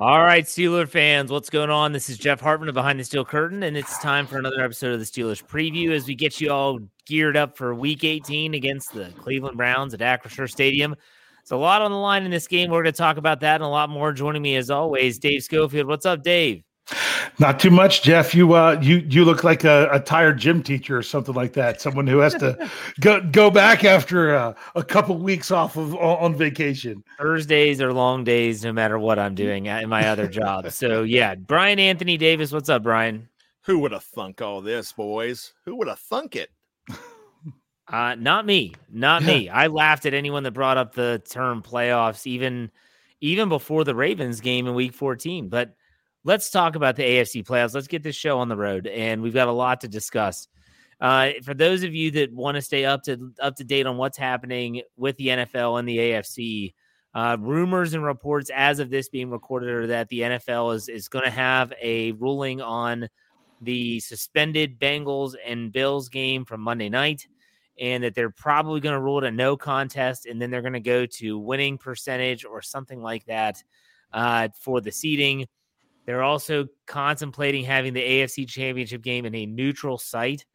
All 0.00 0.22
right, 0.22 0.44
Steeler 0.44 0.88
fans, 0.88 1.32
what's 1.32 1.50
going 1.50 1.70
on? 1.70 1.90
This 1.90 2.08
is 2.08 2.18
Jeff 2.18 2.40
Hartman 2.40 2.68
of 2.68 2.74
Behind 2.76 3.00
the 3.00 3.04
Steel 3.04 3.24
Curtain, 3.24 3.64
and 3.64 3.76
it's 3.76 3.98
time 3.98 4.28
for 4.28 4.38
another 4.38 4.62
episode 4.62 4.92
of 4.92 5.00
the 5.00 5.04
Steelers 5.04 5.44
preview 5.44 5.90
as 5.90 6.06
we 6.06 6.14
get 6.14 6.40
you 6.40 6.52
all 6.52 6.78
geared 7.04 7.36
up 7.36 7.56
for 7.56 7.74
Week 7.74 8.04
18 8.04 8.54
against 8.54 8.94
the 8.94 9.12
Cleveland 9.18 9.56
Browns 9.56 9.94
at 9.94 9.98
Acrisure 9.98 10.48
Stadium. 10.48 10.94
It's 11.40 11.50
a 11.50 11.56
lot 11.56 11.82
on 11.82 11.90
the 11.90 11.96
line 11.96 12.24
in 12.24 12.30
this 12.30 12.46
game. 12.46 12.70
We're 12.70 12.84
going 12.84 12.92
to 12.92 12.96
talk 12.96 13.16
about 13.16 13.40
that 13.40 13.56
and 13.56 13.64
a 13.64 13.68
lot 13.68 13.90
more. 13.90 14.12
Joining 14.12 14.40
me, 14.40 14.54
as 14.54 14.70
always, 14.70 15.18
Dave 15.18 15.42
Schofield. 15.42 15.88
What's 15.88 16.06
up, 16.06 16.22
Dave? 16.22 16.62
Not 17.38 17.60
too 17.60 17.70
much, 17.70 18.02
Jeff. 18.02 18.34
You 18.34 18.54
uh, 18.54 18.78
you 18.80 18.98
you 19.08 19.24
look 19.24 19.44
like 19.44 19.64
a, 19.64 19.88
a, 19.92 20.00
tired 20.00 20.38
gym 20.38 20.62
teacher 20.62 20.96
or 20.96 21.02
something 21.02 21.34
like 21.34 21.52
that. 21.52 21.80
Someone 21.80 22.06
who 22.06 22.18
has 22.18 22.34
to 22.36 22.70
go 23.00 23.20
go 23.20 23.50
back 23.50 23.84
after 23.84 24.34
uh, 24.34 24.54
a 24.74 24.82
couple 24.82 25.18
weeks 25.18 25.50
off 25.50 25.76
of 25.76 25.94
on 25.94 26.34
vacation. 26.34 27.04
Thursdays 27.18 27.82
are 27.82 27.92
long 27.92 28.24
days, 28.24 28.64
no 28.64 28.72
matter 28.72 28.98
what 28.98 29.18
I'm 29.18 29.34
doing 29.34 29.66
in 29.66 29.88
my 29.88 30.08
other 30.08 30.28
job. 30.28 30.70
So 30.70 31.02
yeah, 31.02 31.34
Brian 31.34 31.78
Anthony 31.78 32.16
Davis, 32.16 32.52
what's 32.52 32.70
up, 32.70 32.82
Brian? 32.82 33.28
Who 33.62 33.80
would 33.80 33.92
have 33.92 34.04
thunk 34.04 34.40
all 34.40 34.62
this, 34.62 34.92
boys? 34.92 35.52
Who 35.66 35.76
would 35.76 35.88
have 35.88 36.00
thunk 36.00 36.36
it? 36.36 36.50
Uh, 37.90 38.14
not 38.16 38.44
me, 38.44 38.74
not 38.92 39.22
me. 39.22 39.48
I 39.48 39.68
laughed 39.68 40.04
at 40.04 40.12
anyone 40.12 40.42
that 40.42 40.50
brought 40.50 40.76
up 40.76 40.92
the 40.92 41.22
term 41.26 41.62
playoffs, 41.62 42.26
even 42.26 42.70
even 43.22 43.48
before 43.48 43.82
the 43.82 43.94
Ravens 43.94 44.42
game 44.42 44.66
in 44.66 44.74
Week 44.74 44.92
14, 44.92 45.48
but 45.48 45.74
let's 46.28 46.50
talk 46.50 46.76
about 46.76 46.94
the 46.94 47.02
AFC 47.02 47.42
playoffs. 47.42 47.74
Let's 47.74 47.86
get 47.86 48.02
this 48.02 48.14
show 48.14 48.38
on 48.38 48.50
the 48.50 48.56
road, 48.56 48.86
and 48.86 49.22
we've 49.22 49.32
got 49.32 49.48
a 49.48 49.52
lot 49.52 49.80
to 49.80 49.88
discuss. 49.88 50.46
Uh, 51.00 51.30
for 51.42 51.54
those 51.54 51.82
of 51.82 51.94
you 51.94 52.10
that 52.10 52.30
want 52.34 52.56
to 52.56 52.62
stay 52.62 52.84
up 52.84 53.02
to 53.04 53.32
up 53.40 53.56
to 53.56 53.64
date 53.64 53.86
on 53.86 53.96
what's 53.96 54.18
happening 54.18 54.82
with 54.98 55.16
the 55.16 55.28
NFL 55.28 55.78
and 55.78 55.88
the 55.88 55.96
AFC, 55.96 56.74
uh, 57.14 57.38
rumors 57.40 57.94
and 57.94 58.04
reports 58.04 58.50
as 58.54 58.78
of 58.78 58.90
this 58.90 59.08
being 59.08 59.30
recorded 59.30 59.70
are 59.70 59.86
that 59.86 60.08
the 60.10 60.20
NFL 60.20 60.74
is 60.74 60.88
is 60.90 61.08
going 61.08 61.24
to 61.24 61.30
have 61.30 61.72
a 61.82 62.12
ruling 62.12 62.60
on 62.60 63.08
the 63.62 63.98
suspended 64.00 64.78
Bengals 64.78 65.34
and 65.46 65.72
Bills 65.72 66.10
game 66.10 66.44
from 66.44 66.60
Monday 66.60 66.90
night, 66.90 67.26
and 67.80 68.04
that 68.04 68.14
they're 68.14 68.30
probably 68.30 68.80
going 68.80 68.94
to 68.94 69.00
rule 69.00 69.16
it 69.16 69.24
a 69.24 69.30
no 69.30 69.56
contest, 69.56 70.26
and 70.26 70.42
then 70.42 70.50
they're 70.50 70.60
going 70.60 70.74
to 70.74 70.80
go 70.80 71.06
to 71.06 71.38
winning 71.38 71.78
percentage 71.78 72.44
or 72.44 72.60
something 72.60 73.00
like 73.00 73.24
that 73.24 73.62
uh, 74.12 74.48
for 74.60 74.82
the 74.82 74.92
seeding. 74.92 75.46
They're 76.08 76.22
also 76.22 76.68
contemplating 76.86 77.64
having 77.64 77.92
the 77.92 78.00
AFC 78.00 78.48
Championship 78.48 79.02
game 79.02 79.26
in 79.26 79.34
a 79.34 79.44
neutral 79.44 79.98
site. 79.98 80.46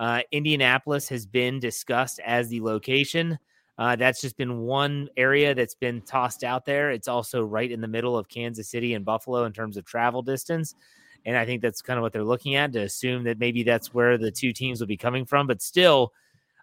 Uh, 0.00 0.22
Indianapolis 0.32 1.08
has 1.10 1.24
been 1.24 1.60
discussed 1.60 2.18
as 2.26 2.48
the 2.48 2.60
location. 2.60 3.38
Uh, 3.78 3.94
that's 3.94 4.20
just 4.20 4.36
been 4.36 4.62
one 4.62 5.08
area 5.16 5.54
that's 5.54 5.76
been 5.76 6.00
tossed 6.00 6.42
out 6.42 6.64
there. 6.64 6.90
It's 6.90 7.06
also 7.06 7.44
right 7.44 7.70
in 7.70 7.80
the 7.80 7.86
middle 7.86 8.18
of 8.18 8.28
Kansas 8.28 8.68
City 8.68 8.94
and 8.94 9.04
Buffalo 9.04 9.44
in 9.44 9.52
terms 9.52 9.76
of 9.76 9.84
travel 9.84 10.22
distance. 10.22 10.74
And 11.24 11.36
I 11.36 11.46
think 11.46 11.62
that's 11.62 11.82
kind 11.82 11.98
of 11.98 12.02
what 12.02 12.12
they're 12.12 12.24
looking 12.24 12.56
at 12.56 12.72
to 12.72 12.80
assume 12.80 13.22
that 13.24 13.38
maybe 13.38 13.62
that's 13.62 13.94
where 13.94 14.18
the 14.18 14.32
two 14.32 14.52
teams 14.52 14.80
will 14.80 14.88
be 14.88 14.96
coming 14.96 15.24
from. 15.24 15.46
But 15.46 15.62
still, 15.62 16.12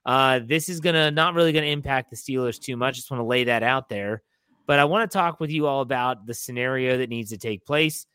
uh, 0.06 0.42
this 0.44 0.68
is 0.68 0.82
going 0.82 0.96
to 0.96 1.12
not 1.12 1.34
really 1.34 1.54
going 1.54 1.64
to 1.64 1.72
impact 1.72 2.10
the 2.10 2.18
Steelers 2.18 2.60
too 2.60 2.76
much. 2.76 2.96
Just 2.96 3.10
want 3.10 3.22
to 3.22 3.26
lay 3.26 3.46
that 3.46 3.64
out 3.64 3.88
there. 3.88 4.22
But 4.68 4.80
I 4.80 4.84
want 4.84 5.10
to 5.10 5.18
talk 5.18 5.40
with 5.40 5.50
you 5.50 5.66
all 5.66 5.80
about 5.80 6.26
the 6.26 6.34
scenario 6.34 6.98
that 6.98 7.08
needs 7.08 7.30
to 7.30 7.38
take 7.38 7.66
place 7.66 8.06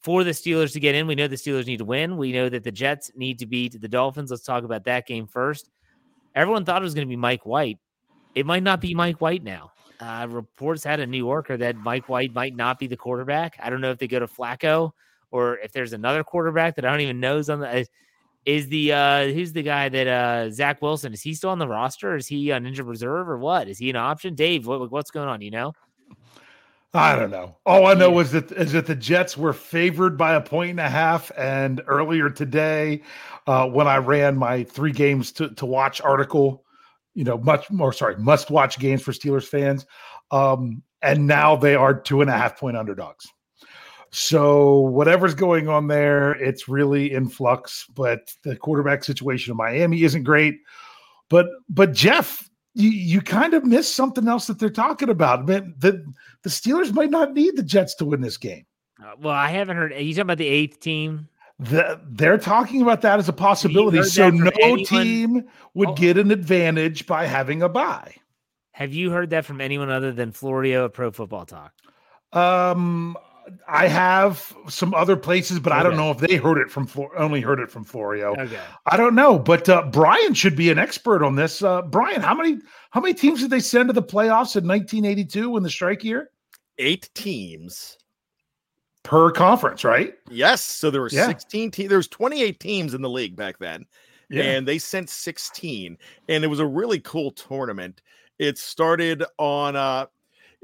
for 0.00 0.24
the 0.24 0.30
Steelers 0.30 0.72
to 0.72 0.80
get 0.80 0.94
in. 0.94 1.06
We 1.06 1.14
know 1.14 1.28
the 1.28 1.36
Steelers 1.36 1.66
need 1.66 1.78
to 1.78 1.84
win. 1.84 2.16
We 2.16 2.32
know 2.32 2.48
that 2.48 2.64
the 2.64 2.72
Jets 2.72 3.10
need 3.16 3.38
to 3.40 3.46
beat 3.46 3.80
the 3.80 3.88
Dolphins. 3.88 4.30
Let's 4.30 4.42
talk 4.42 4.64
about 4.64 4.84
that 4.84 5.06
game 5.06 5.26
first. 5.26 5.70
Everyone 6.34 6.64
thought 6.64 6.82
it 6.82 6.84
was 6.84 6.94
going 6.94 7.06
to 7.06 7.10
be 7.10 7.16
Mike 7.16 7.46
White. 7.46 7.78
It 8.34 8.44
might 8.46 8.62
not 8.62 8.80
be 8.80 8.94
Mike 8.94 9.20
White 9.20 9.42
now. 9.42 9.72
Uh, 9.98 10.26
reports 10.28 10.84
had 10.84 11.00
a 11.00 11.06
New 11.06 11.24
Yorker 11.24 11.56
that 11.56 11.76
Mike 11.76 12.08
White 12.08 12.34
might 12.34 12.54
not 12.54 12.78
be 12.78 12.86
the 12.86 12.96
quarterback. 12.96 13.56
I 13.62 13.70
don't 13.70 13.80
know 13.80 13.90
if 13.90 13.98
they 13.98 14.06
go 14.06 14.18
to 14.18 14.26
Flacco 14.26 14.90
or 15.30 15.58
if 15.58 15.72
there's 15.72 15.94
another 15.94 16.22
quarterback 16.22 16.76
that 16.76 16.84
I 16.84 16.90
don't 16.90 17.00
even 17.00 17.20
know 17.20 17.38
is 17.38 17.50
on 17.50 17.60
the. 17.60 17.86
Is 18.44 18.68
the 18.68 18.92
uh 18.92 19.26
who's 19.26 19.52
the 19.52 19.62
guy 19.64 19.88
that 19.88 20.06
uh 20.06 20.50
Zach 20.50 20.80
Wilson 20.80 21.12
is 21.12 21.20
he 21.20 21.34
still 21.34 21.50
on 21.50 21.58
the 21.58 21.66
roster? 21.66 22.14
Is 22.14 22.28
he 22.28 22.52
on 22.52 22.64
injured 22.64 22.86
reserve 22.86 23.28
or 23.28 23.38
what? 23.38 23.66
Is 23.66 23.76
he 23.76 23.90
an 23.90 23.96
option? 23.96 24.36
Dave, 24.36 24.68
what, 24.68 24.88
what's 24.92 25.10
going 25.10 25.28
on? 25.28 25.40
You 25.40 25.50
know? 25.50 25.72
I 26.96 27.16
don't 27.16 27.30
know. 27.30 27.56
All 27.66 27.86
I 27.86 27.94
know 27.94 28.18
is 28.18 28.32
that 28.32 28.50
is 28.52 28.72
that 28.72 28.86
the 28.86 28.94
Jets 28.94 29.36
were 29.36 29.52
favored 29.52 30.16
by 30.16 30.34
a 30.34 30.40
point 30.40 30.70
and 30.70 30.80
a 30.80 30.88
half. 30.88 31.30
And 31.36 31.82
earlier 31.86 32.30
today, 32.30 33.02
uh, 33.46 33.68
when 33.68 33.86
I 33.86 33.98
ran 33.98 34.36
my 34.36 34.64
three 34.64 34.92
games 34.92 35.32
to, 35.32 35.50
to 35.50 35.66
watch 35.66 36.00
article, 36.00 36.64
you 37.14 37.24
know, 37.24 37.38
much 37.38 37.70
more 37.70 37.92
sorry, 37.92 38.16
must 38.16 38.50
watch 38.50 38.78
games 38.78 39.02
for 39.02 39.12
Steelers 39.12 39.44
fans. 39.44 39.86
Um, 40.30 40.82
and 41.02 41.26
now 41.26 41.56
they 41.56 41.74
are 41.74 41.94
two 41.94 42.20
and 42.20 42.30
a 42.30 42.36
half 42.36 42.58
point 42.58 42.76
underdogs. 42.76 43.26
So 44.10 44.80
whatever's 44.80 45.34
going 45.34 45.68
on 45.68 45.88
there, 45.88 46.32
it's 46.32 46.68
really 46.68 47.12
in 47.12 47.28
flux. 47.28 47.86
But 47.94 48.32
the 48.42 48.56
quarterback 48.56 49.04
situation 49.04 49.50
in 49.50 49.56
Miami 49.56 50.02
isn't 50.02 50.24
great. 50.24 50.60
But 51.28 51.46
but 51.68 51.92
Jeff, 51.92 52.48
you, 52.76 52.90
you 52.90 53.20
kind 53.22 53.54
of 53.54 53.64
miss 53.64 53.92
something 53.92 54.28
else 54.28 54.46
that 54.46 54.58
they're 54.58 54.68
talking 54.68 55.08
about. 55.08 55.46
Man, 55.46 55.74
the 55.78 56.04
the 56.42 56.50
Steelers 56.50 56.92
might 56.92 57.10
not 57.10 57.32
need 57.32 57.56
the 57.56 57.62
Jets 57.62 57.94
to 57.96 58.04
win 58.04 58.20
this 58.20 58.36
game. 58.36 58.66
Uh, 59.02 59.12
well, 59.18 59.34
I 59.34 59.48
haven't 59.48 59.76
heard. 59.76 59.92
You 59.92 60.12
talking 60.12 60.22
about 60.22 60.38
the 60.38 60.46
eighth 60.46 60.80
team? 60.80 61.28
The, 61.58 61.98
they're 62.06 62.36
talking 62.36 62.82
about 62.82 63.00
that 63.00 63.18
as 63.18 63.30
a 63.30 63.32
possibility. 63.32 64.02
So 64.02 64.28
no 64.28 64.50
anyone? 64.60 64.84
team 64.84 65.44
would 65.72 65.88
oh. 65.88 65.94
get 65.94 66.18
an 66.18 66.30
advantage 66.30 67.06
by 67.06 67.24
having 67.24 67.62
a 67.62 67.68
bye. 67.68 68.14
Have 68.72 68.92
you 68.92 69.10
heard 69.10 69.30
that 69.30 69.46
from 69.46 69.62
anyone 69.62 69.90
other 69.90 70.12
than 70.12 70.32
Florio 70.32 70.84
at 70.84 70.92
Pro 70.92 71.10
Football 71.10 71.46
Talk? 71.46 71.72
Um, 72.34 73.16
I 73.68 73.86
have 73.86 74.54
some 74.68 74.94
other 74.94 75.16
places, 75.16 75.60
but 75.60 75.72
okay. 75.72 75.80
I 75.80 75.82
don't 75.82 75.96
know 75.96 76.10
if 76.10 76.18
they 76.18 76.36
heard 76.36 76.58
it 76.58 76.70
from 76.70 76.88
only 77.16 77.40
heard 77.40 77.60
it 77.60 77.70
from 77.70 77.84
Florio. 77.84 78.34
Okay. 78.36 78.60
I 78.86 78.96
don't 78.96 79.14
know, 79.14 79.38
but 79.38 79.68
uh, 79.68 79.86
Brian 79.90 80.34
should 80.34 80.56
be 80.56 80.70
an 80.70 80.78
expert 80.78 81.24
on 81.24 81.36
this. 81.36 81.62
Uh, 81.62 81.82
Brian, 81.82 82.22
how 82.22 82.34
many 82.34 82.58
how 82.90 83.00
many 83.00 83.14
teams 83.14 83.40
did 83.40 83.50
they 83.50 83.60
send 83.60 83.88
to 83.88 83.92
the 83.92 84.02
playoffs 84.02 84.56
in 84.56 84.66
1982 84.66 85.56
in 85.56 85.62
the 85.62 85.70
strike 85.70 86.02
year? 86.02 86.30
Eight 86.78 87.08
teams 87.14 87.96
per 89.02 89.30
conference, 89.30 89.84
right? 89.84 90.14
Yes. 90.28 90.62
So 90.62 90.90
there 90.90 91.00
were 91.00 91.10
yeah. 91.10 91.26
16 91.26 91.70
teams. 91.70 91.88
There 91.88 91.98
was 91.98 92.08
28 92.08 92.58
teams 92.58 92.94
in 92.94 93.02
the 93.02 93.10
league 93.10 93.36
back 93.36 93.58
then, 93.58 93.86
yeah. 94.28 94.42
and 94.42 94.66
they 94.66 94.78
sent 94.78 95.08
16, 95.08 95.96
and 96.28 96.44
it 96.44 96.48
was 96.48 96.60
a 96.60 96.66
really 96.66 97.00
cool 97.00 97.30
tournament. 97.30 98.02
It 98.38 98.58
started 98.58 99.24
on 99.38 99.76
uh, 99.76 100.06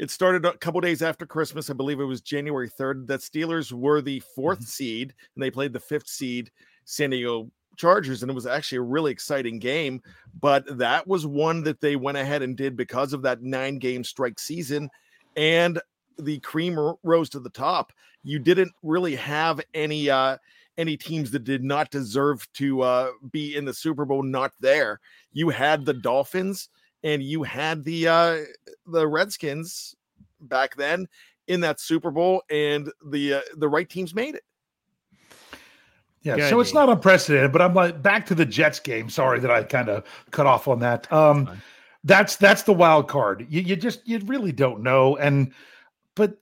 it 0.02 0.10
started 0.10 0.44
a 0.44 0.58
couple 0.58 0.81
days 0.81 1.00
after 1.00 1.25
Christmas. 1.25 1.70
I 1.70 1.75
believe 1.75 2.00
it 2.00 2.04
was 2.04 2.20
January 2.20 2.69
3rd. 2.69 3.06
That 3.06 3.20
Steelers 3.20 3.70
were 3.70 4.00
the 4.00 4.20
4th 4.37 4.54
mm-hmm. 4.54 4.64
seed 4.64 5.14
and 5.37 5.43
they 5.43 5.49
played 5.49 5.72
the 5.72 5.78
fifth 5.78 6.08
seed 6.08 6.50
San 6.84 7.10
Diego 7.10 7.49
Chargers. 7.76 8.20
And 8.20 8.28
it 8.28 8.34
was 8.34 8.44
actually 8.44 8.78
a 8.78 8.82
really 8.82 9.12
exciting 9.12 9.60
game. 9.60 10.02
But 10.40 10.76
that 10.76 11.06
was 11.06 11.25
one 11.25 11.62
that 11.62 11.81
they 11.81 11.94
went 11.94 12.19
ahead 12.19 12.43
and 12.43 12.56
did 12.56 12.76
because 12.76 13.12
of 13.12 13.22
that 13.22 13.43
nine 13.43 13.78
game 13.78 14.02
strike 14.02 14.40
season. 14.40 14.90
And 15.37 15.81
the 16.19 16.40
cream 16.40 16.76
rose 17.04 17.28
to 17.28 17.38
the 17.38 17.49
top. 17.50 17.93
You 18.25 18.40
didn't 18.40 18.72
really 18.82 19.14
have 19.14 19.60
any 19.72 20.10
uh 20.10 20.38
any 20.78 20.96
teams 20.96 21.31
that 21.31 21.44
did 21.44 21.62
not 21.62 21.93
deserve 21.93 22.52
to 22.54 22.82
uh 22.82 23.10
be 23.31 23.54
in 23.54 23.64
the 23.64 23.75
Super 23.75 24.04
Bowl 24.04 24.25
not 24.25 24.50
there. 24.58 24.99
You 25.32 25.50
had 25.50 25.84
the 25.84 25.94
Dolphins 25.94 26.70
and 27.02 27.22
you 27.22 27.43
had 27.43 27.84
the 27.84 28.08
uh 28.08 28.38
the 28.87 29.06
Redskins 29.06 29.94
back 30.40 30.76
then 30.76 31.08
in 31.46 31.60
that 31.60 31.81
Super 31.81 32.10
Bowl, 32.10 32.43
and 32.50 32.90
the 33.06 33.34
uh, 33.34 33.40
the 33.56 33.69
right 33.69 33.88
teams 33.88 34.14
made 34.14 34.34
it. 34.34 34.44
Yeah, 36.22 36.37
Good 36.37 36.50
so 36.50 36.60
it's 36.60 36.72
not 36.72 36.88
unprecedented, 36.88 37.52
but 37.52 37.60
I'm 37.60 37.75
like 37.75 38.00
back 38.00 38.26
to 38.26 38.34
the 38.34 38.46
Jets 38.46 38.78
game. 38.78 39.10
Sorry 39.10 39.40
that 39.40 39.50
I 39.50 39.64
kind 39.64 39.88
of 39.88 40.04
cut 40.31 40.46
off 40.46 40.69
on 40.69 40.78
that. 40.81 41.12
Um, 41.12 41.50
that's 42.04 42.37
that's 42.37 42.62
the 42.62 42.72
wild 42.72 43.08
card. 43.08 43.46
You, 43.49 43.60
you 43.60 43.76
just 43.76 44.06
you 44.06 44.19
really 44.20 44.52
don't 44.52 44.82
know. 44.82 45.16
And 45.16 45.52
but 46.14 46.38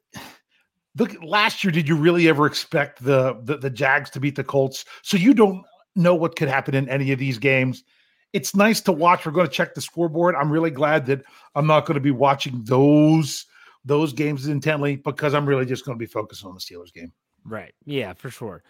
look, 0.98 1.16
last 1.22 1.64
year, 1.64 1.70
did 1.70 1.88
you 1.88 1.96
really 1.96 2.28
ever 2.28 2.46
expect 2.46 3.02
the, 3.02 3.38
the 3.44 3.56
the 3.56 3.70
Jags 3.70 4.10
to 4.10 4.20
beat 4.20 4.36
the 4.36 4.44
Colts? 4.44 4.84
So 5.02 5.16
you 5.16 5.32
don't 5.32 5.64
know 5.96 6.14
what 6.14 6.36
could 6.36 6.48
happen 6.48 6.74
in 6.74 6.88
any 6.88 7.10
of 7.12 7.18
these 7.18 7.38
games. 7.38 7.82
It's 8.32 8.54
nice 8.54 8.80
to 8.82 8.92
watch. 8.92 9.26
We're 9.26 9.32
going 9.32 9.46
to 9.46 9.52
check 9.52 9.74
the 9.74 9.80
scoreboard. 9.80 10.34
I'm 10.36 10.50
really 10.50 10.70
glad 10.70 11.06
that 11.06 11.22
I'm 11.54 11.66
not 11.66 11.86
going 11.86 11.96
to 11.96 12.00
be 12.00 12.10
watching 12.10 12.62
those 12.64 13.46
those 13.84 14.12
games 14.12 14.46
intently 14.46 14.96
because 14.96 15.34
I'm 15.34 15.46
really 15.46 15.64
just 15.64 15.84
going 15.84 15.96
to 15.96 15.98
be 15.98 16.06
focusing 16.06 16.48
on 16.48 16.54
the 16.54 16.60
Steelers 16.60 16.92
game. 16.92 17.12
Right. 17.44 17.74
Yeah, 17.86 18.12
for 18.12 18.30
sure. 18.30 18.62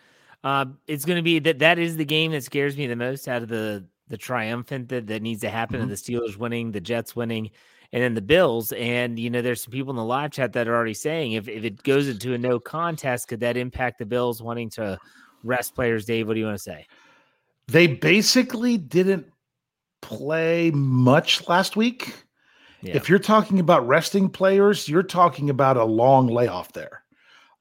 Uh, 0.43 0.67
it's 0.87 1.05
going 1.05 1.17
to 1.17 1.23
be 1.23 1.39
that 1.41 1.59
that 1.59 1.79
is 1.79 1.97
the 1.97 2.05
game 2.05 2.33
that 2.33 2.45
scares 2.45 2.77
me 2.77 2.87
the 2.87 2.97
most 2.97 3.29
out 3.29 3.43
of 3.43 3.49
the 3.49 3.85
the 4.09 4.17
triumphant 4.17 4.89
that, 4.89 5.07
that 5.07 5.23
needs 5.23 5.41
to 5.41 5.51
happen 5.51 5.77
mm-hmm. 5.77 5.85
of 5.85 5.89
the 5.89 5.95
Steelers 5.95 6.37
winning, 6.37 6.73
the 6.73 6.81
Jets 6.81 7.15
winning, 7.15 7.51
and 7.93 8.03
then 8.03 8.15
the 8.15 8.23
Bills. 8.23 8.73
And 8.73 9.19
you 9.19 9.31
know, 9.31 9.43
there's 9.43 9.63
some 9.63 9.73
people 9.73 9.91
in 9.91 9.97
the 9.97 10.05
live 10.05 10.33
chat 10.33 10.53
that 10.55 10.69
are 10.69 10.75
already 10.75 10.95
saying 10.95 11.33
if, 11.33 11.49
if 11.49 11.65
it 11.65 11.83
goes 11.83 12.09
into 12.09 12.35
a 12.35 12.39
no 12.39 12.59
contest, 12.59 13.29
could 13.29 13.41
that 13.41 13.57
impact 13.57 13.99
the 13.99 14.07
Bills 14.07 14.43
wanting 14.43 14.71
to 14.71 14.99
rest 15.45 15.75
players? 15.75 16.05
Dave, 16.05 16.27
what 16.27 16.35
do 16.35 16.41
you 16.41 16.47
want 16.47 16.59
to 16.59 16.63
say? 16.63 16.87
They 17.69 17.87
basically 17.87 18.79
didn't 18.79 19.27
play 20.01 20.71
much 20.73 21.49
last 21.49 21.77
week. 21.77 22.15
Yeah. 22.83 22.97
If 22.97 23.09
you're 23.09 23.19
talking 23.19 23.61
about 23.61 23.87
resting 23.87 24.29
players, 24.29 24.89
you're 24.89 25.03
talking 25.03 25.51
about 25.51 25.77
a 25.77 25.85
long 25.85 26.29
layoff 26.29 26.73
there. 26.73 27.03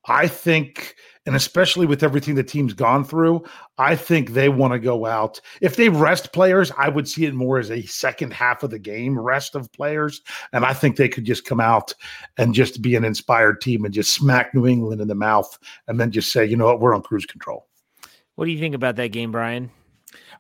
I 0.06 0.28
think, 0.28 0.96
and 1.26 1.36
especially 1.36 1.86
with 1.86 2.04
everything 2.04 2.36
the 2.36 2.44
team's 2.44 2.74
gone 2.74 3.04
through, 3.04 3.44
I 3.78 3.96
think 3.96 4.32
they 4.32 4.48
want 4.48 4.74
to 4.74 4.80
go 4.80 5.06
out. 5.06 5.42
If 5.62 5.76
they 5.76 5.90
rest 5.90 6.32
players, 6.32 6.72
I 6.78 6.90
would 6.90 7.08
see 7.08 7.26
it 7.26 7.34
more 7.34 7.60
as 7.60 7.70
a 7.70 7.84
second 7.84 8.34
half 8.34 8.64
of 8.64 8.72
the 8.72 8.80
game 8.80 9.20
rest 9.20 9.56
of 9.56 9.72
players. 9.74 10.22
And 10.54 10.66
I 10.66 10.74
think 10.74 10.96
they 10.96 11.10
could 11.10 11.26
just 11.26 11.46
come 11.46 11.60
out 11.60 11.94
and 12.38 12.54
just 12.54 12.82
be 12.82 12.96
an 12.96 13.04
inspired 13.04 13.62
team 13.62 13.84
and 13.84 13.94
just 13.94 14.14
smack 14.14 14.56
New 14.56 14.66
England 14.66 15.02
in 15.02 15.10
the 15.10 15.16
mouth 15.16 15.60
and 15.88 16.00
then 16.00 16.12
just 16.12 16.32
say, 16.32 16.46
you 16.46 16.56
know 16.56 16.66
what, 16.66 16.80
we're 16.80 16.96
on 16.96 17.02
cruise 17.02 17.26
control. 17.26 17.68
What 18.36 18.46
do 18.46 18.52
you 18.52 18.60
think 18.60 18.74
about 18.74 18.96
that 18.96 19.12
game, 19.12 19.34
Brian? 19.34 19.70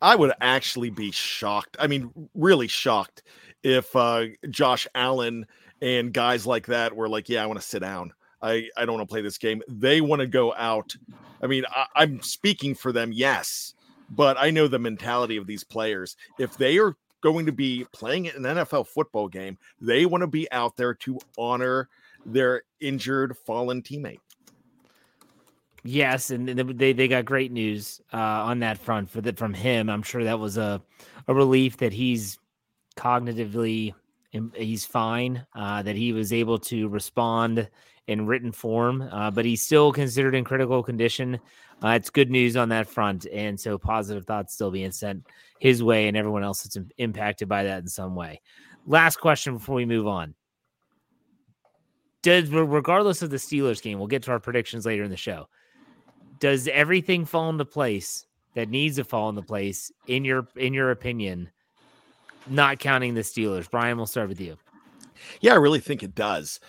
I 0.01 0.15
would 0.15 0.33
actually 0.41 0.89
be 0.89 1.11
shocked. 1.11 1.77
I 1.79 1.87
mean, 1.87 2.11
really 2.33 2.67
shocked 2.67 3.23
if 3.63 3.95
uh, 3.95 4.25
Josh 4.49 4.87
Allen 4.95 5.45
and 5.81 6.13
guys 6.13 6.45
like 6.45 6.67
that 6.67 6.95
were 6.95 7.09
like, 7.09 7.29
"Yeah, 7.29 7.43
I 7.43 7.45
want 7.45 7.59
to 7.59 7.65
sit 7.65 7.79
down. 7.79 8.13
I 8.41 8.69
I 8.77 8.85
don't 8.85 8.95
want 8.97 9.07
to 9.07 9.11
play 9.11 9.21
this 9.21 9.37
game." 9.37 9.61
They 9.67 10.01
want 10.01 10.21
to 10.21 10.27
go 10.27 10.53
out. 10.55 10.95
I 11.41 11.47
mean, 11.47 11.63
I, 11.69 11.85
I'm 11.95 12.21
speaking 12.21 12.75
for 12.75 12.91
them, 12.91 13.11
yes, 13.11 13.73
but 14.09 14.37
I 14.37 14.49
know 14.49 14.67
the 14.67 14.79
mentality 14.79 15.37
of 15.37 15.47
these 15.47 15.63
players. 15.63 16.15
If 16.37 16.57
they 16.57 16.77
are 16.77 16.95
going 17.21 17.45
to 17.45 17.51
be 17.51 17.85
playing 17.93 18.27
an 18.27 18.43
NFL 18.43 18.87
football 18.87 19.27
game, 19.27 19.57
they 19.81 20.05
want 20.05 20.21
to 20.21 20.27
be 20.27 20.51
out 20.51 20.77
there 20.77 20.93
to 20.93 21.19
honor 21.37 21.89
their 22.25 22.63
injured, 22.79 23.37
fallen 23.45 23.81
teammate. 23.81 24.19
Yes, 25.83 26.29
and 26.29 26.47
they 26.47 26.93
they 26.93 27.07
got 27.07 27.25
great 27.25 27.51
news 27.51 28.01
uh, 28.13 28.17
on 28.17 28.59
that 28.59 28.77
front 28.77 29.09
for 29.09 29.21
that 29.21 29.37
from 29.37 29.53
him. 29.53 29.89
I'm 29.89 30.03
sure 30.03 30.23
that 30.23 30.39
was 30.39 30.57
a 30.57 30.81
a 31.27 31.33
relief 31.33 31.77
that 31.77 31.93
he's 31.93 32.37
cognitively 32.97 33.93
he's 34.55 34.85
fine. 34.85 35.45
Uh, 35.55 35.81
that 35.81 35.95
he 35.95 36.13
was 36.13 36.33
able 36.33 36.59
to 36.59 36.87
respond 36.89 37.69
in 38.07 38.25
written 38.25 38.51
form, 38.51 39.01
uh, 39.11 39.31
but 39.31 39.45
he's 39.45 39.61
still 39.61 39.91
considered 39.91 40.35
in 40.35 40.43
critical 40.43 40.83
condition. 40.83 41.39
Uh, 41.83 41.89
it's 41.89 42.09
good 42.09 42.29
news 42.29 42.57
on 42.57 42.69
that 42.69 42.87
front, 42.87 43.25
and 43.31 43.57
so 43.59 43.77
positive 43.77 44.25
thoughts 44.25 44.53
still 44.53 44.71
being 44.71 44.91
sent 44.91 45.25
his 45.59 45.81
way, 45.81 46.07
and 46.07 46.17
everyone 46.17 46.43
else 46.43 46.63
that's 46.63 46.77
impacted 46.97 47.47
by 47.47 47.63
that 47.63 47.79
in 47.79 47.87
some 47.87 48.15
way. 48.15 48.41
Last 48.85 49.17
question 49.17 49.53
before 49.53 49.75
we 49.75 49.85
move 49.85 50.07
on. 50.07 50.33
Does 52.21 52.49
regardless 52.49 53.21
of 53.21 53.29
the 53.29 53.37
Steelers 53.37 53.81
game, 53.81 53.97
we'll 53.97 54.07
get 54.07 54.23
to 54.23 54.31
our 54.31 54.41
predictions 54.41 54.85
later 54.85 55.03
in 55.03 55.11
the 55.11 55.15
show 55.15 55.47
does 56.39 56.67
everything 56.69 57.25
fall 57.25 57.49
into 57.49 57.65
place 57.65 58.25
that 58.55 58.69
needs 58.69 58.95
to 58.95 59.03
fall 59.03 59.29
into 59.29 59.41
place 59.41 59.91
in 60.07 60.25
your 60.25 60.47
in 60.55 60.73
your 60.73 60.91
opinion 60.91 61.49
not 62.47 62.79
counting 62.79 63.13
the 63.13 63.21
steelers? 63.21 63.69
Brian 63.69 63.97
we'll 63.97 64.05
start 64.07 64.29
with 64.29 64.41
you. 64.41 64.57
Yeah 65.41 65.53
i 65.53 65.57
really 65.57 65.79
think 65.79 66.03
it 66.03 66.15
does. 66.15 66.59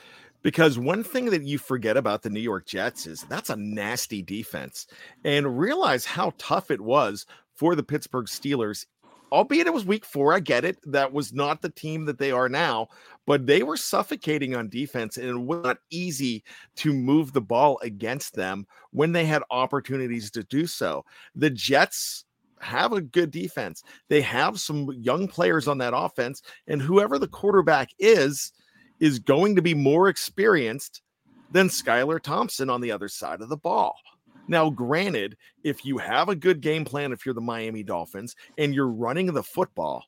Because 0.43 0.78
one 0.78 1.05
thing 1.05 1.26
that 1.26 1.43
you 1.43 1.58
forget 1.58 1.96
about 1.96 2.22
the 2.22 2.31
new 2.31 2.40
york 2.40 2.67
jets 2.67 3.06
is 3.06 3.22
that's 3.28 3.50
a 3.50 3.56
nasty 3.56 4.22
defense. 4.22 4.87
And 5.25 5.58
realize 5.58 6.05
how 6.05 6.32
tough 6.38 6.70
it 6.70 6.81
was 6.81 7.26
for 7.55 7.75
the 7.75 7.82
pittsburgh 7.82 8.26
steelers 8.26 8.87
albeit 9.32 9.67
it 9.67 9.75
was 9.75 9.85
week 9.85 10.05
four. 10.05 10.32
I 10.32 10.41
get 10.41 10.65
it. 10.65 10.79
That 10.85 11.12
was 11.12 11.32
not 11.32 11.62
the 11.62 11.71
team 11.71 12.05
that 12.06 12.19
they 12.19 12.31
are 12.31 12.49
now, 12.49 12.88
but 13.27 13.47
they 13.47 13.62
were 13.62 13.77
suffocating 13.77 14.55
on 14.55 14.69
defense, 14.69 15.17
and 15.17 15.29
it 15.29 15.38
was 15.38 15.62
not 15.62 15.79
easy 15.91 16.44
to 16.77 16.93
move 16.93 17.32
the 17.32 17.41
ball 17.41 17.79
against 17.82 18.35
them 18.35 18.67
when 18.91 19.12
they 19.12 19.25
had 19.25 19.43
opportunities 19.50 20.31
to 20.32 20.43
do 20.44 20.67
so. 20.67 21.05
The 21.35 21.50
Jets 21.50 22.25
have 22.61 22.93
a 22.93 23.00
good 23.00 23.31
defense. 23.31 23.82
They 24.09 24.21
have 24.21 24.61
some 24.61 24.91
young 24.93 25.29
players 25.29 25.69
on 25.69 25.79
that 25.79 25.97
offense, 25.97 26.43
and 26.67 26.81
whoever 26.81 27.19
the 27.19 27.29
quarterback 27.29 27.91
is, 27.99 28.53
is 29.00 29.19
going 29.19 29.56
to 29.56 29.62
be 29.62 29.75
more 29.75 30.09
experienced 30.09 31.03
than 31.53 31.69
Skylar 31.69 32.21
Thompson 32.21 32.71
on 32.71 32.81
the 32.81 32.93
other 32.93 33.09
side 33.09 33.41
of 33.41 33.49
the 33.49 33.56
ball. 33.56 33.97
Now, 34.50 34.69
granted, 34.69 35.37
if 35.62 35.85
you 35.85 35.97
have 35.99 36.29
a 36.29 36.35
good 36.35 36.61
game 36.61 36.85
plan, 36.85 37.12
if 37.12 37.25
you're 37.25 37.37
the 37.37 37.41
Miami 37.41 37.85
Dolphins 37.85 38.35
and 38.58 38.75
you're 38.75 38.88
running 38.88 39.26
the 39.26 39.44
football 39.44 40.05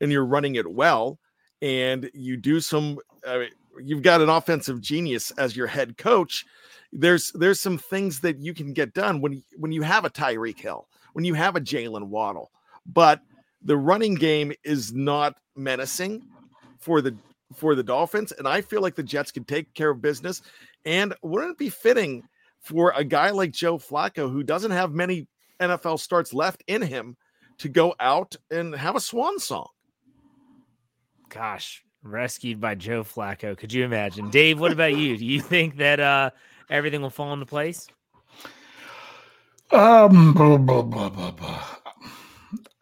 and 0.00 0.10
you're 0.10 0.26
running 0.26 0.56
it 0.56 0.68
well, 0.68 1.20
and 1.62 2.10
you 2.14 2.36
do 2.36 2.58
some, 2.58 2.98
uh, 3.24 3.44
you've 3.80 4.02
got 4.02 4.20
an 4.20 4.28
offensive 4.28 4.80
genius 4.80 5.30
as 5.38 5.56
your 5.56 5.68
head 5.68 5.96
coach. 5.96 6.44
There's 6.92 7.30
there's 7.30 7.60
some 7.60 7.78
things 7.78 8.18
that 8.20 8.40
you 8.40 8.54
can 8.54 8.72
get 8.72 8.92
done 8.92 9.20
when 9.20 9.40
when 9.56 9.70
you 9.70 9.82
have 9.82 10.04
a 10.04 10.10
Tyreek 10.10 10.58
Hill, 10.58 10.88
when 11.12 11.24
you 11.24 11.34
have 11.34 11.54
a 11.54 11.60
Jalen 11.60 12.08
Waddle, 12.08 12.50
but 12.84 13.20
the 13.62 13.76
running 13.76 14.16
game 14.16 14.52
is 14.64 14.92
not 14.92 15.36
menacing 15.54 16.26
for 16.80 17.00
the 17.00 17.16
for 17.54 17.76
the 17.76 17.84
Dolphins, 17.84 18.32
and 18.32 18.48
I 18.48 18.62
feel 18.62 18.82
like 18.82 18.96
the 18.96 19.02
Jets 19.04 19.30
can 19.30 19.44
take 19.44 19.72
care 19.74 19.90
of 19.90 20.02
business. 20.02 20.42
And 20.84 21.14
wouldn't 21.22 21.52
it 21.52 21.58
be 21.58 21.70
fitting 21.70 22.24
for 22.64 22.92
a 22.96 23.04
guy 23.04 23.30
like 23.30 23.52
Joe 23.52 23.78
Flacco, 23.78 24.30
who 24.30 24.42
doesn't 24.42 24.70
have 24.70 24.92
many 24.92 25.28
NFL 25.60 26.00
starts 26.00 26.34
left 26.34 26.64
in 26.66 26.82
him, 26.82 27.16
to 27.58 27.68
go 27.68 27.94
out 28.00 28.34
and 28.50 28.74
have 28.74 28.96
a 28.96 29.00
swan 29.00 29.38
song. 29.38 29.68
Gosh, 31.28 31.84
rescued 32.02 32.60
by 32.60 32.74
Joe 32.74 33.04
Flacco. 33.04 33.56
Could 33.56 33.72
you 33.72 33.84
imagine? 33.84 34.30
Dave, 34.30 34.58
what 34.58 34.72
about 34.72 34.96
you? 34.96 35.16
Do 35.16 35.24
you 35.24 35.40
think 35.40 35.76
that 35.76 36.00
uh, 36.00 36.30
everything 36.70 37.02
will 37.02 37.10
fall 37.10 37.32
into 37.32 37.46
place? 37.46 37.86
Um, 39.70 40.34
blah, 40.34 40.56
blah, 40.56 40.82
blah, 40.82 41.10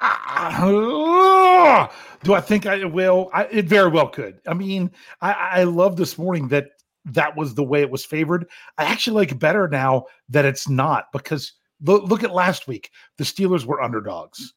uh, 0.00 1.86
do 2.24 2.34
I 2.34 2.40
think 2.40 2.66
I 2.66 2.84
will? 2.84 3.30
I, 3.32 3.44
it 3.44 3.66
very 3.66 3.88
well 3.88 4.08
could. 4.08 4.40
I 4.46 4.54
mean, 4.54 4.90
I, 5.20 5.32
I 5.32 5.62
love 5.64 5.96
this 5.96 6.18
morning 6.18 6.48
that 6.48 6.70
that 7.04 7.36
was 7.36 7.54
the 7.54 7.64
way 7.64 7.80
it 7.80 7.90
was 7.90 8.04
favored. 8.04 8.48
I 8.78 8.84
actually 8.84 9.16
like 9.16 9.38
better 9.38 9.68
now 9.68 10.06
that 10.28 10.44
it's 10.44 10.68
not 10.68 11.06
because 11.12 11.52
look, 11.82 12.04
look 12.04 12.24
at 12.24 12.34
last 12.34 12.68
week. 12.68 12.90
The 13.18 13.24
Steelers 13.24 13.64
were 13.64 13.82
underdogs. 13.82 14.54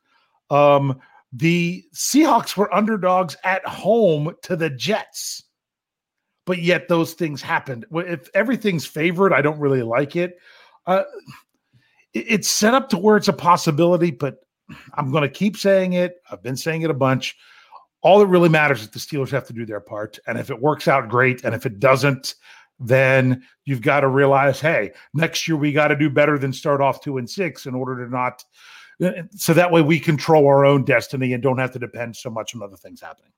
Um, 0.49 0.99
the 1.33 1.83
Seahawks 1.93 2.55
were 2.55 2.73
underdogs 2.73 3.35
at 3.43 3.65
home 3.65 4.33
to 4.43 4.55
the 4.55 4.69
Jets. 4.69 5.43
But 6.45 6.59
yet 6.61 6.87
those 6.87 7.13
things 7.13 7.41
happened. 7.41 7.85
If 7.91 8.29
everything's 8.35 8.85
favored, 8.85 9.33
I 9.33 9.41
don't 9.41 9.59
really 9.59 9.81
like 9.81 10.15
it. 10.15 10.37
Uh, 10.85 11.03
it's 12.13 12.47
set 12.47 12.75
up 12.75 12.89
to 12.89 12.97
where 12.97 13.17
it's 13.17 13.27
a 13.27 13.33
possibility, 13.33 14.11
but 14.11 14.37
I'm 14.93 15.11
going 15.11 15.23
to 15.23 15.29
keep 15.29 15.57
saying 15.57 15.93
it. 15.93 16.17
I've 16.31 16.43
been 16.43 16.55
saying 16.55 16.83
it 16.83 16.91
a 16.91 16.95
bunch 16.95 17.35
all 18.05 18.19
that 18.19 18.27
really 18.27 18.49
matters 18.49 18.83
is 18.83 18.89
the 18.89 18.99
Steelers 18.99 19.31
have 19.31 19.47
to 19.47 19.53
do 19.53 19.65
their 19.65 19.79
part. 19.79 20.19
And 20.27 20.37
if 20.37 20.51
it 20.51 20.61
works 20.61 20.87
out, 20.87 21.09
great. 21.09 21.43
And 21.43 21.55
if 21.55 21.65
it 21.65 21.79
doesn't, 21.79 22.35
then 22.79 23.43
you've 23.65 23.81
got 23.81 24.01
to 24.01 24.07
realize, 24.07 24.61
hey, 24.61 24.91
next 25.15 25.47
year 25.47 25.57
we 25.57 25.73
got 25.73 25.87
to 25.87 25.95
do 25.95 26.07
better 26.07 26.37
than 26.37 26.53
start 26.53 26.81
off 26.81 27.01
two 27.01 27.17
and 27.17 27.27
six 27.27 27.65
in 27.65 27.73
order 27.73 28.05
to 28.05 28.11
not. 28.11 28.43
So 29.35 29.55
that 29.55 29.71
way 29.71 29.81
we 29.81 29.99
control 29.99 30.45
our 30.45 30.65
own 30.65 30.85
destiny 30.85 31.33
and 31.33 31.41
don't 31.41 31.57
have 31.57 31.71
to 31.71 31.79
depend 31.79 32.15
so 32.15 32.29
much 32.29 32.53
on 32.53 32.61
other 32.61 32.77
things 32.77 33.01
happening. 33.01 33.31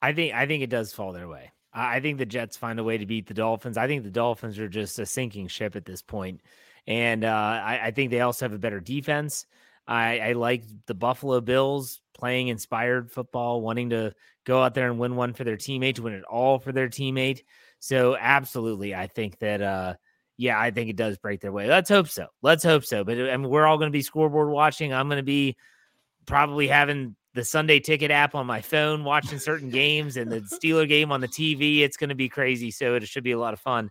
I 0.00 0.14
think 0.14 0.32
I 0.32 0.46
think 0.46 0.62
it 0.62 0.70
does 0.70 0.94
fall 0.94 1.12
their 1.12 1.28
way. 1.28 1.52
I 1.74 2.00
think 2.00 2.16
the 2.16 2.24
Jets 2.24 2.56
find 2.56 2.78
a 2.78 2.84
way 2.84 2.96
to 2.96 3.04
beat 3.04 3.26
the 3.26 3.34
Dolphins. 3.34 3.76
I 3.76 3.86
think 3.86 4.02
the 4.02 4.10
Dolphins 4.10 4.58
are 4.58 4.68
just 4.68 4.98
a 4.98 5.04
sinking 5.04 5.48
ship 5.48 5.76
at 5.76 5.84
this 5.84 6.00
point, 6.00 6.40
and 6.86 7.22
uh, 7.24 7.28
I, 7.28 7.80
I 7.84 7.90
think 7.90 8.10
they 8.10 8.20
also 8.20 8.46
have 8.46 8.54
a 8.54 8.58
better 8.58 8.80
defense. 8.80 9.44
I, 9.86 10.18
I 10.20 10.32
like 10.32 10.62
the 10.86 10.94
Buffalo 10.94 11.40
Bills 11.40 12.00
playing 12.14 12.48
inspired 12.48 13.10
football, 13.10 13.60
wanting 13.60 13.90
to 13.90 14.14
go 14.44 14.62
out 14.62 14.74
there 14.74 14.90
and 14.90 14.98
win 14.98 15.16
one 15.16 15.34
for 15.34 15.44
their 15.44 15.56
teammate, 15.56 15.98
win 15.98 16.14
it 16.14 16.24
all 16.24 16.58
for 16.58 16.72
their 16.72 16.88
teammate. 16.88 17.42
So 17.80 18.16
absolutely, 18.16 18.94
I 18.94 19.06
think 19.06 19.38
that 19.40 19.60
uh 19.60 19.94
yeah, 20.36 20.58
I 20.58 20.70
think 20.70 20.90
it 20.90 20.96
does 20.96 21.16
break 21.18 21.40
their 21.40 21.52
way. 21.52 21.68
Let's 21.68 21.88
hope 21.88 22.08
so. 22.08 22.26
Let's 22.42 22.64
hope 22.64 22.84
so. 22.84 23.04
But 23.04 23.18
I 23.18 23.36
mean, 23.36 23.48
we're 23.48 23.66
all 23.66 23.78
going 23.78 23.90
to 23.90 23.96
be 23.96 24.02
scoreboard 24.02 24.48
watching. 24.48 24.92
I'm 24.92 25.08
going 25.08 25.18
to 25.18 25.22
be 25.22 25.56
probably 26.26 26.66
having 26.66 27.14
the 27.34 27.44
Sunday 27.44 27.80
ticket 27.80 28.10
app 28.10 28.34
on 28.34 28.46
my 28.46 28.60
phone, 28.60 29.04
watching 29.04 29.38
certain 29.38 29.70
games 29.70 30.16
and 30.16 30.30
the 30.30 30.40
Steeler 30.40 30.88
game 30.88 31.12
on 31.12 31.20
the 31.20 31.28
TV. 31.28 31.80
It's 31.80 31.96
going 31.96 32.08
to 32.08 32.16
be 32.16 32.28
crazy. 32.28 32.70
So 32.70 32.94
it 32.94 33.06
should 33.06 33.24
be 33.24 33.32
a 33.32 33.38
lot 33.38 33.54
of 33.54 33.60
fun. 33.60 33.90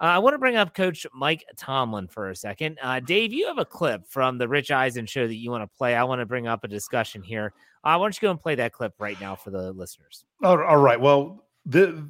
Uh, 0.00 0.04
I 0.04 0.18
want 0.18 0.32
to 0.34 0.38
bring 0.38 0.56
up 0.56 0.74
Coach 0.74 1.06
Mike 1.12 1.44
Tomlin 1.56 2.08
for 2.08 2.30
a 2.30 2.36
second. 2.36 2.78
Uh, 2.82 3.00
Dave, 3.00 3.34
you 3.34 3.46
have 3.48 3.58
a 3.58 3.66
clip 3.66 4.06
from 4.06 4.38
the 4.38 4.48
Rich 4.48 4.70
Eisen 4.70 5.04
show 5.04 5.26
that 5.26 5.34
you 5.34 5.50
want 5.50 5.62
to 5.62 5.76
play. 5.76 5.94
I 5.94 6.04
want 6.04 6.20
to 6.20 6.26
bring 6.26 6.46
up 6.46 6.64
a 6.64 6.68
discussion 6.68 7.22
here. 7.22 7.52
Uh, 7.84 7.96
why 7.96 8.04
don't 8.04 8.16
you 8.16 8.26
go 8.26 8.30
and 8.30 8.40
play 8.40 8.54
that 8.54 8.72
clip 8.72 8.94
right 8.98 9.20
now 9.20 9.34
for 9.34 9.50
the 9.50 9.72
listeners? 9.72 10.24
all 10.64 10.78
right. 10.78 10.98
Well, 10.98 11.44
the 11.66 12.02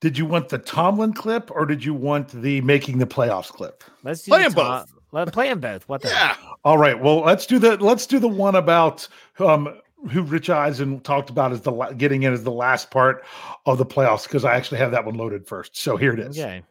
did 0.00 0.16
you 0.16 0.26
want 0.26 0.48
the 0.48 0.58
Tomlin 0.58 1.12
clip 1.12 1.50
or 1.50 1.66
did 1.66 1.84
you 1.84 1.94
want 1.94 2.28
the 2.28 2.60
making 2.60 2.98
the 2.98 3.06
playoffs 3.06 3.48
clip? 3.48 3.82
Let's 4.04 4.22
do 4.22 4.30
play 4.30 4.42
them 4.42 4.52
both. 4.52 4.92
Let 5.10 5.32
play 5.32 5.48
them 5.48 5.60
both. 5.60 5.88
What 5.88 6.02
the 6.02 6.08
yeah. 6.08 6.36
All 6.64 6.78
right. 6.78 7.00
Well, 7.00 7.20
let's 7.20 7.46
do 7.46 7.58
the 7.58 7.76
let's 7.78 8.06
do 8.06 8.18
the 8.18 8.28
one 8.28 8.54
about 8.54 9.08
um 9.38 9.80
who 10.10 10.22
Rich 10.22 10.50
Eisen 10.50 11.00
talked 11.00 11.30
about 11.30 11.52
as 11.52 11.62
the 11.62 11.72
getting 11.96 12.22
in 12.22 12.32
as 12.32 12.44
the 12.44 12.52
last 12.52 12.90
part 12.90 13.24
of 13.66 13.78
the 13.78 13.86
playoffs 13.86 14.24
because 14.24 14.44
I 14.44 14.54
actually 14.54 14.78
have 14.78 14.90
that 14.90 15.04
one 15.04 15.16
loaded 15.16 15.46
first. 15.46 15.76
So 15.76 15.96
here 15.96 16.12
it 16.12 16.20
is. 16.20 16.38
Okay. 16.38 16.62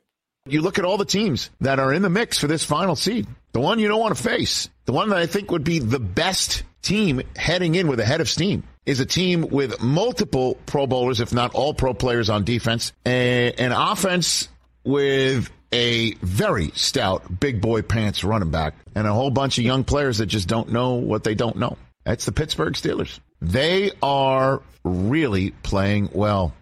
You 0.45 0.61
look 0.61 0.77
at 0.77 0.83
all 0.83 0.97
the 0.97 1.05
teams 1.05 1.49
that 1.61 1.79
are 1.79 1.93
in 1.93 2.01
the 2.01 2.09
mix 2.09 2.37
for 2.37 2.47
this 2.47 2.65
final 2.65 2.97
seed. 2.97 3.27
The 3.53 3.61
one 3.61 3.79
you 3.79 3.87
don't 3.87 4.01
want 4.01 4.17
to 4.17 4.21
face, 4.21 4.69
the 4.83 4.91
one 4.91 5.09
that 5.09 5.19
I 5.19 5.25
think 5.25 5.51
would 5.51 5.63
be 5.63 5.79
the 5.79 6.01
best 6.01 6.63
team 6.81 7.21
heading 7.37 7.75
in 7.75 7.87
with 7.87 8.01
a 8.01 8.05
head 8.05 8.19
of 8.19 8.27
steam 8.27 8.63
is 8.85 8.99
a 8.99 9.05
team 9.05 9.47
with 9.47 9.81
multiple 9.81 10.57
Pro 10.65 10.85
Bowlers, 10.85 11.21
if 11.21 11.31
not 11.31 11.53
all 11.53 11.73
pro 11.73 11.93
players 11.93 12.29
on 12.29 12.43
defense, 12.43 12.91
and 13.05 13.57
an 13.57 13.71
offense 13.71 14.49
with 14.83 15.49
a 15.71 16.13
very 16.15 16.71
stout 16.71 17.39
big 17.39 17.61
boy 17.61 17.81
pants 17.81 18.25
running 18.25 18.51
back, 18.51 18.73
and 18.95 19.07
a 19.07 19.13
whole 19.13 19.31
bunch 19.31 19.57
of 19.57 19.63
young 19.63 19.85
players 19.85 20.17
that 20.17 20.25
just 20.25 20.49
don't 20.49 20.73
know 20.73 20.95
what 20.95 21.23
they 21.23 21.35
don't 21.35 21.55
know. 21.55 21.77
That's 22.03 22.25
the 22.25 22.33
Pittsburgh 22.33 22.73
Steelers. 22.73 23.21
They 23.41 23.91
are 24.01 24.61
really 24.83 25.51
playing 25.51 26.09
well. 26.11 26.53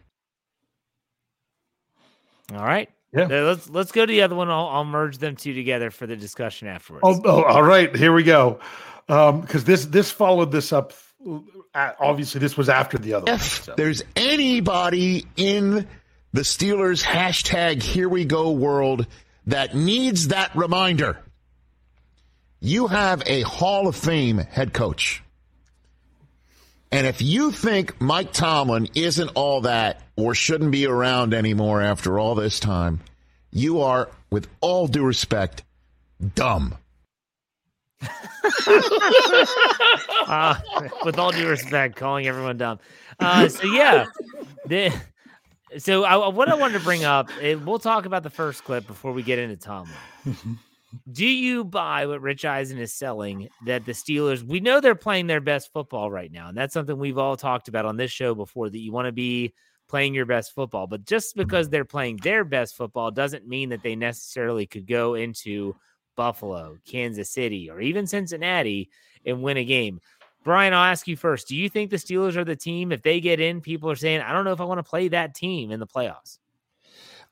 All 2.54 2.64
right. 2.64 2.88
Yeah. 3.14 3.26
let's 3.26 3.70
let's 3.70 3.92
go 3.92 4.06
to 4.06 4.12
the 4.12 4.22
other 4.22 4.36
one. 4.36 4.50
I'll, 4.50 4.68
I'll 4.68 4.86
merge 4.86 5.18
them 5.18 5.36
two 5.36 5.54
together 5.54 5.92
for 5.92 6.08
the 6.08 6.16
discussion 6.16 6.68
afterwards. 6.68 7.04
Oh, 7.04 7.22
oh 7.26 7.44
all 7.44 7.64
right. 7.64 7.94
Here 7.96 8.14
we 8.14 8.24
go. 8.24 8.60
Um, 9.10 9.42
because 9.42 9.66
this 9.66 9.86
this 9.86 10.12
followed 10.12 10.52
this 10.52 10.72
up. 10.72 10.94
Obviously, 11.76 12.40
this 12.40 12.58
was 12.58 12.70
after 12.70 12.98
the 12.98 13.14
other. 13.14 13.32
If 13.32 13.60
one, 13.60 13.66
so. 13.66 13.74
there's 13.76 14.04
anybody 14.16 15.26
in 15.36 15.88
the 16.34 16.42
Steelers 16.42 17.04
hashtag 17.04 17.84
Here 17.84 18.10
We 18.10 18.26
Go 18.26 18.52
world 18.52 19.06
that 19.48 19.76
needs 19.76 20.30
that 20.30 20.56
reminder, 20.56 21.20
you 22.60 22.88
have 22.88 23.24
a 23.26 23.42
Hall 23.42 23.88
of 23.88 23.96
Fame 23.96 24.38
head 24.38 24.74
coach. 24.74 25.22
And 26.92 27.08
if 27.08 27.22
you 27.22 27.52
think 27.52 28.00
Mike 28.02 28.34
Tomlin 28.34 28.90
isn't 28.96 29.30
all 29.30 29.62
that 29.62 30.02
or 30.18 30.36
shouldn't 30.36 30.72
be 30.72 30.86
around 30.86 31.34
anymore 31.34 31.82
after 31.82 32.20
all 32.20 32.36
this 32.36 32.60
time, 32.60 33.00
you 33.52 33.82
are, 33.82 34.10
with 34.30 34.50
all 34.60 34.88
due 34.88 35.06
respect, 35.06 35.64
dumb. 36.36 36.76
uh, 40.28 40.56
with 41.06 41.18
all 41.18 41.32
due 41.32 41.48
respect, 41.48 41.96
calling 41.96 42.28
everyone 42.28 42.58
dumb. 42.58 42.80
Uh, 43.20 43.48
so 43.48 43.68
yeah, 43.68 44.08
the, 44.66 44.92
so 45.78 46.04
I, 46.04 46.28
what 46.28 46.50
I 46.50 46.56
wanted 46.56 46.80
to 46.80 46.84
bring 46.84 47.06
up, 47.06 47.30
we'll 47.42 47.80
talk 47.80 48.06
about 48.06 48.24
the 48.24 48.30
first 48.30 48.66
clip 48.66 48.86
before 48.86 49.14
we 49.14 49.24
get 49.24 49.40
into 49.40 49.56
Tomlin. 49.56 49.96
Do 51.12 51.26
you 51.26 51.64
buy 51.64 52.06
what 52.06 52.22
Rich 52.22 52.46
Eisen 52.46 52.78
is 52.78 52.94
selling 52.94 53.50
that 53.66 53.86
the 53.86 53.94
Steelers, 53.94 54.44
we 54.44 54.60
know 54.60 54.80
they're 54.80 54.96
playing 54.96 55.28
their 55.28 55.42
best 55.42 55.72
football 55.72 56.12
right 56.12 56.32
now. 56.32 56.50
And 56.50 56.58
that's 56.58 56.74
something 56.74 56.98
we've 56.98 57.18
all 57.18 57.38
talked 57.38 57.68
about 57.68 57.86
on 57.86 57.98
this 57.98 58.12
show 58.12 58.36
before 58.36 58.70
that 58.70 58.80
you 58.80 58.92
want 58.92 59.06
to 59.06 59.12
be 59.12 59.54
playing 59.88 60.14
your 60.14 60.26
best 60.26 60.54
football. 60.54 60.88
But 60.88 61.06
just 61.06 61.36
because 61.36 61.68
mm-hmm. 61.68 61.72
they're 61.72 61.86
playing 61.86 62.18
their 62.18 62.44
best 62.44 62.76
football 62.76 63.12
doesn't 63.12 63.48
mean 63.48 63.70
that 63.70 63.84
they 63.84 63.96
necessarily 63.96 64.66
could 64.66 64.88
go 64.88 65.16
into 65.16 65.76
Buffalo, 66.16 66.78
Kansas 66.86 67.30
City, 67.30 67.70
or 67.70 67.82
even 67.82 68.08
Cincinnati 68.08 68.90
and 69.26 69.42
win 69.42 69.58
a 69.58 69.66
game. 69.66 70.00
Brian, 70.44 70.74
I'll 70.74 70.92
ask 70.92 71.08
you 71.08 71.16
first. 71.16 71.48
Do 71.48 71.56
you 71.56 71.70
think 71.70 71.92
the 71.92 71.98
Steelers 71.98 72.36
are 72.36 72.44
the 72.44 72.56
team? 72.56 72.92
If 72.92 73.04
they 73.04 73.20
get 73.20 73.40
in, 73.40 73.62
people 73.62 73.92
are 73.92 73.96
saying, 73.96 74.22
I 74.22 74.34
don't 74.34 74.44
know 74.44 74.54
if 74.54 74.62
I 74.62 74.66
want 74.66 74.80
to 74.80 74.90
play 74.90 75.08
that 75.10 75.36
team 75.36 75.72
in 75.72 75.80
the 75.80 75.88
playoffs. 75.88 76.40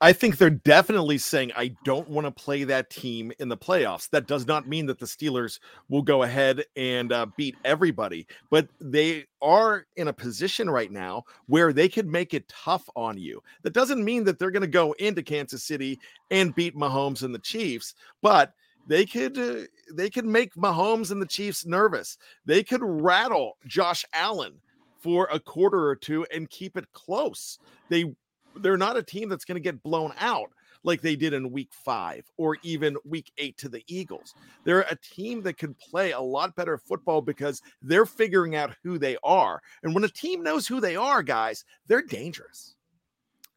I 0.02 0.14
think 0.14 0.38
they're 0.38 0.48
definitely 0.48 1.18
saying, 1.18 1.52
I 1.54 1.76
don't 1.84 2.08
want 2.08 2.26
to 2.26 2.30
play 2.30 2.64
that 2.64 2.88
team 2.88 3.32
in 3.38 3.50
the 3.50 3.56
playoffs. 3.56 4.08
That 4.08 4.26
does 4.26 4.46
not 4.46 4.66
mean 4.66 4.86
that 4.86 4.98
the 4.98 5.04
Steelers 5.04 5.58
will 5.90 6.00
go 6.00 6.22
ahead 6.22 6.64
and 6.74 7.12
uh, 7.12 7.26
beat 7.36 7.56
everybody, 7.66 8.26
but 8.48 8.66
they 8.80 9.26
are 9.42 9.86
in 9.96 10.08
a 10.08 10.12
position 10.12 10.70
right 10.70 10.90
now 10.90 11.24
where 11.48 11.74
they 11.74 11.86
could 11.86 12.06
make 12.06 12.32
it 12.32 12.48
tough 12.48 12.88
on 12.96 13.18
you. 13.18 13.42
That 13.62 13.74
doesn't 13.74 14.02
mean 14.02 14.24
that 14.24 14.38
they're 14.38 14.50
going 14.50 14.62
to 14.62 14.66
go 14.68 14.92
into 14.92 15.22
Kansas 15.22 15.64
City 15.64 15.98
and 16.30 16.54
beat 16.54 16.74
Mahomes 16.74 17.22
and 17.22 17.34
the 17.34 17.38
Chiefs, 17.38 17.94
but 18.22 18.54
they 18.86 19.04
could 19.04 19.38
uh, 19.38 19.66
they 19.92 20.08
could 20.08 20.24
make 20.24 20.54
Mahomes 20.54 21.10
and 21.10 21.20
the 21.20 21.26
Chiefs 21.26 21.66
nervous. 21.66 22.16
They 22.46 22.62
could 22.62 22.82
rattle 22.82 23.58
Josh 23.66 24.06
Allen 24.14 24.54
for 24.98 25.28
a 25.30 25.38
quarter 25.38 25.86
or 25.86 25.96
two 25.96 26.26
and 26.32 26.48
keep 26.48 26.76
it 26.76 26.90
close. 26.92 27.58
They 27.88 28.14
they're 28.56 28.76
not 28.76 28.96
a 28.96 29.02
team 29.02 29.28
that's 29.28 29.44
going 29.44 29.56
to 29.56 29.60
get 29.60 29.82
blown 29.82 30.12
out 30.18 30.50
like 30.82 31.00
they 31.00 31.16
did 31.16 31.34
in 31.34 31.50
week 31.50 31.70
five 31.72 32.24
or 32.36 32.56
even 32.62 32.96
week 33.04 33.30
eight 33.38 33.56
to 33.58 33.68
the 33.68 33.82
Eagles. 33.86 34.34
They're 34.64 34.80
a 34.80 34.96
team 34.96 35.42
that 35.42 35.58
can 35.58 35.74
play 35.74 36.12
a 36.12 36.20
lot 36.20 36.56
better 36.56 36.78
football 36.78 37.20
because 37.20 37.60
they're 37.82 38.06
figuring 38.06 38.56
out 38.56 38.74
who 38.82 38.98
they 38.98 39.16
are. 39.22 39.60
And 39.82 39.94
when 39.94 40.04
a 40.04 40.08
team 40.08 40.42
knows 40.42 40.66
who 40.66 40.80
they 40.80 40.96
are, 40.96 41.22
guys, 41.22 41.64
they're 41.86 42.02
dangerous. 42.02 42.76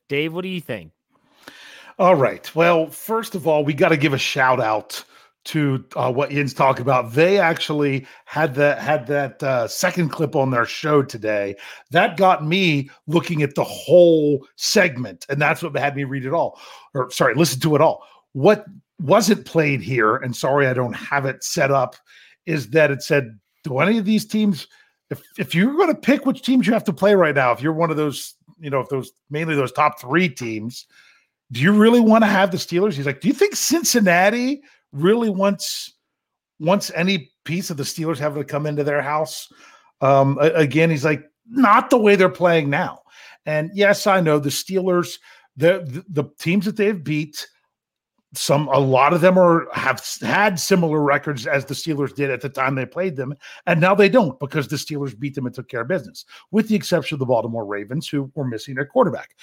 Dave, 0.10 0.34
what 0.34 0.42
do 0.42 0.50
you 0.50 0.62
think? 0.62 0.92
All 2.00 2.16
right. 2.16 2.54
Well, 2.56 2.88
first 2.88 3.36
of 3.36 3.48
all, 3.48 3.64
we 3.64 3.74
got 3.74 3.90
to 3.90 3.98
give 3.98 4.14
a 4.14 4.18
shout 4.18 4.60
out 4.60 5.04
to 5.46 5.84
uh, 5.96 6.12
what 6.12 6.32
Yin's 6.32 6.54
talking 6.54 6.82
about. 6.82 7.14
They 7.14 7.38
actually 7.38 8.08
had 8.26 8.56
that 8.56 8.80
had 8.80 9.08
that 9.08 9.44
uh, 9.44 9.68
second 9.68 10.10
clip 10.10 10.36
on 10.36 10.52
their 10.52 10.66
show 10.66 11.04
today. 11.04 11.56
That 11.92 12.18
got 12.18 12.46
me 12.46 12.90
looking 13.08 13.42
at 13.44 13.56
the 13.56 13.64
whole 13.64 14.48
segment, 14.56 15.26
and 15.30 15.42
that's 15.42 15.62
what 15.62 15.76
had 15.76 15.96
me 15.96 16.06
read 16.06 16.26
it 16.26 16.34
all, 16.34 16.60
or 16.94 17.12
sorry, 17.12 17.36
listen 17.36 17.60
to 17.62 17.76
it 17.76 17.82
all. 17.82 18.04
What 18.34 18.66
wasn't 19.00 19.46
played 19.46 19.82
here, 19.82 20.16
and 20.16 20.36
sorry 20.36 20.68
I 20.68 20.74
don't 20.74 20.94
have 20.94 21.26
it 21.26 21.44
set 21.44 21.72
up, 21.72 21.96
is 22.46 22.70
that 22.70 22.92
it 22.92 23.04
said, 23.04 23.38
"Do 23.64 23.80
any 23.80 23.98
of 23.98 24.06
these 24.06 24.26
teams?" 24.26 24.68
If, 25.10 25.22
if 25.38 25.54
you're 25.54 25.76
going 25.76 25.94
to 25.94 26.02
pick 26.02 26.26
which 26.26 26.42
teams 26.42 26.66
you 26.66 26.74
have 26.74 26.86
to 26.86 26.94
play 26.94 27.14
right 27.14 27.36
now, 27.36 27.52
if 27.52 27.62
you're 27.62 27.74
one 27.74 27.92
of 27.92 27.98
those, 27.98 28.34
you 28.60 28.70
know, 28.70 28.80
if 28.80 28.90
those 28.90 29.12
mainly 29.30 29.54
those 29.54 29.72
top 29.72 30.00
three 30.00 30.28
teams, 30.28 30.88
do 31.52 31.62
you 31.62 31.72
really 31.72 32.00
want 32.00 32.24
to 32.24 32.28
have 32.28 32.50
the 32.50 32.58
Steelers? 32.58 32.94
He's 32.94 33.06
like, 33.06 33.22
do 33.22 33.28
you 33.28 33.34
think 33.34 33.56
Cincinnati 33.56 34.64
really 34.94 35.30
once 35.30 35.94
wants 36.60 36.92
any 36.96 37.32
piece 37.44 37.70
of 37.70 37.78
the 37.78 37.84
Steelers 37.84 38.20
having 38.20 38.42
to 38.42 38.48
come 38.48 38.66
into 38.66 38.84
their 38.84 39.02
house. 39.02 39.52
Um, 40.00 40.38
again, 40.40 40.90
he's 40.90 41.04
like, 41.04 41.24
not 41.50 41.90
the 41.90 41.98
way 41.98 42.16
they're 42.16 42.30
playing 42.30 42.70
now. 42.70 43.02
And 43.46 43.70
yes, 43.74 44.08
I 44.08 44.22
know 44.22 44.40
the 44.40 44.50
Steelers, 44.50 45.18
the, 45.58 45.84
the, 45.86 46.24
the 46.24 46.30
teams 46.40 46.66
that 46.66 46.78
they've 46.78 47.04
beat, 47.04 47.46
some 48.36 48.68
a 48.70 48.80
lot 48.80 49.14
of 49.14 49.22
them 49.22 49.38
are 49.38 49.68
have 49.74 50.04
had 50.22 50.60
similar 50.60 51.02
records 51.02 51.46
as 51.46 51.66
the 51.66 51.74
Steelers 51.74 52.16
did 52.16 52.32
at 52.32 52.42
the 52.42 52.50
time 52.50 52.74
they 52.74 52.86
played 52.86 53.16
them, 53.16 53.36
and 53.68 53.80
now 53.80 53.94
they 53.94 54.10
don't 54.10 54.40
because 54.40 54.68
the 54.68 54.76
Steelers 54.76 55.18
beat 55.18 55.36
them 55.36 55.46
and 55.46 55.54
took 55.54 55.70
care 55.70 55.82
of 55.82 55.88
business, 55.88 56.26
with 56.52 56.68
the 56.68 56.76
exception 56.76 57.16
of 57.16 57.20
the 57.20 57.26
Baltimore 57.26 57.66
Ravens, 57.66 58.08
who 58.08 58.32
were 58.34 58.46
missing 58.46 58.76
their 58.76 58.86
quarterback. 58.86 59.36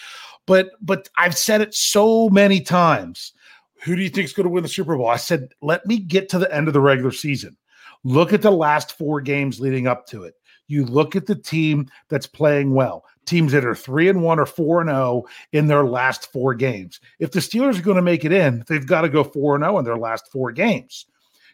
But 0.47 0.71
but 0.80 1.09
I've 1.16 1.37
said 1.37 1.61
it 1.61 1.75
so 1.75 2.28
many 2.30 2.61
times 2.61 3.33
who 3.82 3.96
do 3.96 4.02
you 4.02 4.10
think 4.10 4.26
is 4.26 4.32
going 4.32 4.44
to 4.44 4.50
win 4.50 4.62
the 4.62 4.68
Super 4.68 4.96
Bowl? 4.96 5.08
I 5.08 5.16
said, 5.16 5.49
let 5.62 5.87
me 5.87 5.99
get 5.99 6.28
to 6.30 6.38
the 6.38 6.52
end 6.54 6.68
of 6.68 6.75
the 6.75 6.80
regular 6.80 7.12
season. 7.12 7.56
Look 8.04 8.32
at 8.32 8.42
the 8.42 8.50
last 8.50 8.96
four 8.96 9.20
games 9.20 9.60
leading 9.60 9.87
up 9.87 10.06
to 10.08 10.25
it. 10.25 10.34
You 10.68 10.84
look 10.84 11.16
at 11.16 11.26
the 11.26 11.34
team 11.34 11.88
that's 12.08 12.26
playing 12.26 12.75
well, 12.75 13.04
teams 13.26 13.52
that 13.52 13.64
are 13.64 13.75
three 13.75 14.08
and 14.08 14.22
one 14.22 14.38
or 14.38 14.46
four 14.46 14.80
and 14.80 14.88
zero 14.88 15.00
oh 15.00 15.28
in 15.52 15.66
their 15.66 15.84
last 15.84 16.30
four 16.32 16.54
games. 16.54 17.00
If 17.18 17.32
the 17.32 17.40
Steelers 17.40 17.78
are 17.78 17.82
going 17.82 17.96
to 17.96 18.02
make 18.02 18.25
it 18.25 18.32
in, 18.32 18.64
they've 18.68 18.87
got 18.87 19.00
to 19.02 19.08
go 19.08 19.25
four 19.25 19.56
and 19.56 19.62
zero 19.62 19.75
oh 19.75 19.78
in 19.78 19.84
their 19.84 19.99
last 19.99 20.30
four 20.30 20.52
games. 20.52 21.06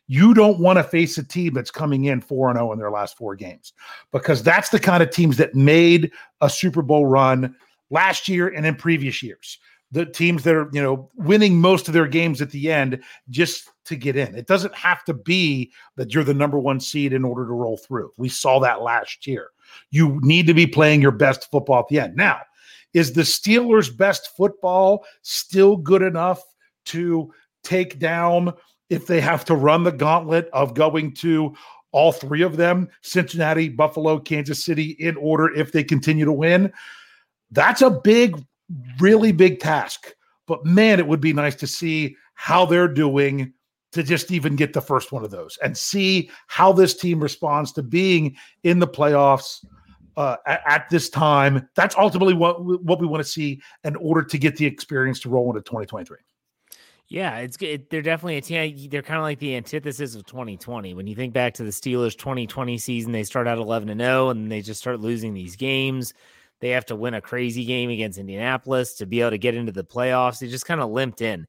You 0.09 0.35
don't 0.35 0.61
want 0.61 0.79
to 0.79 0.85
face 0.85 1.19
a 1.19 1.25
team 1.25 1.55
that's 1.55 1.71
coming 1.71 2.05
in 2.05 2.21
4 2.21 2.51
and 2.51 2.59
0 2.59 2.73
in 2.73 2.79
their 2.79 2.93
last 2.93 3.17
four 3.17 3.35
games 3.35 3.73
because 4.13 4.41
that's 4.41 4.69
the 4.69 4.79
kind 4.79 5.03
of 5.03 5.11
teams 5.11 5.37
that 5.39 5.57
made 5.57 6.13
a 6.41 6.49
Super 6.49 6.81
Bowl 6.81 7.07
run 7.07 7.57
last 7.91 8.29
year 8.29 8.47
and 8.47 8.65
in 8.65 8.77
previous 8.77 9.21
years 9.21 9.59
the 9.97 10.05
teams 10.05 10.43
that 10.43 10.55
are 10.55 10.69
you 10.73 10.83
know 10.83 11.09
winning 11.15 11.59
most 11.59 11.89
of 11.89 11.95
their 11.95 12.07
games 12.07 12.43
at 12.43 12.51
the 12.51 12.71
end 12.71 13.03
just 13.31 13.71
to 13.87 13.97
get 13.97 14.15
in. 14.15 14.35
It 14.35 14.47
doesn't 14.47 14.75
have 14.75 15.03
to 15.05 15.15
be 15.15 15.73
that 15.97 16.13
you're 16.13 16.23
the 16.23 16.35
number 16.35 16.59
one 16.59 16.81
seed 16.81 17.15
in 17.15 17.25
order 17.25 17.47
to 17.47 17.53
roll 17.53 17.79
through. 17.79 18.13
We 18.19 18.29
saw 18.29 18.61
that 18.61 18.83
last 18.83 19.27
year. 19.27 19.49
You 19.91 20.21
need 20.23 20.47
to 20.49 20.55
be 20.55 20.67
playing 20.67 21.01
your 21.01 21.13
best 21.13 21.51
football 21.51 21.81
at 21.81 21.89
the 21.89 22.01
end. 22.01 22.15
Now, 22.15 22.41
is 22.93 23.15
the 23.15 23.23
Steelers' 23.23 23.97
best 23.97 24.37
football 24.37 25.07
still 25.23 25.79
good 25.79 26.03
enough 26.03 26.43
to 26.87 27.33
take 27.65 27.99
down 27.99 28.53
if 28.91 29.07
they 29.07 29.21
have 29.23 29.47
to 29.47 29.55
run 29.55 29.83
the 29.83 29.93
gauntlet 29.93 30.51
of 30.53 30.75
going 30.75 31.15
to 31.15 31.55
all 31.93 32.13
three 32.13 32.43
of 32.43 32.59
them 32.59 32.89
Cincinnati, 33.01 33.71
Buffalo, 33.71 34.19
Kansas 34.19 34.63
City 34.63 34.91
in 34.99 35.17
order 35.17 35.55
if 35.55 35.73
they 35.73 35.83
continue 35.83 36.27
to 36.27 36.33
win. 36.33 36.71
That's 37.51 37.81
a 37.81 37.91
big, 37.91 38.45
really 38.99 39.33
big 39.33 39.61
task. 39.61 40.15
But 40.47 40.65
man, 40.65 40.99
it 40.99 41.07
would 41.07 41.21
be 41.21 41.33
nice 41.33 41.55
to 41.57 41.67
see 41.67 42.17
how 42.35 42.67
they're 42.67 42.89
doing 42.89 43.53
to 43.93 44.03
just 44.03 44.31
even 44.31 44.57
get 44.57 44.73
the 44.73 44.81
first 44.81 45.11
one 45.11 45.25
of 45.25 45.31
those 45.31 45.59
and 45.63 45.77
see 45.77 46.31
how 46.49 46.73
this 46.73 46.95
team 46.95 47.21
responds 47.21 47.73
to 47.73 47.83
being 47.83 48.37
in 48.63 48.79
the 48.79 48.87
playoffs 48.87 49.65
uh, 50.17 50.37
at, 50.47 50.63
at, 50.67 50.91
this 50.91 51.09
time. 51.09 51.69
That's 51.75 51.97
ultimately 51.97 52.35
what 52.35 52.63
what 52.85 53.01
we 53.01 53.07
want 53.07 53.23
to 53.23 53.29
see 53.29 53.61
in 53.85 53.97
order 53.97 54.23
to 54.23 54.39
get 54.39 54.57
the 54.57 54.67
experience 54.67 55.21
to 55.21 55.29
roll 55.29 55.49
into 55.51 55.63
2023. 55.63 56.19
Yeah, 57.09 57.39
it's 57.39 57.57
good. 57.57 57.89
They're 57.89 58.03
definitely 58.03 58.37
a 58.37 58.41
team. 58.41 58.89
They're 58.91 59.03
kind 59.03 59.19
of 59.19 59.23
like 59.23 59.39
the 59.39 59.55
antithesis 59.55 60.17
of 60.17 60.27
2020. 60.27 60.95
When 60.95 61.07
you 61.07 61.15
think 61.15 61.33
back 61.33 61.55
to 61.55 61.63
the 61.63 61.71
Steelers 61.71 62.17
2020 62.19 62.79
season, 62.79 63.13
they 63.13 63.23
start 63.23 63.47
out 63.47 63.59
11 63.59 63.89
and 63.89 64.01
0, 64.01 64.31
and 64.31 64.51
they 64.51 64.61
just 64.61 64.81
start 64.81 64.99
losing 64.99 65.33
these 65.33 65.55
games. 65.55 66.13
They 66.61 66.71
have 66.71 66.87
to 66.87 66.97
win 66.97 67.15
a 67.15 67.21
crazy 67.21 67.65
game 67.65 67.91
against 67.91 68.19
Indianapolis 68.19 68.95
to 68.95 69.07
be 69.07 69.21
able 69.21 69.31
to 69.31 69.39
get 69.39 69.55
into 69.55 69.73
the 69.73 69.85
playoffs. 69.85 70.39
They 70.39 70.49
just 70.49 70.67
kind 70.67 70.81
of 70.81 70.91
limped 70.91 71.21
in. 71.21 71.47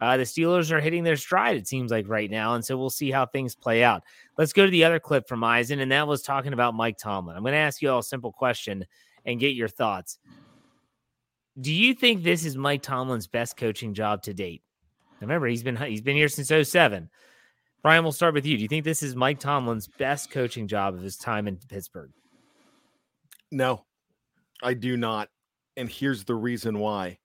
Uh, 0.00 0.16
the 0.18 0.24
Steelers 0.24 0.70
are 0.70 0.80
hitting 0.80 1.04
their 1.04 1.16
stride, 1.16 1.56
it 1.56 1.66
seems 1.66 1.90
like 1.90 2.08
right 2.08 2.30
now. 2.30 2.54
And 2.54 2.64
so 2.64 2.76
we'll 2.76 2.90
see 2.90 3.10
how 3.10 3.24
things 3.24 3.54
play 3.54 3.82
out. 3.82 4.02
Let's 4.36 4.52
go 4.52 4.64
to 4.64 4.70
the 4.70 4.84
other 4.84 5.00
clip 5.00 5.26
from 5.26 5.42
Eisen, 5.42 5.80
and 5.80 5.90
that 5.92 6.06
was 6.06 6.22
talking 6.22 6.52
about 6.52 6.74
Mike 6.74 6.98
Tomlin. 6.98 7.36
I'm 7.36 7.42
going 7.42 7.52
to 7.52 7.58
ask 7.58 7.80
you 7.80 7.90
all 7.90 8.00
a 8.00 8.04
simple 8.04 8.32
question 8.32 8.84
and 9.24 9.40
get 9.40 9.54
your 9.54 9.68
thoughts. 9.68 10.18
Do 11.58 11.72
you 11.72 11.94
think 11.94 12.22
this 12.22 12.44
is 12.44 12.56
Mike 12.56 12.82
Tomlin's 12.82 13.26
best 13.26 13.56
coaching 13.56 13.94
job 13.94 14.22
to 14.24 14.34
date? 14.34 14.62
Remember, 15.20 15.46
he's 15.46 15.62
been 15.62 15.76
he's 15.76 16.02
been 16.02 16.16
here 16.16 16.28
since 16.28 16.68
07. 16.68 17.08
Brian, 17.82 18.02
we'll 18.02 18.12
start 18.12 18.34
with 18.34 18.44
you. 18.44 18.56
Do 18.56 18.62
you 18.62 18.68
think 18.68 18.84
this 18.84 19.02
is 19.02 19.16
Mike 19.16 19.38
Tomlin's 19.38 19.88
best 19.88 20.30
coaching 20.30 20.68
job 20.68 20.94
of 20.94 21.00
his 21.00 21.16
time 21.16 21.48
in 21.48 21.56
Pittsburgh? 21.56 22.10
No, 23.50 23.84
I 24.62 24.74
do 24.74 24.96
not. 24.96 25.28
And 25.76 25.88
here's 25.90 26.24
the 26.24 26.34
reason 26.34 26.78
why. 26.78 27.18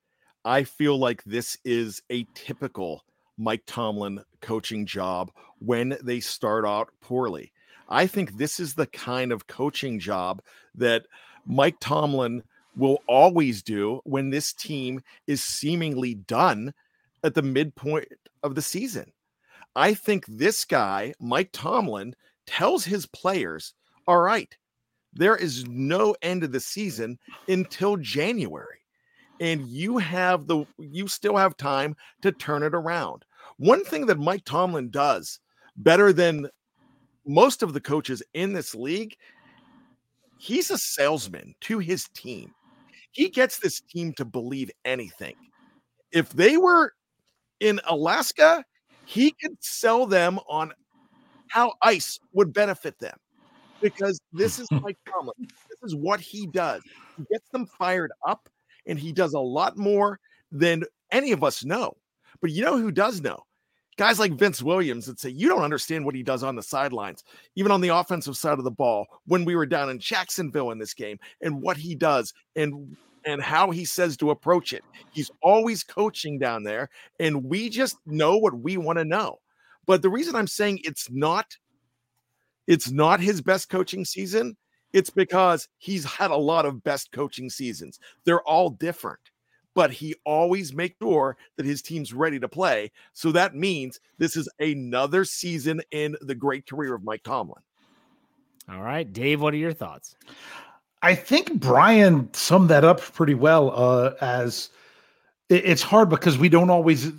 I 0.44 0.64
feel 0.64 0.98
like 0.98 1.22
this 1.24 1.56
is 1.64 2.02
a 2.10 2.26
typical 2.34 3.04
Mike 3.38 3.62
Tomlin 3.66 4.22
coaching 4.40 4.86
job 4.86 5.30
when 5.58 5.96
they 6.02 6.20
start 6.20 6.64
out 6.66 6.90
poorly. 7.00 7.52
I 7.88 8.06
think 8.06 8.36
this 8.36 8.60
is 8.60 8.74
the 8.74 8.86
kind 8.86 9.32
of 9.32 9.46
coaching 9.46 9.98
job 9.98 10.42
that 10.74 11.06
Mike 11.46 11.76
Tomlin 11.80 12.42
will 12.76 13.02
always 13.06 13.62
do 13.62 14.00
when 14.04 14.30
this 14.30 14.52
team 14.52 15.00
is 15.26 15.42
seemingly 15.42 16.14
done 16.14 16.72
at 17.22 17.34
the 17.34 17.42
midpoint 17.42 18.08
of 18.42 18.54
the 18.54 18.62
season. 18.62 19.12
I 19.76 19.94
think 19.94 20.24
this 20.26 20.64
guy, 20.64 21.14
Mike 21.20 21.50
Tomlin, 21.52 22.14
tells 22.46 22.84
his 22.84 23.06
players, 23.06 23.74
all 24.06 24.18
right, 24.18 24.56
there 25.12 25.36
is 25.36 25.66
no 25.68 26.16
end 26.22 26.42
of 26.42 26.52
the 26.52 26.60
season 26.60 27.18
until 27.48 27.96
January. 27.96 28.78
And 29.40 29.66
you 29.66 29.98
have 29.98 30.46
the 30.46 30.64
you 30.78 31.08
still 31.08 31.36
have 31.36 31.56
time 31.56 31.96
to 32.22 32.32
turn 32.32 32.62
it 32.62 32.74
around. 32.74 33.24
One 33.56 33.84
thing 33.84 34.06
that 34.06 34.18
Mike 34.18 34.44
Tomlin 34.44 34.90
does 34.90 35.40
better 35.76 36.12
than 36.12 36.48
most 37.26 37.62
of 37.62 37.72
the 37.72 37.80
coaches 37.80 38.22
in 38.34 38.52
this 38.52 38.74
league, 38.74 39.16
he's 40.38 40.70
a 40.70 40.78
salesman 40.78 41.54
to 41.62 41.78
his 41.78 42.08
team. 42.14 42.52
He 43.10 43.28
gets 43.28 43.58
this 43.58 43.80
team 43.80 44.12
to 44.14 44.24
believe 44.24 44.70
anything. 44.84 45.34
If 46.12 46.30
they 46.30 46.56
were 46.56 46.94
in 47.60 47.80
Alaska, 47.86 48.64
he 49.04 49.32
could 49.32 49.56
sell 49.60 50.06
them 50.06 50.38
on 50.48 50.72
how 51.48 51.74
ice 51.82 52.18
would 52.32 52.52
benefit 52.52 52.98
them 52.98 53.18
because 53.82 54.20
this 54.32 54.58
is 54.58 54.68
Mike 54.82 54.98
Tomlin. 55.08 55.34
This 55.38 55.82
is 55.82 55.94
what 55.94 56.20
he 56.20 56.46
does. 56.46 56.82
He 57.16 57.24
gets 57.30 57.48
them 57.50 57.66
fired 57.66 58.12
up, 58.26 58.48
and 58.86 58.98
he 58.98 59.12
does 59.12 59.34
a 59.34 59.40
lot 59.40 59.76
more 59.76 60.18
than 60.50 60.84
any 61.10 61.32
of 61.32 61.44
us 61.44 61.64
know. 61.64 61.94
But 62.40 62.50
you 62.50 62.64
know 62.64 62.78
who 62.78 62.90
does 62.90 63.20
know? 63.20 63.42
Guys 63.98 64.18
like 64.18 64.32
Vince 64.32 64.62
Williams 64.62 65.06
that 65.06 65.20
say, 65.20 65.28
You 65.28 65.48
don't 65.48 65.62
understand 65.62 66.04
what 66.04 66.14
he 66.14 66.22
does 66.22 66.42
on 66.42 66.56
the 66.56 66.62
sidelines, 66.62 67.24
even 67.56 67.70
on 67.72 67.82
the 67.82 67.88
offensive 67.88 68.36
side 68.36 68.58
of 68.58 68.64
the 68.64 68.70
ball, 68.70 69.06
when 69.26 69.44
we 69.44 69.54
were 69.54 69.66
down 69.66 69.90
in 69.90 69.98
Jacksonville 69.98 70.70
in 70.70 70.78
this 70.78 70.94
game, 70.94 71.18
and 71.42 71.60
what 71.60 71.76
he 71.76 71.94
does 71.94 72.32
and 72.56 72.96
and 73.24 73.40
how 73.40 73.70
he 73.70 73.84
says 73.84 74.16
to 74.16 74.30
approach 74.30 74.72
it. 74.72 74.82
He's 75.12 75.30
always 75.42 75.84
coaching 75.84 76.38
down 76.38 76.64
there, 76.64 76.88
and 77.20 77.44
we 77.44 77.68
just 77.68 77.96
know 78.06 78.36
what 78.36 78.58
we 78.58 78.76
want 78.76 78.98
to 78.98 79.04
know. 79.04 79.38
But 79.86 80.02
the 80.02 80.10
reason 80.10 80.34
I'm 80.34 80.46
saying 80.46 80.80
it's 80.84 81.10
not 81.10 81.56
it's 82.66 82.90
not 82.90 83.20
his 83.20 83.40
best 83.40 83.68
coaching 83.68 84.04
season, 84.04 84.56
it's 84.92 85.10
because 85.10 85.68
he's 85.78 86.04
had 86.04 86.30
a 86.30 86.36
lot 86.36 86.66
of 86.66 86.82
best 86.84 87.12
coaching 87.12 87.50
seasons. 87.50 87.98
They're 88.24 88.42
all 88.42 88.70
different. 88.70 89.20
But 89.74 89.90
he 89.90 90.14
always 90.26 90.74
makes 90.74 90.96
sure 91.00 91.38
that 91.56 91.64
his 91.64 91.80
team's 91.80 92.12
ready 92.12 92.38
to 92.38 92.48
play. 92.48 92.92
So 93.14 93.32
that 93.32 93.54
means 93.54 94.00
this 94.18 94.36
is 94.36 94.46
another 94.60 95.24
season 95.24 95.80
in 95.92 96.14
the 96.20 96.34
great 96.34 96.66
career 96.68 96.94
of 96.94 97.04
Mike 97.04 97.22
Tomlin. 97.22 97.62
All 98.70 98.82
right, 98.82 99.10
Dave, 99.10 99.40
what 99.40 99.54
are 99.54 99.58
your 99.58 99.72
thoughts? 99.72 100.14
I 101.02 101.14
think 101.14 101.54
Brian 101.54 102.32
summed 102.32 102.68
that 102.68 102.84
up 102.84 103.00
pretty 103.00 103.34
well. 103.34 103.72
Uh, 103.74 104.12
as 104.20 104.68
it, 105.48 105.64
it's 105.64 105.82
hard 105.82 106.10
because 106.10 106.38
we 106.38 106.48
don't 106.48 106.70
always 106.70 107.10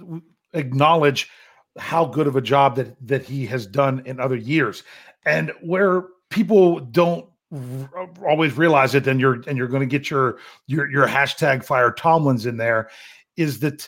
acknowledge 0.53 1.29
how 1.77 2.05
good 2.05 2.27
of 2.27 2.35
a 2.35 2.41
job 2.41 2.75
that 2.75 2.95
that 3.07 3.23
he 3.23 3.45
has 3.47 3.65
done 3.65 4.03
in 4.05 4.19
other 4.19 4.35
years, 4.35 4.83
and 5.25 5.51
where 5.61 6.03
people 6.29 6.79
don't 6.79 7.27
r- 7.51 8.09
always 8.25 8.57
realize 8.57 8.95
it, 8.95 9.03
then 9.03 9.19
you're 9.19 9.43
and 9.47 9.57
you're 9.57 9.67
going 9.67 9.81
to 9.81 9.85
get 9.87 10.09
your 10.09 10.37
your 10.67 10.89
your 10.89 11.07
hashtag 11.07 11.63
fire 11.63 11.91
Tomlins 11.91 12.45
in 12.45 12.57
there, 12.57 12.89
is 13.37 13.59
that 13.59 13.87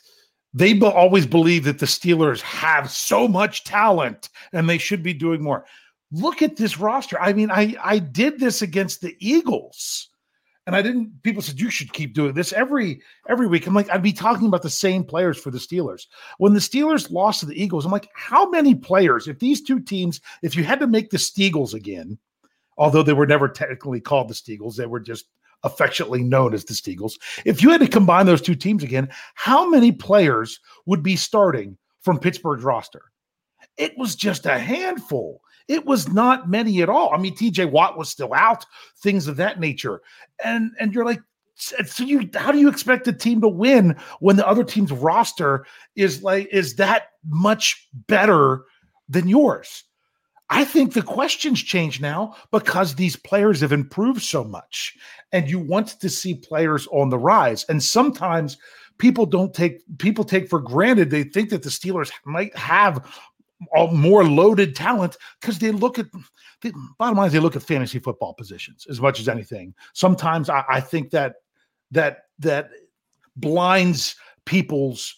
they 0.53 0.79
always 0.79 1.25
believe 1.25 1.65
that 1.65 1.79
the 1.79 1.85
Steelers 1.85 2.41
have 2.41 2.89
so 2.89 3.27
much 3.27 3.65
talent 3.65 4.29
and 4.53 4.69
they 4.69 4.77
should 4.77 5.03
be 5.03 5.13
doing 5.13 5.43
more 5.43 5.65
look 6.11 6.41
at 6.41 6.55
this 6.55 6.79
roster. 6.79 7.19
I 7.19 7.33
mean, 7.33 7.51
I 7.51 7.75
I 7.83 7.99
did 7.99 8.39
this 8.39 8.61
against 8.61 9.01
the 9.01 9.15
Eagles. 9.19 10.09
And 10.67 10.75
I 10.75 10.81
didn't 10.81 11.21
people 11.21 11.41
said 11.41 11.59
you 11.59 11.69
should 11.69 11.93
keep 11.93 12.13
doing 12.13 12.33
this 12.33 12.51
every 12.51 13.01
every 13.29 13.47
week. 13.47 13.67
I'm 13.67 13.75
like, 13.75 13.89
I'd 13.89 14.01
be 14.01 14.13
talking 14.13 14.47
about 14.47 14.63
the 14.63 14.69
same 14.69 15.03
players 15.03 15.37
for 15.37 15.51
the 15.51 15.59
Steelers. 15.59 16.07
When 16.39 16.53
the 16.53 16.59
Steelers 16.59 17.11
lost 17.11 17.41
to 17.41 17.45
the 17.45 17.61
Eagles, 17.61 17.85
I'm 17.85 17.91
like, 17.91 18.09
how 18.15 18.49
many 18.49 18.73
players, 18.73 19.27
if 19.27 19.39
these 19.39 19.61
two 19.61 19.79
teams, 19.79 20.21
if 20.41 20.55
you 20.55 20.63
had 20.63 20.79
to 20.79 20.87
make 20.87 21.11
the 21.11 21.17
Steagles 21.17 21.73
again, 21.73 22.17
although 22.77 23.03
they 23.03 23.13
were 23.13 23.27
never 23.27 23.47
technically 23.47 24.01
called 24.01 24.27
the 24.27 24.33
Steagles, 24.33 24.75
they 24.75 24.87
were 24.87 24.99
just 24.99 25.25
affectionately 25.63 26.23
known 26.23 26.53
as 26.53 26.65
the 26.65 26.73
Steagles. 26.73 27.13
If 27.45 27.61
you 27.61 27.69
had 27.71 27.81
to 27.81 27.87
combine 27.87 28.25
those 28.25 28.41
two 28.41 28.55
teams 28.55 28.83
again, 28.83 29.09
how 29.35 29.69
many 29.69 29.91
players 29.91 30.59
would 30.85 31.03
be 31.03 31.15
starting 31.15 31.77
from 32.01 32.19
Pittsburgh's 32.19 32.63
roster? 32.63 33.11
It 33.77 33.97
was 33.97 34.15
just 34.15 34.45
a 34.45 34.57
handful. 34.57 35.41
It 35.67 35.85
was 35.85 36.09
not 36.09 36.49
many 36.49 36.81
at 36.81 36.89
all. 36.89 37.13
I 37.13 37.17
mean, 37.17 37.35
TJ 37.35 37.71
Watt 37.71 37.97
was 37.97 38.09
still 38.09 38.33
out, 38.33 38.65
things 38.99 39.27
of 39.27 39.37
that 39.37 39.59
nature. 39.59 40.01
And 40.43 40.71
and 40.79 40.93
you're 40.93 41.05
like, 41.05 41.21
so 41.55 42.03
you 42.03 42.29
how 42.35 42.51
do 42.51 42.59
you 42.59 42.69
expect 42.69 43.07
a 43.07 43.13
team 43.13 43.41
to 43.41 43.47
win 43.47 43.95
when 44.19 44.35
the 44.35 44.47
other 44.47 44.63
team's 44.63 44.91
roster 44.91 45.65
is 45.95 46.21
like 46.21 46.47
is 46.51 46.75
that 46.75 47.09
much 47.27 47.87
better 48.07 48.65
than 49.09 49.27
yours? 49.27 49.83
I 50.49 50.63
think 50.63 50.93
the 50.93 51.01
questions 51.01 51.61
change 51.61 51.99
now 51.99 52.35
because 52.51 52.95
these 52.95 53.15
players 53.15 53.61
have 53.61 53.71
improved 53.71 54.21
so 54.21 54.43
much 54.43 54.95
and 55.31 55.49
you 55.49 55.57
want 55.57 55.99
to 55.99 56.09
see 56.09 56.35
players 56.35 56.87
on 56.91 57.09
the 57.09 57.17
rise. 57.17 57.65
And 57.67 57.81
sometimes 57.81 58.57
people 58.97 59.25
don't 59.25 59.53
take 59.53 59.81
people 59.97 60.23
take 60.23 60.47
for 60.49 60.59
granted 60.59 61.09
they 61.09 61.23
think 61.23 61.49
that 61.49 61.63
the 61.63 61.69
Steelers 61.69 62.11
might 62.25 62.55
have 62.55 63.05
more 63.91 64.25
loaded 64.25 64.75
talent 64.75 65.17
because 65.39 65.59
they 65.59 65.71
look 65.71 65.97
at 65.99 66.07
the 66.61 66.73
bottom 66.97 67.17
line 67.17 67.27
is 67.27 67.33
they 67.33 67.39
look 67.39 67.55
at 67.55 67.63
fantasy 67.63 67.99
football 67.99 68.33
positions 68.33 68.85
as 68.89 68.99
much 68.99 69.19
as 69.19 69.29
anything. 69.29 69.73
Sometimes 69.93 70.49
I, 70.49 70.63
I 70.69 70.81
think 70.81 71.11
that 71.11 71.35
that 71.91 72.23
that 72.39 72.69
blinds 73.37 74.15
people's 74.45 75.15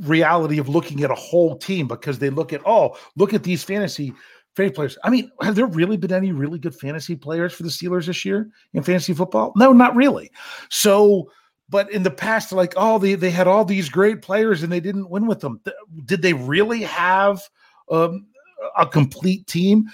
reality 0.00 0.58
of 0.58 0.68
looking 0.68 1.04
at 1.04 1.10
a 1.10 1.16
whole 1.16 1.56
team 1.56 1.86
because 1.86 2.18
they 2.18 2.30
look 2.30 2.52
at 2.52 2.60
oh 2.66 2.96
look 3.16 3.32
at 3.32 3.44
these 3.44 3.62
fantasy 3.62 4.12
fantasy 4.56 4.74
players. 4.74 4.98
I 5.04 5.10
mean, 5.10 5.30
have 5.40 5.54
there 5.54 5.66
really 5.66 5.96
been 5.96 6.12
any 6.12 6.32
really 6.32 6.58
good 6.58 6.74
fantasy 6.74 7.16
players 7.16 7.52
for 7.52 7.62
the 7.62 7.68
Steelers 7.68 8.06
this 8.06 8.24
year 8.24 8.50
in 8.74 8.82
fantasy 8.82 9.14
football? 9.14 9.52
No, 9.56 9.72
not 9.72 9.94
really. 9.94 10.30
So 10.68 11.30
but 11.72 11.90
in 11.90 12.02
the 12.02 12.10
past, 12.10 12.52
like, 12.52 12.74
oh, 12.76 12.98
they, 12.98 13.14
they 13.14 13.30
had 13.30 13.48
all 13.48 13.64
these 13.64 13.88
great 13.88 14.20
players 14.20 14.62
and 14.62 14.70
they 14.70 14.78
didn't 14.78 15.08
win 15.08 15.26
with 15.26 15.40
them. 15.40 15.58
Did 16.04 16.20
they 16.20 16.34
really 16.34 16.82
have 16.82 17.48
um, 17.90 18.26
a 18.76 18.86
complete 18.86 19.46
team? 19.46 19.88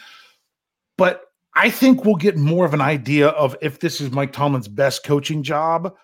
But 0.96 1.26
I 1.54 1.70
think 1.70 2.04
we'll 2.04 2.16
get 2.16 2.36
more 2.36 2.66
of 2.66 2.74
an 2.74 2.80
idea 2.80 3.28
of 3.28 3.56
if 3.62 3.78
this 3.78 4.00
is 4.00 4.10
Mike 4.10 4.32
Tomlin's 4.32 4.66
best 4.66 5.04
coaching 5.04 5.44
job. 5.44 5.94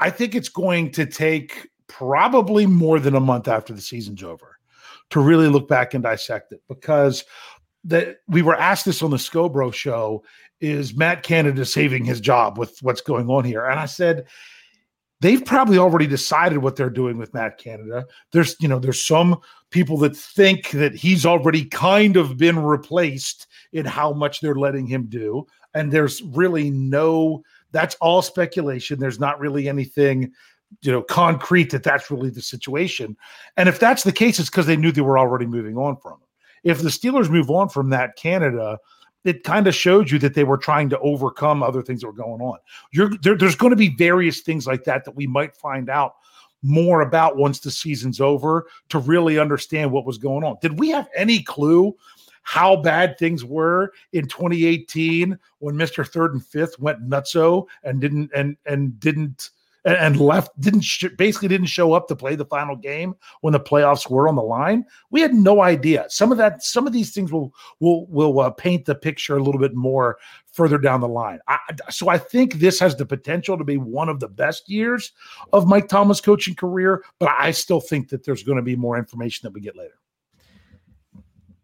I 0.00 0.10
think 0.10 0.34
it's 0.34 0.48
going 0.48 0.90
to 0.90 1.06
take 1.06 1.70
probably 1.86 2.66
more 2.66 2.98
than 2.98 3.14
a 3.14 3.20
month 3.20 3.46
after 3.46 3.72
the 3.72 3.80
season's 3.80 4.24
over 4.24 4.58
to 5.10 5.20
really 5.20 5.46
look 5.46 5.68
back 5.68 5.94
and 5.94 6.02
dissect 6.02 6.50
it 6.50 6.62
because 6.68 7.22
that 7.84 8.16
we 8.26 8.42
were 8.42 8.56
asked 8.56 8.86
this 8.86 9.04
on 9.04 9.12
the 9.12 9.18
Scobro 9.18 9.72
show 9.72 10.24
is 10.60 10.96
Matt 10.96 11.22
Canada 11.22 11.64
saving 11.64 12.04
his 12.04 12.20
job 12.20 12.58
with 12.58 12.76
what's 12.82 13.00
going 13.00 13.28
on 13.28 13.44
here? 13.44 13.64
And 13.64 13.78
I 13.78 13.86
said, 13.86 14.26
they've 15.22 15.44
probably 15.44 15.78
already 15.78 16.06
decided 16.06 16.58
what 16.58 16.76
they're 16.76 16.90
doing 16.90 17.16
with 17.16 17.32
Matt 17.32 17.58
Canada. 17.58 18.04
There's, 18.32 18.56
you 18.60 18.68
know, 18.68 18.78
there's 18.78 19.04
some 19.04 19.40
people 19.70 19.96
that 19.98 20.16
think 20.16 20.70
that 20.70 20.94
he's 20.94 21.24
already 21.24 21.64
kind 21.64 22.16
of 22.16 22.36
been 22.36 22.58
replaced 22.58 23.46
in 23.72 23.86
how 23.86 24.12
much 24.12 24.40
they're 24.40 24.54
letting 24.54 24.86
him 24.86 25.06
do. 25.06 25.46
And 25.74 25.90
there's 25.90 26.22
really 26.22 26.70
no, 26.70 27.42
that's 27.70 27.94
all 27.96 28.20
speculation. 28.20 28.98
There's 28.98 29.20
not 29.20 29.40
really 29.40 29.68
anything 29.68 30.32
you 30.80 30.90
know 30.90 31.02
concrete 31.02 31.68
that 31.68 31.82
that's 31.82 32.10
really 32.10 32.30
the 32.30 32.40
situation 32.40 33.14
and 33.58 33.68
if 33.68 33.78
that's 33.78 34.04
the 34.04 34.10
case 34.10 34.38
it's 34.38 34.48
because 34.48 34.64
they 34.64 34.74
knew 34.74 34.90
they 34.90 35.02
were 35.02 35.18
already 35.18 35.44
moving 35.44 35.76
on 35.76 35.98
from 35.98 36.12
him 36.12 36.28
if 36.64 36.80
the 36.80 36.88
Steelers 36.88 37.30
move 37.30 37.50
on 37.50 37.68
from 37.68 37.88
Matt 37.88 38.16
Canada, 38.16 38.78
it 39.24 39.44
kind 39.44 39.66
of 39.66 39.74
showed 39.74 40.10
you 40.10 40.18
that 40.18 40.34
they 40.34 40.44
were 40.44 40.58
trying 40.58 40.88
to 40.90 40.98
overcome 41.00 41.62
other 41.62 41.82
things 41.82 42.00
that 42.00 42.08
were 42.08 42.12
going 42.12 42.40
on. 42.40 42.58
There, 43.22 43.36
there's 43.36 43.56
going 43.56 43.70
to 43.70 43.76
be 43.76 43.94
various 43.94 44.40
things 44.40 44.66
like 44.66 44.84
that 44.84 45.04
that 45.04 45.14
we 45.14 45.26
might 45.26 45.56
find 45.56 45.88
out 45.88 46.16
more 46.62 47.00
about 47.00 47.36
once 47.36 47.60
the 47.60 47.70
season's 47.70 48.20
over 48.20 48.66
to 48.88 48.98
really 48.98 49.38
understand 49.38 49.90
what 49.90 50.06
was 50.06 50.18
going 50.18 50.44
on. 50.44 50.56
Did 50.60 50.78
we 50.78 50.90
have 50.90 51.08
any 51.14 51.42
clue 51.42 51.96
how 52.42 52.76
bad 52.76 53.18
things 53.18 53.44
were 53.44 53.92
in 54.12 54.26
2018 54.26 55.38
when 55.58 55.74
Mr. 55.76 56.06
Third 56.06 56.32
and 56.32 56.44
Fifth 56.44 56.78
went 56.78 57.08
nutso 57.08 57.66
and 57.84 58.00
didn't 58.00 58.30
and 58.34 58.56
and 58.66 58.98
didn't 58.98 59.50
and 59.84 60.20
left 60.20 60.58
didn't 60.60 60.82
sh- 60.82 61.06
basically 61.16 61.48
didn't 61.48 61.66
show 61.66 61.92
up 61.92 62.08
to 62.08 62.16
play 62.16 62.34
the 62.34 62.44
final 62.44 62.76
game 62.76 63.14
when 63.40 63.52
the 63.52 63.60
playoffs 63.60 64.08
were 64.08 64.28
on 64.28 64.36
the 64.36 64.42
line. 64.42 64.84
We 65.10 65.20
had 65.20 65.34
no 65.34 65.62
idea. 65.62 66.06
Some 66.08 66.30
of 66.30 66.38
that, 66.38 66.62
some 66.62 66.86
of 66.86 66.92
these 66.92 67.12
things 67.12 67.32
will 67.32 67.52
will 67.80 68.06
will 68.06 68.40
uh, 68.40 68.50
paint 68.50 68.84
the 68.84 68.94
picture 68.94 69.36
a 69.36 69.42
little 69.42 69.60
bit 69.60 69.74
more 69.74 70.18
further 70.52 70.78
down 70.78 71.00
the 71.00 71.08
line. 71.08 71.40
I, 71.48 71.58
so 71.90 72.08
I 72.08 72.18
think 72.18 72.54
this 72.54 72.78
has 72.78 72.94
the 72.96 73.06
potential 73.06 73.58
to 73.58 73.64
be 73.64 73.78
one 73.78 74.08
of 74.08 74.20
the 74.20 74.28
best 74.28 74.68
years 74.68 75.12
of 75.52 75.66
Mike 75.66 75.88
Tomlin's 75.88 76.20
coaching 76.20 76.54
career, 76.54 77.04
but 77.18 77.30
I 77.38 77.50
still 77.50 77.80
think 77.80 78.10
that 78.10 78.24
there's 78.24 78.42
going 78.42 78.56
to 78.56 78.62
be 78.62 78.76
more 78.76 78.98
information 78.98 79.46
that 79.46 79.52
we 79.52 79.60
get 79.60 79.76
later. 79.76 79.98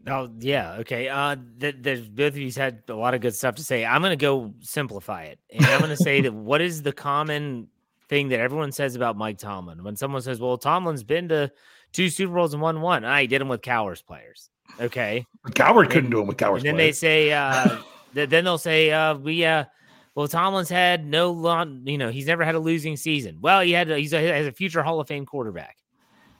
Oh 0.06 0.30
yeah, 0.38 0.76
okay. 0.78 1.08
Uh, 1.08 1.36
th- 1.60 1.76
there's 1.80 2.08
both 2.08 2.28
of 2.28 2.38
you 2.38 2.50
had 2.52 2.82
a 2.88 2.94
lot 2.94 3.14
of 3.14 3.20
good 3.20 3.34
stuff 3.34 3.56
to 3.56 3.64
say. 3.64 3.84
I'm 3.84 4.00
going 4.00 4.10
to 4.10 4.16
go 4.16 4.54
simplify 4.60 5.24
it, 5.24 5.38
and 5.50 5.64
I'm 5.66 5.80
going 5.80 5.90
to 5.90 6.02
say 6.02 6.20
that 6.22 6.32
what 6.32 6.60
is 6.60 6.82
the 6.82 6.92
common 6.92 7.68
thing 8.08 8.28
that 8.28 8.40
everyone 8.40 8.72
says 8.72 8.94
about 8.94 9.16
Mike 9.16 9.38
Tomlin. 9.38 9.82
When 9.84 9.96
someone 9.96 10.22
says, 10.22 10.40
"Well, 10.40 10.58
Tomlin's 10.58 11.04
been 11.04 11.28
to 11.28 11.50
two 11.92 12.08
Super 12.08 12.34
Bowls 12.34 12.54
and 12.54 12.62
won 12.62 12.80
one," 12.80 13.04
I 13.04 13.26
did 13.26 13.40
them 13.40 13.48
with 13.48 13.62
Cowher's 13.62 14.02
players. 14.02 14.50
Okay, 14.80 15.26
Cowher 15.48 15.88
couldn't 15.88 16.10
do 16.10 16.18
them 16.18 16.26
with 16.26 16.36
Cowher's. 16.36 16.62
And 16.62 16.68
then 16.68 16.74
players. 16.76 17.00
they 17.00 17.28
say, 17.28 17.32
uh, 17.32 17.78
then 18.14 18.44
they'll 18.44 18.58
say, 18.58 18.90
uh, 18.90 19.16
"We, 19.16 19.44
uh, 19.44 19.64
well, 20.14 20.28
Tomlin's 20.28 20.68
had 20.68 21.06
no 21.06 21.30
long, 21.30 21.82
you 21.86 21.98
know, 21.98 22.10
he's 22.10 22.26
never 22.26 22.44
had 22.44 22.54
a 22.54 22.60
losing 22.60 22.96
season. 22.96 23.38
Well, 23.40 23.60
he 23.60 23.72
had, 23.72 23.90
a, 23.90 23.98
he's 23.98 24.12
a, 24.12 24.20
has 24.20 24.46
a 24.46 24.52
future 24.52 24.82
Hall 24.82 25.00
of 25.00 25.08
Fame 25.08 25.26
quarterback." 25.26 25.76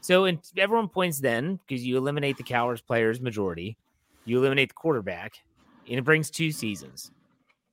So, 0.00 0.24
and 0.24 0.38
everyone 0.56 0.88
points 0.88 1.20
then 1.20 1.58
because 1.66 1.84
you 1.84 1.96
eliminate 1.96 2.36
the 2.36 2.44
Cowher's 2.44 2.80
players 2.80 3.20
majority, 3.20 3.76
you 4.24 4.38
eliminate 4.38 4.70
the 4.70 4.74
quarterback, 4.74 5.34
and 5.88 5.98
it 5.98 6.02
brings 6.04 6.30
two 6.30 6.52
seasons 6.52 7.10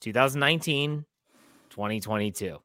2019, 0.02 1.06
2022. 1.70 2.60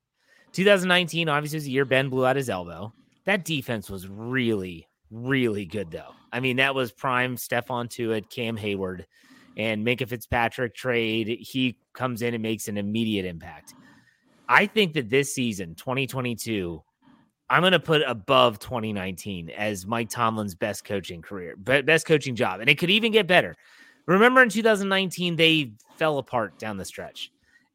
2019 0.52 1.28
obviously 1.28 1.56
was 1.56 1.66
a 1.66 1.70
year 1.70 1.84
Ben 1.84 2.08
blew 2.08 2.26
out 2.26 2.36
his 2.36 2.50
elbow. 2.50 2.92
That 3.24 3.44
defense 3.44 3.88
was 3.88 4.08
really, 4.08 4.88
really 5.10 5.64
good 5.64 5.90
though. 5.90 6.12
I 6.32 6.40
mean, 6.40 6.56
that 6.56 6.74
was 6.74 6.92
prime 6.92 7.36
Stephon 7.36 7.88
Tuitt, 7.88 8.30
Cam 8.30 8.56
Hayward, 8.56 9.06
and 9.56 9.86
Minkah 9.86 10.08
Fitzpatrick 10.08 10.74
trade. 10.74 11.28
He 11.40 11.76
comes 11.92 12.22
in 12.22 12.34
and 12.34 12.42
makes 12.42 12.68
an 12.68 12.78
immediate 12.78 13.26
impact. 13.26 13.74
I 14.48 14.66
think 14.66 14.94
that 14.94 15.10
this 15.10 15.34
season, 15.34 15.74
2022, 15.76 16.82
I'm 17.48 17.62
going 17.62 17.72
to 17.72 17.80
put 17.80 18.02
above 18.06 18.58
2019 18.58 19.50
as 19.50 19.86
Mike 19.86 20.08
Tomlin's 20.08 20.54
best 20.54 20.84
coaching 20.84 21.22
career, 21.22 21.56
but 21.56 21.86
best 21.86 22.06
coaching 22.06 22.36
job. 22.36 22.60
And 22.60 22.70
it 22.70 22.78
could 22.78 22.90
even 22.90 23.12
get 23.12 23.26
better. 23.26 23.56
Remember 24.06 24.42
in 24.42 24.48
2019, 24.48 25.36
they 25.36 25.72
fell 25.96 26.18
apart 26.18 26.58
down 26.58 26.76
the 26.76 26.84
stretch 26.84 27.30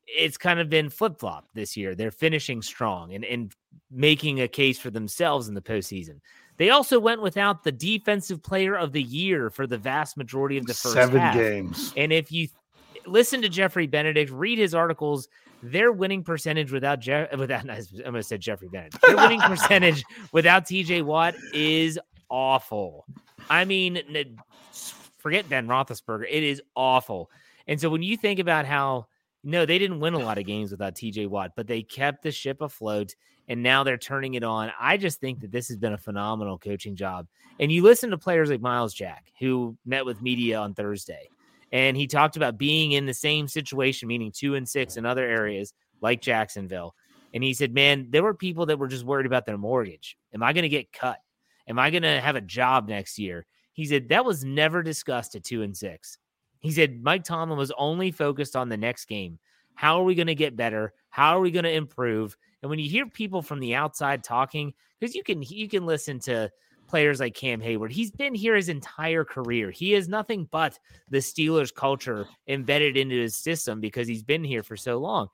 it's 0.08 0.38
kind 0.38 0.60
of 0.60 0.70
been 0.70 0.89
flip 0.89 1.20
flop 1.20 1.48
this 1.54 1.76
year. 1.76 1.96
They're 1.96 2.12
finishing 2.12 2.62
strong 2.62 3.13
and, 3.13 3.26
and 3.26 3.54
making 3.91 4.41
a 4.41 4.48
case 4.48 4.78
for 4.78 4.89
themselves 4.89 5.48
in 5.48 5.54
the 5.54 5.62
postseason. 5.62 6.20
They 6.58 6.70
also 6.70 7.00
went 7.00 7.22
without 7.22 7.63
the 7.63 7.72
defensive 7.72 8.41
player 8.41 8.76
of 8.76 8.94
the 8.94 9.04
year 9.04 9.50
for 9.50 9.68
the 9.68 9.78
vast 9.78 10.15
majority 10.15 10.58
of 10.58 10.65
the 10.65 10.74
first 10.74 10.94
seven 10.94 11.20
half. 11.20 11.34
games. 11.34 11.94
And 11.98 12.13
if 12.13 12.32
you 12.32 12.48
listen 13.06 13.41
to 13.41 13.50
Jeffrey 13.50 13.88
Benedict, 13.88 14.32
read 14.32 14.58
his 14.58 14.74
articles, 14.74 15.28
their 15.62 15.91
winning 15.91 16.24
percentage 16.24 16.72
without 16.72 17.00
Jeff 17.00 17.36
without 17.38 17.70
I'm 17.70 17.86
gonna 18.04 18.24
say 18.24 18.38
Jeffrey 18.38 18.70
Benedict. 18.70 19.04
Their 19.06 19.18
winning 19.18 19.39
percentage 19.41 20.04
without 20.32 20.65
TJ 20.65 21.04
Watt 21.04 21.36
is 21.54 22.00
awful. 22.30 23.06
I 23.50 23.65
mean, 23.65 24.02
forget 25.18 25.50
Ben 25.50 25.68
Roethlisberger. 25.68 26.26
It 26.30 26.44
is 26.44 26.62
awful. 26.76 27.30
And 27.68 27.82
so 27.82 27.89
when 27.89 28.04
you 28.04 28.15
think 28.15 28.39
about 28.39 28.65
how 28.65 29.08
no, 29.45 29.65
they 29.65 29.77
didn't 29.77 29.99
win 29.99 30.15
a 30.15 30.19
lot 30.19 30.38
of 30.39 30.45
games 30.45 30.71
without 30.71 30.95
TJ 30.95 31.27
Watt, 31.27 31.51
but 31.55 31.67
they 31.67 31.84
kept 31.84 32.23
the 32.23 32.31
ship 32.31 32.62
afloat 32.62 33.15
and 33.47 33.62
now 33.62 33.84
they're 33.84 33.97
turning 33.97 34.34
it 34.34 34.43
on. 34.43 34.71
I 34.79 34.97
just 34.97 35.19
think 35.19 35.39
that 35.41 35.51
this 35.51 35.67
has 35.67 35.77
been 35.77 35.93
a 35.93 35.97
phenomenal 35.97 36.58
coaching 36.58 36.95
job. 36.95 37.27
And 37.60 37.71
you 37.71 37.84
listen 37.84 38.10
to 38.10 38.17
players 38.17 38.49
like 38.49 38.60
Myles 38.60 38.93
Jack, 38.93 39.31
who 39.39 39.77
met 39.86 40.03
with 40.03 40.21
media 40.21 40.58
on 40.58 40.73
Thursday, 40.73 41.29
and 41.71 41.95
he 41.95 42.08
talked 42.08 42.38
about 42.38 42.58
being 42.58 42.93
in 42.93 43.05
the 43.05 43.13
same 43.13 43.47
situation, 43.47 44.08
meaning 44.08 44.31
two 44.31 44.55
and 44.55 44.67
six 44.67 44.97
in 44.97 45.05
other 45.05 45.25
areas 45.25 45.73
like 46.01 46.21
Jacksonville. 46.21 46.95
And 47.34 47.43
he 47.43 47.53
said, 47.53 47.73
Man, 47.73 48.08
there 48.10 48.23
were 48.23 48.34
people 48.34 48.65
that 48.67 48.79
were 48.79 48.88
just 48.88 49.05
worried 49.05 49.25
about 49.25 49.45
their 49.45 49.58
mortgage. 49.58 50.17
Am 50.34 50.41
I 50.41 50.53
going 50.53 50.63
to 50.63 50.69
get 50.69 50.91
cut? 50.91 51.19
Am 51.67 51.77
I 51.77 51.89
going 51.89 52.03
to 52.03 52.21
have 52.21 52.36
a 52.36 52.41
job 52.41 52.88
next 52.88 53.19
year? 53.19 53.45
He 53.73 53.86
said 53.86 54.10
that 54.10 54.25
was 54.25 54.43
never 54.43 54.81
discussed 54.81 55.36
at 55.36 55.43
two 55.43 55.62
and 55.62 55.75
six. 55.75 56.17
He 56.65 56.71
said 56.71 57.04
Mike 57.04 57.23
Tomlin 57.23 57.58
was 57.58 57.71
only 57.78 58.12
focused 58.12 58.56
on 58.56 58.69
the 58.69 58.78
next 58.78 59.06
game. 59.06 59.38
How 59.75 59.99
are 59.99 60.04
we 60.04 60.15
going 60.15 60.28
to 60.28 60.36
get 60.36 60.56
better? 60.56 60.93
How 61.10 61.38
are 61.38 61.39
we 61.39 61.51
going 61.51 61.65
to 61.65 61.71
improve? 61.71 62.36
And 62.62 62.69
when 62.69 62.80
you 62.80 62.89
hear 62.89 63.06
people 63.08 63.41
from 63.41 63.60
the 63.60 63.75
outside 63.75 64.23
talking, 64.23 64.73
because 64.99 65.13
you 65.13 65.23
can 65.23 65.43
you 65.43 65.69
can 65.69 65.86
listen 65.86 66.19
to 66.21 66.49
players 66.88 67.19
like 67.19 67.36
Cam 67.36 67.62
Hayward. 67.62 67.91
He's 67.91 68.10
been 68.10 68.34
here 68.34 68.56
his 68.56 68.69
entire 68.69 69.23
career. 69.23 69.69
He 69.69 69.91
has 69.91 70.10
nothing 70.10 70.47
but 70.51 70.80
the 71.10 71.19
Steelers 71.19 71.73
culture 71.73 72.25
embedded 72.47 72.97
into 72.97 73.15
his 73.15 73.36
system 73.36 73.80
because 73.80 74.08
he's 74.08 74.23
been 74.23 74.43
here 74.43 74.63
for 74.63 74.75
so 74.75 74.97
long. 74.97 75.28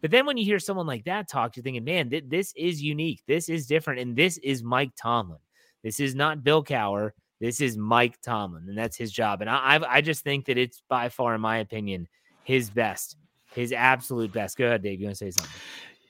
But 0.00 0.10
then 0.10 0.26
when 0.26 0.36
you 0.36 0.44
hear 0.44 0.58
someone 0.58 0.86
like 0.86 1.04
that 1.04 1.28
talk, 1.28 1.56
you're 1.56 1.64
thinking, 1.64 1.84
man, 1.84 2.08
th- 2.08 2.24
this 2.28 2.52
is 2.56 2.82
unique. 2.82 3.22
This 3.26 3.48
is 3.48 3.66
different. 3.66 4.00
And 4.00 4.16
this 4.16 4.38
is 4.38 4.62
Mike 4.62 4.92
Tomlin. 4.96 5.40
This 5.82 6.00
is 6.00 6.14
not 6.14 6.44
Bill 6.44 6.64
Cowher. 6.64 7.10
This 7.40 7.60
is 7.60 7.76
Mike 7.76 8.20
Tomlin, 8.20 8.64
and 8.68 8.76
that's 8.76 8.96
his 8.96 9.12
job. 9.12 9.40
And 9.40 9.48
I, 9.48 9.80
I, 9.88 10.00
just 10.00 10.24
think 10.24 10.46
that 10.46 10.58
it's 10.58 10.82
by 10.88 11.08
far, 11.08 11.34
in 11.36 11.40
my 11.40 11.58
opinion, 11.58 12.08
his 12.42 12.68
best, 12.68 13.16
his 13.54 13.72
absolute 13.72 14.32
best. 14.32 14.56
Go 14.56 14.66
ahead, 14.66 14.82
Dave. 14.82 15.00
You 15.00 15.06
want 15.06 15.18
to 15.18 15.24
say 15.24 15.30
something? 15.30 15.52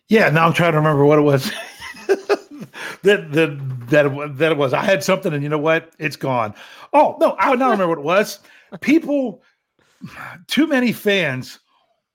Yeah. 0.09 0.31
Now 0.31 0.47
I'm 0.47 0.55
trying 0.55 0.73
to 0.73 0.79
remember 0.79 1.05
what 1.05 1.19
it 1.19 1.23
was. 1.23 1.51
that 3.03 3.31
that 3.33 3.89
that 3.89 4.37
that 4.39 4.53
it 4.53 4.59
was. 4.59 4.73
I 4.73 4.83
had 4.83 5.05
something, 5.05 5.35
and 5.35 5.43
you 5.43 5.51
know 5.51 5.59
what? 5.59 5.93
It's 5.99 6.17
gone. 6.17 6.55
Oh 6.95 7.17
no, 7.21 7.37
I 7.39 7.55
now 7.57 7.71
remember 7.71 7.89
what 7.89 7.99
it 7.99 8.05
was. 8.05 8.39
People, 8.81 9.43
too 10.47 10.67
many 10.67 10.93
fans 10.93 11.59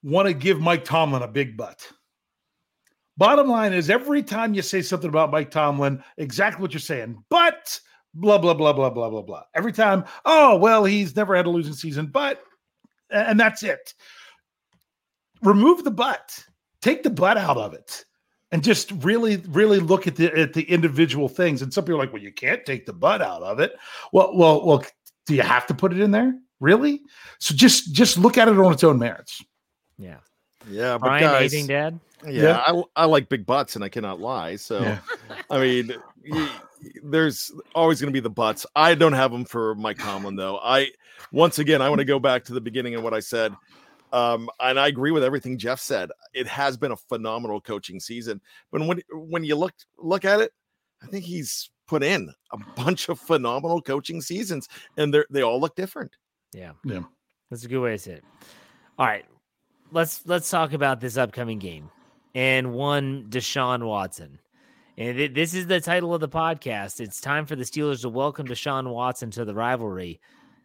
want 0.03 0.27
to 0.27 0.33
give 0.33 0.59
Mike 0.59 0.85
Tomlin 0.85 1.21
a 1.21 1.27
big 1.27 1.55
butt. 1.55 1.87
Bottom 3.15 3.47
line 3.47 3.73
is, 3.73 3.89
every 3.89 4.23
time 4.23 4.53
you 4.53 4.63
say 4.63 4.81
something 4.81 5.09
about 5.09 5.31
Mike 5.31 5.51
Tomlin, 5.51 6.03
exactly 6.17 6.61
what 6.61 6.73
you're 6.73 6.79
saying, 6.79 7.23
but 7.29 7.79
blah 8.13 8.37
blah 8.37 8.53
blah 8.53 8.73
blah 8.73 8.89
blah 8.89 9.09
blah 9.09 9.21
blah. 9.21 9.43
Every 9.53 9.71
time, 9.71 10.05
oh 10.25 10.57
well, 10.57 10.85
he's 10.85 11.15
never 11.15 11.35
had 11.35 11.45
a 11.45 11.49
losing 11.49 11.73
season, 11.73 12.07
but 12.07 12.43
and 13.09 13.39
that's 13.39 13.63
it. 13.63 13.93
Remove 15.41 15.83
the 15.83 15.91
butt. 15.91 16.43
Take 16.81 17.03
the 17.03 17.09
butt 17.09 17.37
out 17.37 17.57
of 17.57 17.73
it. 17.73 18.05
And 18.51 18.63
just 18.63 18.91
really, 19.03 19.37
really 19.47 19.79
look 19.79 20.05
at 20.05 20.15
the 20.15 20.31
at 20.39 20.53
the 20.53 20.63
individual 20.63 21.27
things. 21.27 21.61
And 21.61 21.73
some 21.73 21.85
people 21.85 21.95
are 21.95 22.03
like, 22.03 22.13
well, 22.13 22.21
you 22.21 22.31
can't 22.31 22.63
take 22.65 22.85
the 22.85 22.93
butt 22.93 23.21
out 23.21 23.41
of 23.41 23.59
it. 23.59 23.73
Well, 24.11 24.37
well, 24.37 24.63
well, 24.65 24.85
do 25.25 25.33
you 25.33 25.41
have 25.41 25.65
to 25.67 25.73
put 25.73 25.91
it 25.91 25.99
in 25.99 26.11
there? 26.11 26.35
Really? 26.59 27.01
So 27.39 27.55
just 27.55 27.93
just 27.93 28.17
look 28.17 28.37
at 28.37 28.47
it 28.47 28.57
on 28.59 28.71
its 28.71 28.83
own 28.83 28.99
merits. 28.99 29.43
Yeah. 29.97 30.17
Yeah, 30.69 30.97
but 30.97 31.07
Brian, 31.07 31.23
guys, 31.23 31.53
anything, 31.53 31.67
Dad? 31.67 31.99
Yeah, 32.25 32.31
yeah, 32.31 32.63
I, 32.65 32.83
I 32.95 33.05
like 33.05 33.27
big 33.27 33.45
butts, 33.45 33.75
and 33.75 33.83
I 33.83 33.89
cannot 33.89 34.21
lie. 34.21 34.55
So, 34.55 34.81
yeah. 34.81 34.99
I 35.49 35.59
mean, 35.59 35.93
there's 37.03 37.51
always 37.75 37.99
going 37.99 38.11
to 38.11 38.13
be 38.13 38.19
the 38.19 38.29
butts. 38.29 38.65
I 38.75 38.95
don't 38.95 39.13
have 39.13 39.31
them 39.31 39.45
for 39.45 39.75
Mike 39.75 39.99
Tomlin 39.99 40.35
though. 40.35 40.59
I 40.61 40.89
once 41.31 41.59
again 41.59 41.81
I 41.81 41.89
want 41.89 41.99
to 41.99 42.05
go 42.05 42.19
back 42.19 42.43
to 42.45 42.53
the 42.53 42.61
beginning 42.61 42.95
of 42.95 43.03
what 43.03 43.13
I 43.13 43.19
said. 43.19 43.53
Um, 44.11 44.49
and 44.59 44.79
I 44.79 44.87
agree 44.87 45.11
with 45.11 45.23
everything 45.23 45.57
Jeff 45.57 45.79
said. 45.79 46.11
It 46.33 46.47
has 46.47 46.77
been 46.77 46.91
a 46.91 46.95
phenomenal 46.95 47.59
coaching 47.59 47.99
season. 47.99 48.41
But 48.71 48.85
when 48.85 49.01
when 49.11 49.43
you 49.43 49.55
look 49.55 49.73
look 49.97 50.23
at 50.23 50.39
it, 50.39 50.51
I 51.01 51.07
think 51.07 51.25
he's 51.25 51.71
put 51.87 52.03
in 52.03 52.31
a 52.51 52.57
bunch 52.75 53.09
of 53.09 53.19
phenomenal 53.19 53.81
coaching 53.81 54.21
seasons, 54.21 54.69
and 54.97 55.13
they 55.13 55.23
they 55.29 55.41
all 55.41 55.59
look 55.59 55.75
different. 55.75 56.15
Yeah, 56.53 56.73
yeah. 56.85 57.01
That's 57.49 57.63
a 57.65 57.67
good 57.67 57.79
way 57.79 57.91
to 57.91 57.97
say 57.97 58.11
it. 58.13 58.23
All 58.99 59.07
right, 59.07 59.25
let's 59.91 60.21
let's 60.25 60.49
talk 60.49 60.73
about 60.73 60.99
this 60.99 61.17
upcoming 61.17 61.59
game 61.59 61.89
and 62.35 62.73
one 62.73 63.25
Deshaun 63.29 63.85
Watson. 63.85 64.39
And 64.97 65.17
th- 65.17 65.33
this 65.33 65.53
is 65.53 65.67
the 65.67 65.81
title 65.81 66.13
of 66.13 66.21
the 66.21 66.29
podcast. 66.29 66.99
It's 66.99 67.19
time 67.19 67.45
for 67.45 67.55
the 67.55 67.63
Steelers 67.63 68.01
to 68.01 68.09
welcome 68.09 68.47
Deshaun 68.47 68.91
Watson 68.91 69.31
to 69.31 69.45
the 69.45 69.53
rivalry. 69.53 70.19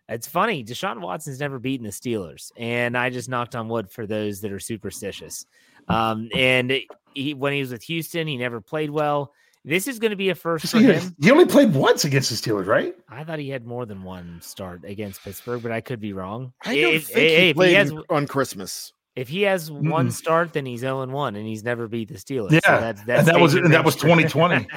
It's 0.09 0.27
funny, 0.27 0.65
Deshaun 0.65 1.01
Watson's 1.01 1.41
never 1.41 1.59
beaten 1.59 1.85
the 1.85 1.93
Steelers, 1.93 2.51
and 2.57 2.97
I 2.97 3.11
just 3.11 3.29
knocked 3.29 3.55
on 3.55 3.69
wood 3.69 3.91
for 3.91 4.07
those 4.07 4.41
that 4.41 4.53
are 4.53 4.59
superstitious. 4.59 5.45
Um, 5.87 6.31
and 6.35 6.81
he, 7.15 7.35
when 7.35 7.53
he 7.53 7.61
was 7.61 7.73
with 7.73 7.83
Houston, 7.85 8.27
he 8.27 8.39
never 8.39 8.61
played 8.61 8.91
well. 8.91 9.33
This 9.65 9.87
is 9.87 9.99
going 9.99 10.13
to 10.13 10.17
be 10.17 10.31
a 10.31 10.35
first 10.35 10.71
for 10.71 10.79
him. 10.79 11.15
He 11.21 11.31
only 11.31 11.45
played 11.45 11.75
once 11.75 12.05
against 12.05 12.31
the 12.31 12.37
Steelers, 12.37 12.67
right? 12.67 12.95
I 13.11 13.25
thought 13.25 13.39
he 13.39 13.51
had 13.51 13.67
more 13.67 13.85
than 13.85 14.03
one 14.03 14.41
start 14.41 14.83
against 14.85 15.23
Pittsburgh, 15.23 15.63
but 15.63 15.73
I 15.73 15.83
could 15.83 16.01
be 16.01 16.15
wrong. 16.15 16.55
I 16.65 16.75
don't 16.81 16.95
if, 16.95 17.07
think 17.09 17.19
if, 17.19 17.41
he 17.41 17.55
played 17.55 17.69
he 17.69 17.75
has, 17.75 17.93
on 18.09 18.27
Christmas. 18.27 18.93
If 19.19 19.29
he 19.29 19.43
has 19.43 19.69
one 19.69 20.13
start, 20.13 20.53
then 20.53 20.65
he's 20.65 20.81
0 20.81 21.05
1 21.05 21.37
and 21.37 21.45
he's 21.45 21.65
never 21.65 21.89
beat 21.89 22.09
the 22.09 22.15
Steelers. 22.15 22.53
Yeah. 22.53 22.61
So 22.65 22.81
that's, 22.81 23.03
that's 23.03 23.19
and 23.21 23.29
that 23.29 23.41
was 23.41 23.55
that 23.55 23.85
was 23.85 23.97
2020. 23.97 24.69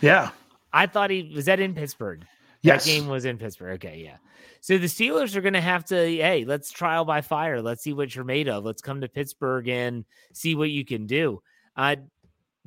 yeah. 0.00 0.30
I 0.72 0.86
thought 0.86 1.10
he 1.10 1.30
was 1.34 1.44
that 1.44 1.60
in 1.60 1.74
Pittsburgh. 1.74 2.24
Yes. 2.62 2.86
That 2.86 2.90
game 2.90 3.08
was 3.08 3.26
in 3.26 3.36
Pittsburgh. 3.36 3.74
Okay, 3.74 4.02
yeah. 4.02 4.16
So 4.62 4.78
the 4.78 4.86
Steelers 4.86 5.36
are 5.36 5.42
going 5.42 5.52
to 5.52 5.60
have 5.60 5.84
to, 5.86 5.96
hey, 5.96 6.46
let's 6.46 6.70
trial 6.70 7.04
by 7.04 7.20
fire. 7.20 7.60
Let's 7.60 7.82
see 7.82 7.92
what 7.92 8.14
you're 8.14 8.24
made 8.24 8.48
of. 8.48 8.64
Let's 8.64 8.80
come 8.80 9.02
to 9.02 9.08
Pittsburgh 9.08 9.68
and 9.68 10.06
see 10.32 10.54
what 10.54 10.70
you 10.70 10.84
can 10.84 11.06
do. 11.06 11.42
Uh, 11.76 11.96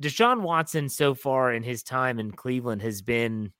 Deshaun 0.00 0.42
Watson, 0.42 0.88
so 0.88 1.14
far 1.14 1.52
in 1.52 1.64
his 1.64 1.82
time 1.82 2.20
in 2.20 2.30
Cleveland, 2.30 2.82
has 2.82 3.02
been. 3.02 3.52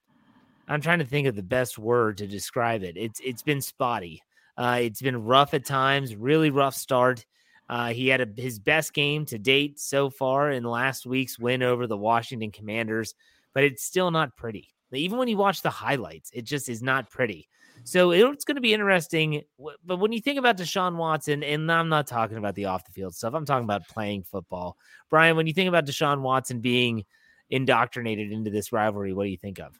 I'm 0.68 0.81
trying 0.81 1.00
to 1.00 1.05
think 1.05 1.26
of 1.26 1.35
the 1.35 1.42
best 1.42 1.76
word 1.76 2.18
to 2.18 2.26
describe 2.28 2.85
it. 2.85 2.96
It's 2.96 3.20
it's 3.22 3.42
been 3.42 3.61
spotty. 3.61 4.22
Uh, 4.62 4.79
it's 4.81 5.03
been 5.03 5.25
rough 5.25 5.55
at 5.55 5.64
times, 5.64 6.14
really 6.14 6.51
rough 6.51 6.77
start. 6.77 7.27
Uh, 7.68 7.88
he 7.88 8.07
had 8.07 8.20
a, 8.20 8.40
his 8.40 8.61
best 8.61 8.92
game 8.92 9.27
to 9.27 9.37
date 9.37 9.81
so 9.81 10.09
far 10.09 10.53
in 10.53 10.62
last 10.62 11.05
week's 11.05 11.37
win 11.37 11.64
over 11.64 11.88
the 11.88 11.96
Washington 11.96 12.53
Commanders, 12.53 13.16
but 13.55 13.64
it's 13.64 13.83
still 13.83 14.12
not 14.12 14.37
pretty. 14.37 14.72
Even 14.92 15.18
when 15.18 15.27
you 15.27 15.37
watch 15.37 15.62
the 15.62 15.70
highlights, 15.70 16.31
it 16.33 16.42
just 16.42 16.68
is 16.68 16.81
not 16.81 17.11
pretty. 17.11 17.48
So 17.83 18.12
it's 18.12 18.44
going 18.44 18.55
to 18.55 18.61
be 18.61 18.72
interesting. 18.72 19.42
But 19.85 19.96
when 19.96 20.12
you 20.12 20.20
think 20.20 20.38
about 20.38 20.59
Deshaun 20.59 20.94
Watson, 20.94 21.42
and 21.42 21.72
I'm 21.72 21.88
not 21.88 22.07
talking 22.07 22.37
about 22.37 22.55
the 22.55 22.66
off 22.66 22.85
the 22.85 22.92
field 22.92 23.16
stuff, 23.16 23.35
I'm 23.35 23.44
talking 23.44 23.64
about 23.64 23.88
playing 23.88 24.22
football. 24.22 24.77
Brian, 25.11 25.37
when 25.37 25.48
you 25.48 25.55
think 25.55 25.70
about 25.70 25.87
Deshaun 25.87 26.20
Watson 26.20 26.61
being 26.61 27.05
indoctrinated 27.51 28.31
into 28.31 28.53
this 28.53 28.70
rivalry, 28.70 29.12
what 29.12 29.25
do 29.25 29.31
you 29.31 29.37
think 29.37 29.59
of? 29.59 29.77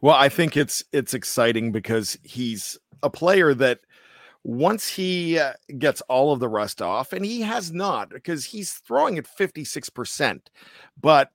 Well, 0.00 0.14
I 0.14 0.30
think 0.30 0.56
it's 0.56 0.82
it's 0.92 1.12
exciting 1.12 1.72
because 1.72 2.16
he's 2.22 2.78
a 3.02 3.10
player 3.10 3.54
that 3.54 3.80
once 4.48 4.88
he 4.88 5.38
uh, 5.38 5.52
gets 5.76 6.00
all 6.08 6.32
of 6.32 6.40
the 6.40 6.48
rust 6.48 6.80
off, 6.80 7.12
and 7.12 7.22
he 7.22 7.42
has 7.42 7.70
not 7.70 8.08
because 8.08 8.46
he's 8.46 8.72
throwing 8.72 9.18
at 9.18 9.26
56%, 9.26 10.40
but 10.98 11.30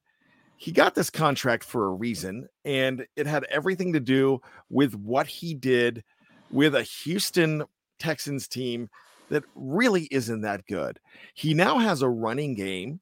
he 0.58 0.72
got 0.72 0.96
this 0.96 1.12
contract 1.12 1.64
for 1.64 1.86
a 1.86 1.94
reason, 1.94 2.50
and 2.66 3.06
it 3.16 3.28
had 3.28 3.44
everything 3.52 3.94
to 3.94 4.00
do 4.00 4.42
with 4.72 4.96
what 4.96 5.28
he 5.28 5.54
did 5.54 6.04
with 6.50 6.74
a 6.74 6.82
Houston 6.82 7.64
Texans 8.00 8.48
team 8.48 8.90
that 9.30 9.44
really 9.54 10.08
isn't 10.10 10.42
that 10.42 10.66
good. 10.66 11.00
He 11.36 11.54
now 11.54 11.78
has 11.78 12.02
a 12.02 12.10
running 12.10 12.56
game. 12.56 13.00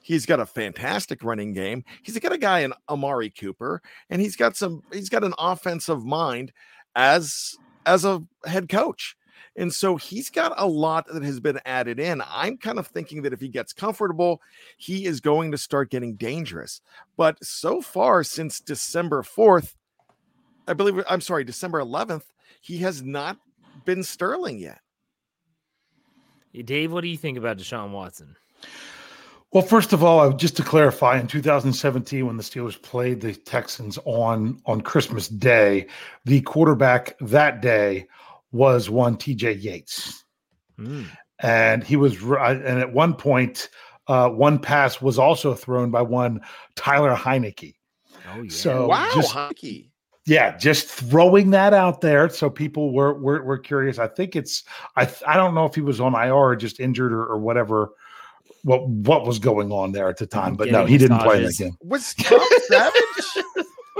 He's 0.00 0.24
got 0.24 0.40
a 0.40 0.46
fantastic 0.46 1.22
running 1.22 1.52
game. 1.52 1.84
He's 2.02 2.18
got 2.18 2.32
a 2.32 2.38
guy 2.38 2.60
in 2.60 2.72
Amari 2.88 3.28
Cooper, 3.28 3.82
and 4.08 4.22
he's 4.22 4.36
got 4.36 4.56
some. 4.56 4.82
He's 4.90 5.10
got 5.10 5.22
an 5.22 5.34
offensive 5.38 6.02
mind 6.02 6.50
as 6.96 7.58
as 7.84 8.06
a 8.06 8.22
head 8.46 8.70
coach. 8.70 9.16
And 9.56 9.72
so 9.72 9.96
he's 9.96 10.30
got 10.30 10.54
a 10.56 10.66
lot 10.66 11.06
that 11.08 11.24
has 11.24 11.40
been 11.40 11.60
added 11.66 11.98
in. 11.98 12.22
I'm 12.28 12.56
kind 12.56 12.78
of 12.78 12.86
thinking 12.86 13.22
that 13.22 13.32
if 13.32 13.40
he 13.40 13.48
gets 13.48 13.72
comfortable, 13.72 14.40
he 14.78 15.06
is 15.06 15.20
going 15.20 15.50
to 15.50 15.58
start 15.58 15.90
getting 15.90 16.14
dangerous. 16.14 16.80
But 17.16 17.44
so 17.44 17.80
far, 17.80 18.22
since 18.22 18.60
December 18.60 19.22
4th, 19.22 19.74
I 20.68 20.72
believe, 20.72 21.02
I'm 21.08 21.20
sorry, 21.20 21.44
December 21.44 21.80
11th, 21.80 22.24
he 22.60 22.78
has 22.78 23.02
not 23.02 23.38
been 23.84 24.04
sterling 24.04 24.58
yet. 24.58 24.80
Dave, 26.64 26.92
what 26.92 27.02
do 27.02 27.08
you 27.08 27.16
think 27.16 27.38
about 27.38 27.58
Deshaun 27.58 27.90
Watson? 27.90 28.36
Well, 29.52 29.64
first 29.64 29.92
of 29.92 30.04
all, 30.04 30.32
just 30.32 30.56
to 30.58 30.62
clarify, 30.62 31.18
in 31.18 31.26
2017, 31.26 32.24
when 32.24 32.36
the 32.36 32.42
Steelers 32.42 32.80
played 32.80 33.20
the 33.20 33.34
Texans 33.34 33.98
on 34.04 34.60
on 34.64 34.80
Christmas 34.80 35.26
Day, 35.26 35.88
the 36.24 36.40
quarterback 36.42 37.16
that 37.20 37.60
day 37.60 38.06
was 38.52 38.90
one 38.90 39.16
TJ 39.16 39.62
Yates. 39.62 40.24
Mm. 40.78 41.06
And 41.42 41.84
he 41.84 41.96
was, 41.96 42.20
and 42.22 42.78
at 42.78 42.92
one 42.92 43.14
point, 43.14 43.68
uh, 44.08 44.28
one 44.28 44.58
pass 44.58 45.00
was 45.00 45.18
also 45.18 45.54
thrown 45.54 45.90
by 45.90 46.02
one 46.02 46.40
Taylor 46.76 47.14
Heinicke. 47.14 47.74
Oh, 48.32 48.42
yeah. 48.42 48.50
So 48.50 48.88
wow, 48.88 49.10
just, 49.14 49.34
Heinicke. 49.34 49.88
Yeah, 50.26 50.56
just 50.56 50.86
throwing 50.88 51.50
that 51.50 51.72
out 51.72 52.00
there 52.00 52.28
so 52.28 52.50
people 52.50 52.92
were, 52.92 53.14
were 53.14 53.42
were 53.42 53.58
curious. 53.58 53.98
I 53.98 54.06
think 54.06 54.36
it's 54.36 54.64
I 54.96 55.10
I 55.26 55.36
don't 55.36 55.54
know 55.54 55.64
if 55.64 55.74
he 55.74 55.80
was 55.80 56.00
on 56.00 56.14
IR 56.14 56.34
or 56.34 56.56
just 56.56 56.78
injured 56.78 57.12
or, 57.12 57.24
or 57.24 57.38
whatever 57.38 57.92
what 58.62 58.86
what 58.88 59.26
was 59.26 59.38
going 59.38 59.72
on 59.72 59.92
there 59.92 60.08
at 60.08 60.18
the 60.18 60.26
time, 60.26 60.54
but 60.54 60.70
no, 60.70 60.84
he 60.84 60.98
didn't 60.98 61.20
play 61.20 61.42
that 61.42 61.56
game. 61.56 61.76
Was 61.82 62.14
Tom 62.14 62.40
Savage? 62.68 63.44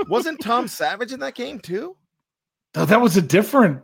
Wasn't 0.07 0.39
Tom 0.39 0.67
Savage 0.67 1.11
in 1.11 1.19
that 1.21 1.35
game 1.35 1.59
too? 1.59 1.95
No, 2.75 2.85
that 2.85 3.01
was 3.01 3.17
a 3.17 3.21
different 3.21 3.81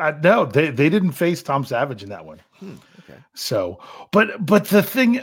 I, 0.00 0.12
no, 0.22 0.44
they 0.46 0.70
they 0.70 0.88
didn't 0.88 1.12
face 1.12 1.42
Tom 1.42 1.64
Savage 1.64 2.02
in 2.02 2.08
that 2.08 2.24
one. 2.24 2.40
Hmm, 2.58 2.74
okay. 3.00 3.18
So, 3.34 3.80
but 4.12 4.44
but 4.44 4.66
the 4.66 4.82
thing, 4.82 5.22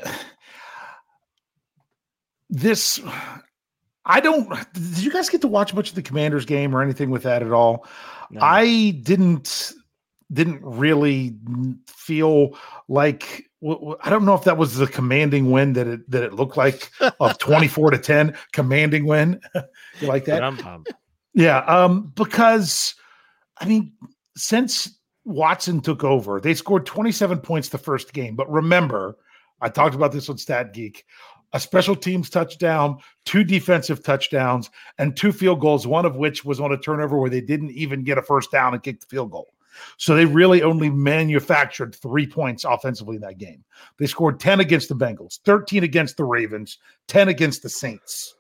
this, 2.49 2.99
I 4.05 4.19
don't. 4.19 4.49
Did 4.73 4.99
you 4.99 5.12
guys 5.12 5.29
get 5.29 5.41
to 5.41 5.47
watch 5.47 5.73
much 5.73 5.89
of 5.89 5.95
the 5.95 6.03
Commanders 6.03 6.45
game 6.45 6.75
or 6.75 6.81
anything 6.81 7.10
with 7.10 7.23
that 7.23 7.41
at 7.41 7.51
all? 7.51 7.88
No. 8.29 8.39
I 8.41 8.91
didn't 9.03 9.73
didn't 10.31 10.62
really 10.63 11.36
feel 11.88 12.58
like 12.88 13.49
I 14.03 14.10
don't 14.10 14.25
know 14.25 14.34
if 14.34 14.43
that 14.43 14.58
was 14.58 14.75
the 14.75 14.88
commanding 14.88 15.51
win 15.51 15.73
that 15.73 15.88
it 15.88 16.10
that 16.10 16.23
it 16.23 16.34
looked 16.34 16.58
like 16.58 16.91
of 17.19 17.38
24 17.39 17.91
to 17.91 17.97
10 17.97 18.36
commanding 18.51 19.05
win. 19.05 19.39
you 19.53 19.62
like 20.08 20.25
that? 20.25 20.84
Yeah, 21.34 21.60
um 21.60 22.12
because 22.15 22.95
I 23.60 23.65
mean 23.65 23.93
since 24.36 25.00
Watson 25.24 25.82
took 25.82 26.04
over, 26.04 26.39
they 26.39 26.54
scored 26.54 26.86
27 26.86 27.39
points 27.39 27.69
the 27.69 27.78
first 27.78 28.13
game. 28.13 28.36
But 28.36 28.50
remember, 28.52 29.17
I 29.62 29.69
talked 29.69 29.95
about 29.95 30.12
this 30.12 30.30
on 30.30 30.38
Stat 30.38 30.74
Geek 30.74 31.06
a 31.56 31.60
special 31.60 31.95
teams 31.95 32.30
touchdown, 32.30 32.98
two 33.24 33.41
defensive 33.41 34.04
touchdowns, 34.04 34.69
and 34.98 35.15
two 35.15 35.32
field 35.32 35.62
goals, 35.62 35.88
one 35.88 36.06
of 36.06 36.17
which 36.17 36.43
was 36.43 36.60
on 36.60 36.74
a 36.74 36.78
turnover 36.78 37.17
where 37.17 37.30
they 37.30 37.39
didn't 37.39 37.71
even 37.71 38.04
get 38.04 38.17
a 38.17 38.21
first 38.21 38.52
down 38.52 38.74
and 38.74 38.84
kick 38.84 39.00
the 39.00 39.06
field 39.06 39.32
goal. 39.32 39.54
So 39.95 40.15
they 40.15 40.26
really 40.26 40.63
only 40.63 40.89
manufactured 40.89 41.95
three 41.95 42.28
points 42.28 42.65
offensively 42.65 43.15
in 43.15 43.21
that 43.21 43.38
game. 43.38 43.63
They 43.98 44.06
scored 44.06 44.39
10 44.39 44.60
against 44.60 44.89
the 44.89 44.95
Bengals, 44.95 45.39
13 45.45 45.86
against 45.86 46.17
the 46.17 46.26
Ravens, 46.26 46.78
10 47.08 47.30
against 47.30 47.63
the 47.63 47.69
Saints. 47.69 48.35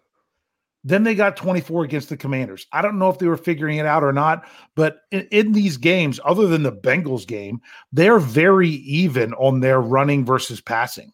Then 0.85 1.03
they 1.03 1.15
got 1.15 1.35
24 1.35 1.83
against 1.83 2.09
the 2.09 2.15
Commanders. 2.15 2.67
I 2.71 2.83
don't 2.83 2.99
know 2.99 3.09
if 3.09 3.17
they 3.17 3.27
were 3.27 3.37
figuring 3.37 3.79
it 3.79 3.87
out 3.87 4.03
or 4.03 4.13
not, 4.13 4.45
but 4.75 4.99
in, 5.11 5.27
in, 5.31 5.51
these 5.51 5.77
games, 5.77 6.19
other 6.23 6.45
than 6.45 6.61
the 6.61 6.71
Bengals 6.71 7.25
game, 7.25 7.59
they're 7.91 8.19
very 8.19 8.69
even 8.69 9.33
on 9.33 9.61
their 9.61 9.81
running 9.81 10.23
versus 10.23 10.61
passing. 10.61 11.11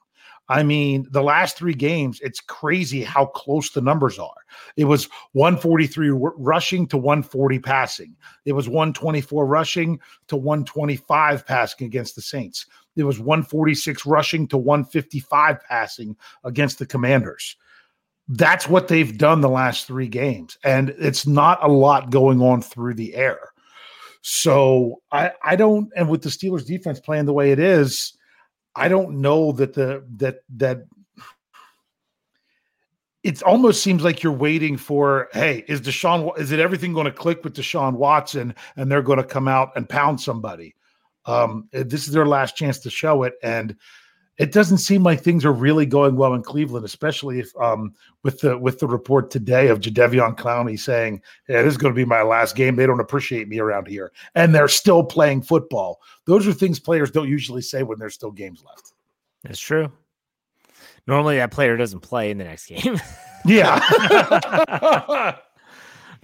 I 0.49 0.63
mean, 0.63 1.07
the 1.11 1.23
last 1.23 1.55
three 1.55 1.73
games, 1.73 2.19
it's 2.21 2.41
crazy 2.41 3.01
how 3.01 3.27
close 3.27 3.69
the 3.69 3.79
numbers 3.79 4.19
are. 4.19 4.35
It 4.75 4.83
was 4.83 5.07
143 5.31 6.09
rushing 6.11 6.85
to 6.87 6.97
140 6.97 7.59
passing. 7.59 8.17
It 8.43 8.51
was 8.51 8.67
124 8.67 9.45
rushing 9.45 10.01
to 10.27 10.35
125 10.35 11.47
passing 11.47 11.87
against 11.87 12.15
the 12.15 12.21
Saints. 12.21 12.65
It 12.97 13.05
was 13.05 13.19
146 13.19 14.05
rushing 14.05 14.49
to 14.49 14.57
155 14.57 15.61
passing 15.61 16.17
against 16.43 16.79
the 16.79 16.85
Commanders 16.85 17.55
that's 18.31 18.67
what 18.67 18.87
they've 18.87 19.17
done 19.17 19.41
the 19.41 19.49
last 19.49 19.87
three 19.87 20.07
games. 20.07 20.57
And 20.63 20.89
it's 20.97 21.27
not 21.27 21.63
a 21.63 21.67
lot 21.67 22.11
going 22.11 22.41
on 22.41 22.61
through 22.61 22.93
the 22.93 23.13
air. 23.13 23.39
So 24.21 25.01
I, 25.11 25.31
I 25.43 25.55
don't, 25.55 25.89
and 25.95 26.07
with 26.07 26.21
the 26.21 26.29
Steelers 26.29 26.65
defense 26.65 26.99
playing 26.99 27.25
the 27.25 27.33
way 27.33 27.51
it 27.51 27.59
is, 27.59 28.17
I 28.73 28.87
don't 28.87 29.19
know 29.19 29.51
that 29.53 29.73
the 29.73 30.05
that 30.17 30.43
that 30.55 30.85
it 33.21 33.43
almost 33.43 33.83
seems 33.83 34.01
like 34.01 34.23
you're 34.23 34.31
waiting 34.31 34.77
for, 34.77 35.27
hey, 35.33 35.65
is 35.67 35.81
Deshaun 35.81 36.37
is 36.39 36.53
it 36.53 36.61
everything 36.61 36.93
going 36.93 37.05
to 37.05 37.11
click 37.11 37.43
with 37.43 37.53
Deshaun 37.53 37.95
Watson 37.95 38.55
and 38.77 38.89
they're 38.89 39.01
going 39.01 39.17
to 39.17 39.25
come 39.25 39.49
out 39.49 39.71
and 39.75 39.89
pound 39.89 40.21
somebody? 40.21 40.73
Um, 41.25 41.67
this 41.73 42.07
is 42.07 42.13
their 42.13 42.25
last 42.25 42.55
chance 42.55 42.79
to 42.79 42.89
show 42.89 43.23
it. 43.23 43.33
And 43.43 43.75
it 44.37 44.51
doesn't 44.51 44.79
seem 44.79 45.03
like 45.03 45.21
things 45.21 45.45
are 45.45 45.51
really 45.51 45.85
going 45.85 46.15
well 46.15 46.33
in 46.33 46.41
Cleveland, 46.41 46.85
especially 46.85 47.39
if 47.39 47.55
um, 47.57 47.93
with 48.23 48.39
the 48.39 48.57
with 48.57 48.79
the 48.79 48.87
report 48.87 49.29
today 49.29 49.67
of 49.67 49.79
Jadeveon 49.79 50.37
Clowney 50.37 50.79
saying, 50.79 51.21
"Yeah, 51.47 51.61
this 51.61 51.71
is 51.71 51.77
going 51.77 51.93
to 51.93 51.95
be 51.95 52.05
my 52.05 52.21
last 52.21 52.55
game. 52.55 52.75
They 52.75 52.85
don't 52.85 52.99
appreciate 52.99 53.47
me 53.47 53.59
around 53.59 53.87
here," 53.87 54.11
and 54.35 54.55
they're 54.55 54.67
still 54.67 55.03
playing 55.03 55.43
football. 55.43 55.99
Those 56.25 56.47
are 56.47 56.53
things 56.53 56.79
players 56.79 57.11
don't 57.11 57.29
usually 57.29 57.61
say 57.61 57.83
when 57.83 57.99
there's 57.99 58.15
still 58.15 58.31
games 58.31 58.63
left. 58.65 58.93
That's 59.43 59.59
true. 59.59 59.91
Normally, 61.07 61.37
that 61.37 61.51
player 61.51 61.77
doesn't 61.77 62.01
play 62.01 62.31
in 62.31 62.37
the 62.37 62.43
next 62.43 62.67
game. 62.67 62.99
yeah. 63.45 63.79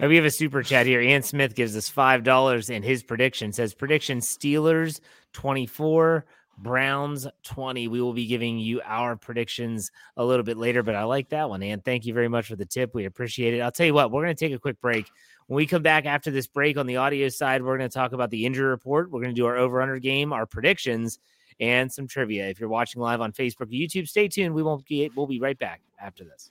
we 0.00 0.16
have 0.16 0.24
a 0.24 0.30
super 0.30 0.62
chat 0.62 0.86
here. 0.86 1.00
Ian 1.00 1.22
Smith 1.22 1.54
gives 1.54 1.76
us 1.76 1.88
five 1.88 2.22
dollars, 2.22 2.70
and 2.70 2.84
his 2.84 3.02
prediction 3.02 3.52
says 3.52 3.74
prediction 3.74 4.20
Steelers 4.20 5.00
twenty 5.32 5.66
four, 5.66 6.26
Browns 6.58 7.26
20. 7.44 7.88
We 7.88 8.00
will 8.00 8.12
be 8.12 8.26
giving 8.26 8.58
you 8.58 8.80
our 8.84 9.16
predictions 9.16 9.90
a 10.16 10.24
little 10.24 10.42
bit 10.42 10.56
later, 10.56 10.82
but 10.82 10.94
I 10.94 11.04
like 11.04 11.28
that 11.30 11.48
one. 11.48 11.62
And 11.62 11.84
thank 11.84 12.04
you 12.04 12.12
very 12.12 12.28
much 12.28 12.48
for 12.48 12.56
the 12.56 12.66
tip. 12.66 12.94
We 12.94 13.04
appreciate 13.04 13.54
it. 13.54 13.60
I'll 13.60 13.72
tell 13.72 13.86
you 13.86 13.94
what, 13.94 14.10
we're 14.10 14.24
going 14.24 14.34
to 14.34 14.44
take 14.44 14.54
a 14.54 14.58
quick 14.58 14.80
break. 14.80 15.06
When 15.46 15.56
we 15.56 15.66
come 15.66 15.82
back 15.82 16.04
after 16.04 16.30
this 16.30 16.46
break 16.46 16.76
on 16.76 16.86
the 16.86 16.96
audio 16.96 17.28
side, 17.28 17.62
we're 17.62 17.78
going 17.78 17.88
to 17.88 17.94
talk 17.94 18.12
about 18.12 18.30
the 18.30 18.44
injury 18.44 18.68
report. 18.68 19.10
We're 19.10 19.22
going 19.22 19.34
to 19.34 19.40
do 19.40 19.46
our 19.46 19.56
over 19.56 19.80
under 19.80 19.98
game, 19.98 20.32
our 20.32 20.46
predictions, 20.46 21.18
and 21.60 21.90
some 21.90 22.06
trivia. 22.06 22.48
If 22.48 22.60
you're 22.60 22.68
watching 22.68 23.00
live 23.00 23.20
on 23.20 23.32
Facebook 23.32 23.62
or 23.62 23.66
YouTube, 23.66 24.08
stay 24.08 24.28
tuned. 24.28 24.54
We 24.54 24.62
won't 24.62 24.86
get, 24.86 25.16
we'll 25.16 25.26
be 25.26 25.40
right 25.40 25.58
back 25.58 25.80
after 26.00 26.24
this. 26.24 26.50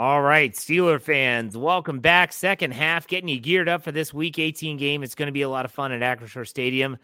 All 0.00 0.22
right, 0.22 0.54
Steeler 0.54 0.98
fans, 0.98 1.58
welcome 1.58 2.00
back. 2.00 2.32
Second 2.32 2.72
half, 2.72 3.06
getting 3.06 3.28
you 3.28 3.38
geared 3.38 3.68
up 3.68 3.82
for 3.82 3.92
this 3.92 4.14
Week 4.14 4.38
18 4.38 4.78
game. 4.78 5.02
It's 5.02 5.14
going 5.14 5.26
to 5.26 5.32
be 5.32 5.42
a 5.42 5.48
lot 5.50 5.66
of 5.66 5.72
fun 5.72 5.92
at 5.92 6.00
Acrisure 6.00 6.48
Stadium. 6.48 6.96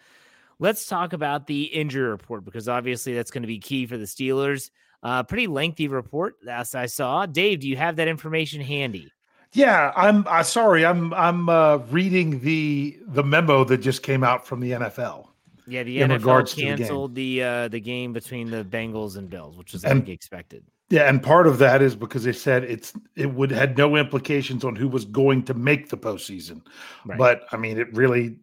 Let's 0.59 0.87
talk 0.87 1.13
about 1.13 1.47
the 1.47 1.65
injury 1.65 2.09
report 2.09 2.47
because 2.47 2.71
obviously 2.71 3.13
that's 3.13 3.31
going 3.31 3.43
to 3.43 3.47
be 3.47 3.59
key 3.59 3.85
for 3.85 3.99
the 3.99 4.07
Steelers. 4.07 4.71
Uh, 5.03 5.25
pretty 5.25 5.47
lengthy 5.47 5.89
report, 5.89 6.37
as 6.49 6.75
I 6.75 6.87
saw. 6.87 7.27
Dave, 7.27 7.61
do 7.61 7.69
you 7.69 7.77
have 7.77 7.97
that 7.97 8.09
information 8.09 8.63
handy? 8.63 9.13
Yeah, 9.53 9.93
I'm 9.95 10.27
uh, 10.27 10.43
sorry. 10.43 10.87
I'm 10.87 11.13
I'm 11.13 11.51
uh, 11.51 11.77
reading 11.91 12.41
the 12.41 12.99
the 13.09 13.23
memo 13.23 13.65
that 13.65 13.83
just 13.83 14.05
came 14.05 14.25
out 14.25 14.47
from 14.47 14.61
the 14.61 14.71
NFL. 14.71 15.29
Yeah, 15.67 15.83
the 15.83 16.01
in 16.01 16.13
NFL 16.13 16.57
canceled 16.57 17.15
the, 17.15 17.41
the, 17.41 17.45
uh, 17.45 17.69
the 17.69 17.81
game 17.81 18.15
between 18.15 18.51
the 18.51 18.65
Bengals 18.65 19.19
and 19.19 19.29
Bills, 19.29 19.59
which 19.59 19.75
was 19.75 19.85
like 19.85 20.09
expected. 20.09 20.65
Yeah, 20.89 21.09
and 21.09 21.21
part 21.21 21.49
of 21.49 21.59
that 21.59 21.83
is 21.83 21.97
because 21.97 22.23
they 22.25 22.33
said 22.33 22.63
it's 22.63 22.93
it 23.17 23.35
would 23.35 23.51
had 23.51 23.77
no 23.77 23.97
implications 23.97 24.65
on 24.65 24.77
who 24.77 24.87
was 24.87 25.05
going 25.05 25.43
to 25.45 25.55
make 25.55 25.89
the 25.89 25.97
postseason. 25.97 26.63
Right. 27.05 27.19
But 27.19 27.47
I 27.51 27.57
mean, 27.57 27.79
it 27.79 27.93
really 27.93 28.37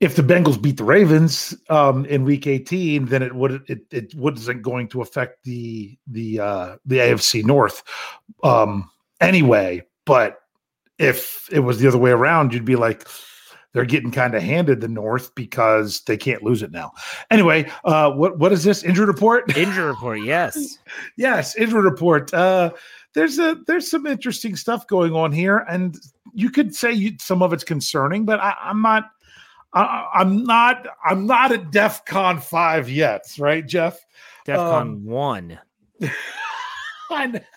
if 0.00 0.16
the 0.16 0.22
Bengals 0.22 0.60
beat 0.60 0.78
the 0.78 0.84
Ravens 0.84 1.56
um, 1.70 2.04
in 2.06 2.24
Week 2.24 2.48
18, 2.48 3.06
then 3.06 3.22
it 3.22 3.34
would 3.34 3.62
it 3.68 3.86
it 3.90 4.14
wasn't 4.16 4.60
going 4.60 4.88
to 4.88 5.00
affect 5.00 5.44
the 5.44 5.96
the 6.08 6.40
uh, 6.40 6.76
the 6.84 6.98
AFC 6.98 7.44
North 7.44 7.84
um, 8.42 8.90
anyway. 9.20 9.82
But 10.04 10.40
if 10.98 11.48
it 11.52 11.60
was 11.60 11.78
the 11.78 11.86
other 11.86 11.98
way 11.98 12.10
around, 12.10 12.52
you'd 12.52 12.64
be 12.64 12.76
like, 12.76 13.06
they're 13.72 13.84
getting 13.84 14.10
kind 14.10 14.34
of 14.34 14.42
handed 14.42 14.80
the 14.80 14.88
North 14.88 15.34
because 15.34 16.02
they 16.02 16.16
can't 16.16 16.42
lose 16.42 16.62
it 16.62 16.72
now. 16.72 16.92
Anyway, 17.30 17.70
uh, 17.84 18.10
what 18.10 18.38
what 18.38 18.52
is 18.52 18.64
this 18.64 18.82
injury 18.82 19.06
report? 19.06 19.56
Injury 19.56 19.84
report, 19.84 20.20
yes, 20.22 20.78
yes, 21.16 21.56
injury 21.56 21.82
report. 21.82 22.32
Uh, 22.34 22.70
there's 23.14 23.38
a 23.38 23.56
there's 23.66 23.90
some 23.90 24.06
interesting 24.06 24.56
stuff 24.56 24.86
going 24.86 25.14
on 25.14 25.32
here, 25.32 25.58
and 25.68 25.98
you 26.34 26.50
could 26.50 26.74
say 26.74 26.92
you, 26.92 27.12
some 27.18 27.42
of 27.42 27.52
it's 27.52 27.64
concerning, 27.64 28.24
but 28.24 28.40
I, 28.40 28.54
I'm 28.62 28.82
not. 28.82 29.10
I, 29.74 30.06
I'm 30.14 30.44
not. 30.44 30.86
I'm 31.04 31.26
not 31.26 31.52
at 31.52 31.70
DEF 31.70 32.04
CON 32.04 32.40
five 32.40 32.90
yet, 32.90 33.22
right, 33.38 33.66
Jeff? 33.66 33.98
DEF 34.44 34.56
CON 34.56 34.88
um, 34.88 35.04
one. 35.04 35.58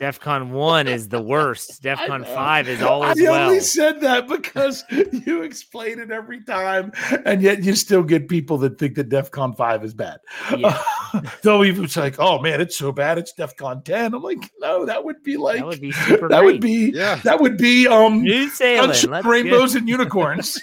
DEFCON 0.01 0.49
one 0.49 0.87
is 0.87 1.09
the 1.09 1.21
worst. 1.21 1.81
DEFCON 1.83 2.25
five 2.25 2.67
is 2.67 2.81
always 2.81 3.19
I 3.19 3.29
well. 3.29 3.47
only 3.47 3.59
said 3.59 4.01
that 4.01 4.27
because 4.27 4.83
you 5.25 5.43
explain 5.43 5.99
it 5.99 6.11
every 6.11 6.43
time, 6.43 6.91
and 7.25 7.41
yet 7.41 7.63
you 7.63 7.75
still 7.75 8.03
get 8.03 8.29
people 8.29 8.57
that 8.59 8.77
think 8.77 8.95
that 8.95 9.09
DEFCON 9.09 9.55
five 9.57 9.83
is 9.83 9.93
bad. 9.93 10.19
Yeah. 10.55 10.81
Uh, 11.13 11.21
though 11.41 11.63
even 11.63 11.85
it's 11.85 11.97
like, 11.97 12.15
oh 12.19 12.39
man, 12.39 12.61
it's 12.61 12.77
so 12.77 12.91
bad, 12.91 13.17
it's 13.17 13.33
DEFCON 13.33 13.83
ten. 13.83 14.13
I'm 14.13 14.21
like, 14.21 14.51
no, 14.59 14.85
that 14.85 15.03
would 15.03 15.23
be 15.23 15.37
like 15.37 15.57
that 15.57 15.67
would 15.67 15.81
be 15.81 15.91
super. 15.91 16.27
that 16.29 16.41
great. 16.41 16.53
would 16.53 16.61
be 16.61 16.91
yeah. 16.93 17.15
That 17.23 17.39
would 17.39 17.57
be 17.57 17.87
um 17.87 18.21
New 18.21 18.49
sailing. 18.49 19.23
rainbows 19.23 19.75
and 19.75 19.87
unicorns. 19.87 20.61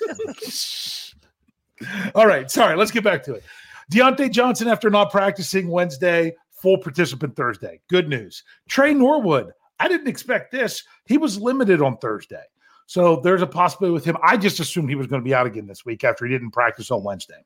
All 2.14 2.26
right, 2.26 2.50
sorry. 2.50 2.76
Let's 2.76 2.90
get 2.90 3.05
back 3.05 3.22
to 3.24 3.35
it. 3.35 3.44
Diontae 3.92 4.31
Johnson, 4.31 4.68
after 4.68 4.88
not 4.90 5.11
practicing 5.11 5.68
Wednesday, 5.68 6.35
full 6.62 6.79
participant 6.79 7.37
Thursday. 7.37 7.81
Good 7.90 8.09
news. 8.09 8.44
Tre 8.68 8.94
Norwood, 8.94 9.53
I 9.81 9.88
didn't 9.88 10.09
expect 10.09 10.53
this. 10.53 10.85
He 11.07 11.18
was 11.18 11.38
limited 11.38 11.83
on 11.83 11.98
Thursday. 11.98 12.44
So 12.87 13.16
there's 13.16 13.42
a 13.42 13.46
possibility 13.46 13.92
with 13.92 14.05
him. 14.05 14.16
I 14.22 14.37
just 14.37 14.61
assumed 14.61 14.88
he 14.88 14.94
was 14.94 15.07
going 15.07 15.20
to 15.20 15.25
be 15.25 15.35
out 15.35 15.46
again 15.46 15.66
this 15.66 15.85
week 15.85 16.05
after 16.05 16.25
he 16.27 16.33
didn't 16.33 16.51
practice 16.51 16.90
on 16.90 17.03
Wednesday. 17.03 17.42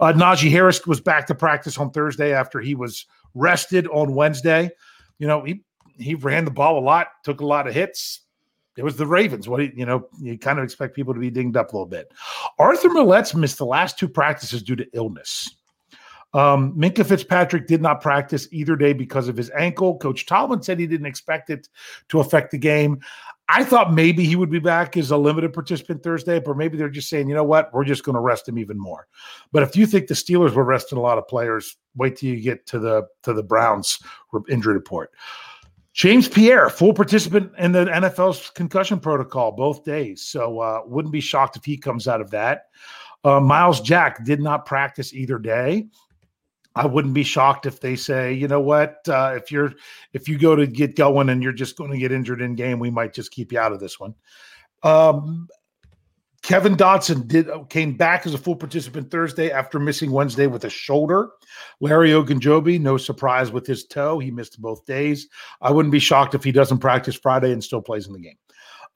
Uh, 0.00 0.12
Najee 0.12 0.50
Harris 0.50 0.86
was 0.86 1.00
back 1.00 1.26
to 1.26 1.34
practice 1.34 1.78
on 1.78 1.90
Thursday 1.90 2.32
after 2.32 2.60
he 2.60 2.74
was 2.74 3.06
rested 3.34 3.86
on 3.88 4.14
Wednesday. 4.14 4.70
You 5.18 5.26
know, 5.26 5.42
he 5.42 5.62
he 5.96 6.14
ran 6.14 6.44
the 6.44 6.50
ball 6.50 6.78
a 6.78 6.80
lot, 6.80 7.08
took 7.22 7.40
a 7.40 7.46
lot 7.46 7.66
of 7.66 7.74
hits. 7.74 8.20
It 8.76 8.84
was 8.84 8.96
the 8.96 9.06
Ravens. 9.06 9.48
What 9.48 9.76
you 9.76 9.86
know, 9.86 10.08
you 10.20 10.38
kind 10.38 10.58
of 10.58 10.64
expect 10.64 10.96
people 10.96 11.14
to 11.14 11.20
be 11.20 11.30
dinged 11.30 11.56
up 11.56 11.72
a 11.72 11.76
little 11.76 11.86
bit. 11.86 12.12
Arthur 12.58 12.88
Maulet's 12.88 13.34
missed 13.34 13.58
the 13.58 13.66
last 13.66 13.98
two 13.98 14.08
practices 14.08 14.62
due 14.62 14.76
to 14.76 14.86
illness. 14.92 15.50
Um, 16.34 16.74
Minkah 16.74 17.06
Fitzpatrick 17.06 17.68
did 17.68 17.80
not 17.80 18.00
practice 18.00 18.48
either 18.50 18.74
day 18.76 18.92
because 18.92 19.28
of 19.28 19.36
his 19.36 19.50
ankle. 19.50 19.96
Coach 19.98 20.26
Tomlin 20.26 20.62
said 20.62 20.78
he 20.78 20.86
didn't 20.86 21.06
expect 21.06 21.48
it 21.48 21.68
to 22.08 22.18
affect 22.20 22.50
the 22.50 22.58
game. 22.58 23.00
I 23.48 23.62
thought 23.62 23.92
maybe 23.92 24.24
he 24.24 24.36
would 24.36 24.50
be 24.50 24.58
back 24.58 24.96
as 24.96 25.10
a 25.10 25.16
limited 25.16 25.52
participant 25.52 26.02
Thursday, 26.02 26.40
but 26.40 26.56
maybe 26.56 26.76
they're 26.78 26.88
just 26.88 27.10
saying, 27.10 27.28
you 27.28 27.34
know 27.34 27.44
what, 27.44 27.72
we're 27.72 27.84
just 27.84 28.02
going 28.02 28.14
to 28.14 28.20
rest 28.20 28.48
him 28.48 28.58
even 28.58 28.78
more. 28.78 29.06
But 29.52 29.62
if 29.62 29.76
you 29.76 29.86
think 29.86 30.06
the 30.06 30.14
Steelers 30.14 30.54
were 30.54 30.64
resting 30.64 30.98
a 30.98 31.02
lot 31.02 31.18
of 31.18 31.28
players, 31.28 31.76
wait 31.94 32.16
till 32.16 32.30
you 32.30 32.40
get 32.40 32.66
to 32.68 32.78
the 32.78 33.06
to 33.22 33.32
the 33.32 33.42
Browns 33.42 33.98
injury 34.48 34.74
report. 34.74 35.12
James 35.92 36.26
Pierre, 36.26 36.70
full 36.70 36.92
participant 36.92 37.52
in 37.56 37.70
the 37.70 37.84
NFL's 37.84 38.50
concussion 38.50 38.98
protocol 38.98 39.52
both 39.52 39.84
days, 39.84 40.22
so 40.22 40.58
uh, 40.58 40.80
wouldn't 40.86 41.12
be 41.12 41.20
shocked 41.20 41.56
if 41.56 41.64
he 41.64 41.76
comes 41.76 42.08
out 42.08 42.20
of 42.20 42.30
that. 42.30 42.64
Uh, 43.22 43.40
Myles 43.40 43.80
Jack 43.80 44.24
did 44.24 44.40
not 44.40 44.66
practice 44.66 45.14
either 45.14 45.38
day. 45.38 45.86
I 46.76 46.86
wouldn't 46.86 47.14
be 47.14 47.22
shocked 47.22 47.66
if 47.66 47.80
they 47.80 47.94
say, 47.94 48.32
you 48.32 48.48
know 48.48 48.60
what, 48.60 49.06
uh, 49.08 49.34
if 49.36 49.52
you're 49.52 49.74
if 50.12 50.28
you 50.28 50.38
go 50.38 50.56
to 50.56 50.66
get 50.66 50.96
going 50.96 51.28
and 51.28 51.42
you're 51.42 51.52
just 51.52 51.76
going 51.76 51.92
to 51.92 51.98
get 51.98 52.12
injured 52.12 52.40
in 52.40 52.54
game, 52.56 52.78
we 52.78 52.90
might 52.90 53.12
just 53.12 53.30
keep 53.30 53.52
you 53.52 53.58
out 53.58 53.72
of 53.72 53.80
this 53.80 54.00
one. 54.00 54.14
Um, 54.82 55.48
Kevin 56.42 56.76
Dotson 56.76 57.26
did 57.26 57.48
uh, 57.48 57.62
came 57.64 57.96
back 57.96 58.26
as 58.26 58.34
a 58.34 58.38
full 58.38 58.56
participant 58.56 59.10
Thursday 59.10 59.50
after 59.50 59.78
missing 59.78 60.10
Wednesday 60.10 60.46
with 60.46 60.64
a 60.64 60.70
shoulder. 60.70 61.30
Larry 61.80 62.10
Ogunjobi, 62.10 62.78
no 62.78 62.98
surprise 62.98 63.50
with 63.50 63.66
his 63.66 63.86
toe, 63.86 64.18
he 64.18 64.30
missed 64.30 64.60
both 64.60 64.84
days. 64.84 65.28
I 65.62 65.70
wouldn't 65.70 65.92
be 65.92 65.98
shocked 65.98 66.34
if 66.34 66.44
he 66.44 66.52
doesn't 66.52 66.78
practice 66.78 67.14
Friday 67.14 67.52
and 67.52 67.64
still 67.64 67.80
plays 67.80 68.06
in 68.06 68.12
the 68.12 68.18
game. 68.18 68.36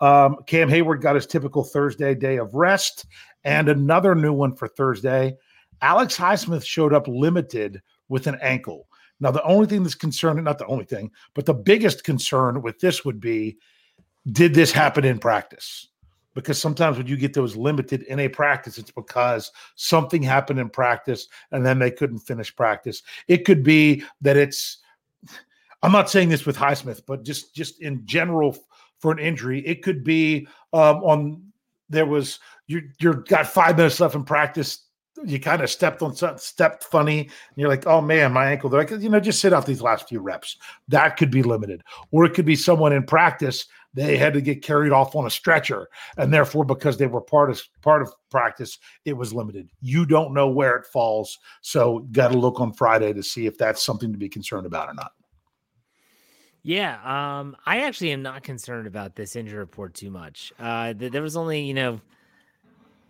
Um, 0.01 0.37
Cam 0.47 0.69
Heyward 0.69 1.01
got 1.01 1.15
his 1.15 1.27
typical 1.27 1.65
Thursday 1.65 2.15
day 2.15 2.37
of 2.37 2.55
rest 2.55 3.07
and 3.45 3.69
another 3.69 4.15
new 4.15 4.33
one 4.33 4.55
for 4.55 4.69
Thursday. 4.69 5.35
Alex 5.83 6.17
Highsmith 6.17 6.65
showed 6.65 6.93
up 6.93 7.07
limited 7.09 7.83
with 8.09 8.27
an 8.27 8.39
ankle. 8.41 8.89
Now, 9.21 9.31
the 9.31 9.43
only 9.43 9.67
thing 9.67 9.83
that's 9.83 9.95
concerning, 9.95 10.45
not 10.45 10.59
the 10.59 10.67
only 10.67 10.85
thing, 10.85 11.11
but 11.35 11.45
the 11.45 11.55
biggest 11.55 12.05
concern 12.05 12.63
with 12.63 12.79
this 12.79 13.05
would 13.05 13.21
be 13.21 13.59
did 14.33 14.55
this 14.55 14.73
happen 14.73 15.05
in 15.05 15.19
practice? 15.19 15.89
Because 16.35 16.61
sometimes 16.61 16.99
when 16.99 17.07
you 17.07 17.17
get 17.17 17.35
those 17.35 17.57
limited 17.57 18.03
in 18.03 18.21
a 18.21 18.29
practice, 18.29 18.79
it's 18.79 18.93
because 18.93 19.51
something 19.75 20.23
happened 20.23 20.61
in 20.61 20.69
practice 20.69 21.27
and 21.51 21.67
then 21.67 21.79
they 21.79 21.91
couldn't 21.91 22.21
finish 22.21 22.55
practice. 22.55 23.03
It 23.27 23.45
could 23.45 23.65
be 23.65 24.05
that 24.21 24.37
it's, 24.37 24.79
I'm 25.83 25.91
not 25.91 26.11
saying 26.11 26.29
this 26.29 26.47
with 26.47 26.57
Highsmith, 26.57 27.03
but 27.07 27.25
just 27.25 27.55
just 27.55 27.81
in 27.81 28.05
general 28.05 28.57
for 28.99 29.13
an 29.13 29.19
injury, 29.19 29.67
it 29.67 29.83
could 29.83 30.05
be 30.05 30.47
um, 30.73 31.03
on 31.03 31.43
there 31.89 32.07
was 32.07 32.39
you 32.67 32.83
you 33.01 33.25
got 33.29 33.47
five 33.47 33.77
minutes 33.77 34.01
left 34.01 34.15
in 34.15 34.25
practice. 34.25 34.87
You 35.25 35.41
kind 35.41 35.63
of 35.63 35.71
stepped 35.71 36.03
on 36.03 36.15
something, 36.15 36.39
stepped 36.39 36.85
funny, 36.85 37.21
and 37.21 37.57
you're 37.57 37.69
like, 37.69 37.87
"Oh 37.87 38.01
man, 38.01 38.33
my 38.33 38.51
ankle!" 38.51 38.71
They're 38.71 38.81
like, 38.81 38.91
you 38.91 39.09
know, 39.09 39.21
just 39.21 39.41
sit 39.41 39.53
out 39.53 39.67
these 39.67 39.83
last 39.83 40.09
few 40.09 40.21
reps. 40.21 40.57
That 40.89 41.17
could 41.17 41.31
be 41.31 41.43
limited, 41.43 41.83
or 42.11 42.25
it 42.25 42.35
could 42.35 42.47
be 42.47 42.57
someone 42.57 42.93
in 42.93 43.05
practice 43.05 43.67
they 43.95 44.17
had 44.17 44.35
to 44.35 44.41
get 44.41 44.63
carried 44.63 44.93
off 44.93 45.17
on 45.17 45.27
a 45.27 45.31
stretcher, 45.31 45.89
and 46.19 46.33
therefore, 46.33 46.65
because 46.65 46.99
they 46.99 47.07
were 47.07 47.21
part 47.21 47.51
of 47.51 47.61
part 47.81 48.03
of 48.03 48.13
practice, 48.31 48.79
it 49.05 49.15
was 49.15 49.33
limited. 49.33 49.71
You 49.81 50.07
don't 50.07 50.35
know 50.35 50.49
where 50.49 50.77
it 50.77 50.87
falls, 50.87 51.39
so 51.63 52.01
got 52.13 52.29
to 52.29 52.39
look 52.39 52.61
on 52.61 52.73
Friday 52.73 53.13
to 53.13 53.23
see 53.23 53.47
if 53.47 53.57
that's 53.59 53.83
something 53.83 54.13
to 54.13 54.19
be 54.19 54.29
concerned 54.29 54.67
about 54.67 54.89
or 54.89 54.95
not. 54.95 55.13
Yeah, 56.63 56.99
um, 57.05 57.57
I 57.65 57.81
actually 57.81 58.13
am 58.13 58.23
not 58.23 58.43
concerned 58.43 58.87
about 58.87 59.17
this 59.17 59.37
injury 59.37 59.59
report 59.59 59.95
too 59.95 60.11
much. 60.11 60.53
Uh, 60.59 60.93
th- 60.93 61.13
there 61.13 61.23
was 61.23 61.37
only, 61.37 61.63
you 61.63 61.73
know, 61.73 62.01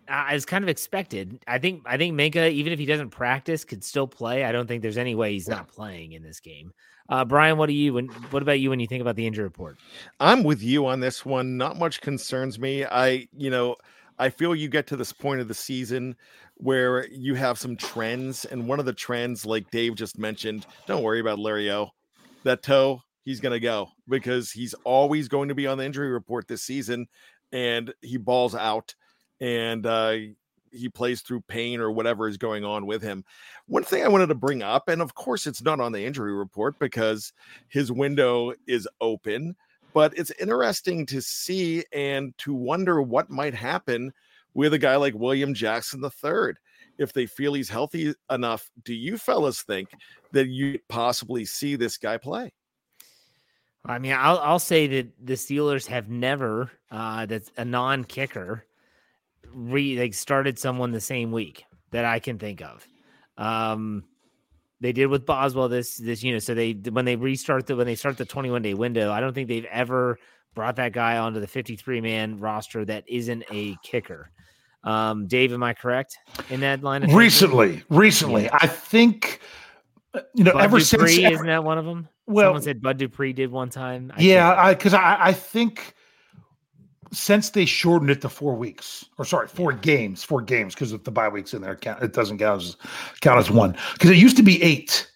I 0.08 0.34
was 0.34 0.44
kind 0.44 0.64
of 0.64 0.68
expected. 0.68 1.42
I 1.46 1.58
think 1.58 1.82
I 1.86 1.96
think 1.96 2.18
Minkah, 2.18 2.50
even 2.50 2.72
if 2.72 2.78
he 2.78 2.86
doesn't 2.86 3.10
practice, 3.10 3.64
could 3.64 3.84
still 3.84 4.06
play. 4.06 4.44
I 4.44 4.52
don't 4.52 4.66
think 4.66 4.82
there's 4.82 4.98
any 4.98 5.14
way 5.14 5.32
he's 5.32 5.48
not 5.48 5.68
playing 5.68 6.12
in 6.12 6.22
this 6.22 6.40
game. 6.40 6.72
Uh, 7.08 7.24
Brian, 7.24 7.56
what 7.56 7.66
do 7.66 7.72
you 7.72 7.94
when 7.94 8.06
what 8.30 8.42
about 8.42 8.60
you 8.60 8.70
when 8.70 8.80
you 8.80 8.86
think 8.86 9.00
about 9.00 9.16
the 9.16 9.26
injury 9.26 9.44
report? 9.44 9.78
I'm 10.20 10.42
with 10.42 10.62
you 10.62 10.86
on 10.86 11.00
this 11.00 11.24
one. 11.24 11.56
Not 11.56 11.78
much 11.78 12.00
concerns 12.00 12.58
me. 12.58 12.84
I, 12.84 13.28
you 13.36 13.50
know, 13.50 13.76
I 14.18 14.28
feel 14.30 14.54
you 14.54 14.68
get 14.68 14.86
to 14.88 14.96
this 14.96 15.12
point 15.12 15.40
of 15.40 15.48
the 15.48 15.54
season 15.54 16.16
where 16.56 17.06
you 17.08 17.34
have 17.34 17.58
some 17.58 17.76
trends, 17.76 18.44
and 18.44 18.66
one 18.66 18.80
of 18.80 18.86
the 18.86 18.92
trends, 18.92 19.46
like 19.46 19.70
Dave 19.70 19.94
just 19.94 20.18
mentioned, 20.18 20.66
don't 20.86 21.02
worry 21.02 21.20
about 21.20 21.38
Larry 21.38 21.70
O. 21.70 21.90
That 22.44 22.62
toe, 22.62 23.00
he's 23.24 23.40
going 23.40 23.52
to 23.52 23.60
go 23.60 23.88
because 24.08 24.50
he's 24.50 24.74
always 24.84 25.28
going 25.28 25.48
to 25.48 25.54
be 25.54 25.66
on 25.66 25.78
the 25.78 25.84
injury 25.84 26.10
report 26.10 26.48
this 26.48 26.62
season 26.62 27.06
and 27.52 27.92
he 28.02 28.16
balls 28.16 28.54
out 28.54 28.94
and 29.40 29.86
uh, 29.86 30.14
he 30.72 30.88
plays 30.88 31.20
through 31.20 31.40
pain 31.42 31.80
or 31.80 31.90
whatever 31.90 32.28
is 32.28 32.36
going 32.36 32.64
on 32.64 32.86
with 32.86 33.02
him. 33.02 33.24
One 33.66 33.84
thing 33.84 34.04
I 34.04 34.08
wanted 34.08 34.28
to 34.28 34.34
bring 34.34 34.62
up, 34.62 34.88
and 34.88 35.02
of 35.02 35.14
course 35.14 35.46
it's 35.46 35.62
not 35.62 35.80
on 35.80 35.92
the 35.92 36.04
injury 36.04 36.32
report 36.32 36.78
because 36.78 37.32
his 37.68 37.92
window 37.92 38.52
is 38.66 38.88
open, 39.00 39.56
but 39.92 40.16
it's 40.16 40.32
interesting 40.40 41.06
to 41.06 41.20
see 41.20 41.84
and 41.92 42.36
to 42.38 42.54
wonder 42.54 43.02
what 43.02 43.30
might 43.30 43.54
happen 43.54 44.12
with 44.54 44.74
a 44.74 44.78
guy 44.78 44.96
like 44.96 45.14
William 45.14 45.54
Jackson 45.54 46.02
III. 46.02 46.54
If 46.98 47.12
they 47.12 47.26
feel 47.26 47.54
he's 47.54 47.68
healthy 47.68 48.12
enough, 48.30 48.70
do 48.84 48.92
you 48.92 49.18
fellas 49.18 49.62
think 49.62 49.90
that 50.32 50.48
you 50.48 50.80
possibly 50.88 51.44
see 51.44 51.76
this 51.76 51.96
guy 51.96 52.16
play? 52.16 52.52
I 53.84 53.98
mean, 53.98 54.12
I'll 54.12 54.38
I'll 54.38 54.58
say 54.58 54.86
that 54.88 55.08
the 55.24 55.34
Steelers 55.34 55.86
have 55.86 56.10
never 56.10 56.70
uh, 56.90 57.26
that's 57.26 57.50
a 57.56 57.64
non 57.64 58.04
kicker 58.04 58.64
re 59.52 59.98
like 59.98 60.14
started 60.14 60.58
someone 60.58 60.90
the 60.92 61.00
same 61.00 61.32
week 61.32 61.64
that 61.90 62.04
I 62.04 62.18
can 62.18 62.38
think 62.38 62.60
of. 62.62 62.86
Um, 63.36 64.04
they 64.80 64.92
did 64.92 65.06
with 65.06 65.26
Boswell 65.26 65.68
this 65.68 65.96
this 65.96 66.22
you 66.22 66.32
know 66.32 66.38
so 66.38 66.54
they 66.54 66.72
when 66.72 67.04
they 67.04 67.16
restart 67.16 67.66
the 67.66 67.76
when 67.76 67.86
they 67.86 67.94
start 67.94 68.16
the 68.16 68.24
21 68.24 68.62
day 68.62 68.74
window, 68.74 69.10
I 69.12 69.20
don't 69.20 69.32
think 69.32 69.48
they've 69.48 69.64
ever 69.66 70.18
brought 70.54 70.76
that 70.76 70.92
guy 70.92 71.18
onto 71.18 71.40
the 71.40 71.46
53 71.46 72.00
man 72.00 72.36
roster 72.38 72.84
that 72.84 73.04
isn't 73.08 73.44
a 73.52 73.76
kicker. 73.82 74.30
Um, 74.84 75.26
Dave, 75.26 75.52
am 75.52 75.62
I 75.62 75.74
correct 75.74 76.16
in 76.50 76.60
that 76.60 76.82
line? 76.82 77.02
Of 77.02 77.12
recently, 77.12 77.82
recently, 77.90 78.44
yeah. 78.44 78.58
I 78.60 78.66
think 78.68 79.40
uh, 80.14 80.20
you 80.34 80.44
know 80.44 80.52
Bud 80.52 80.64
ever 80.64 80.78
Dupree, 80.78 81.08
since 81.08 81.32
isn't 81.32 81.46
that 81.46 81.64
one 81.64 81.78
of 81.78 81.84
them? 81.84 82.08
Well, 82.26 82.46
Someone 82.48 82.62
said 82.62 82.80
Bud 82.82 82.98
Dupree 82.98 83.32
did 83.32 83.50
one 83.50 83.70
time. 83.70 84.12
I 84.16 84.20
yeah, 84.20 84.46
can't- 84.48 84.58
I 84.58 84.74
because 84.74 84.94
I 84.94 85.16
I 85.18 85.32
think 85.32 85.94
since 87.12 87.50
they 87.50 87.64
shortened 87.64 88.10
it 88.10 88.20
to 88.22 88.28
four 88.28 88.54
weeks, 88.54 89.04
or 89.18 89.24
sorry, 89.24 89.48
four 89.48 89.72
games, 89.72 90.22
four 90.24 90.42
games 90.42 90.74
because 90.74 90.92
of 90.92 91.04
the 91.04 91.10
bye 91.10 91.28
weeks 91.28 91.54
in 91.54 91.62
there, 91.62 91.76
count, 91.76 92.02
it 92.02 92.12
doesn't 92.12 92.38
count 92.38 92.62
as 92.62 92.76
count 93.20 93.38
as 93.38 93.50
one. 93.50 93.76
Because 93.94 94.10
it 94.10 94.16
used 94.16 94.36
to 94.36 94.42
be 94.42 94.62
eight, 94.62 95.10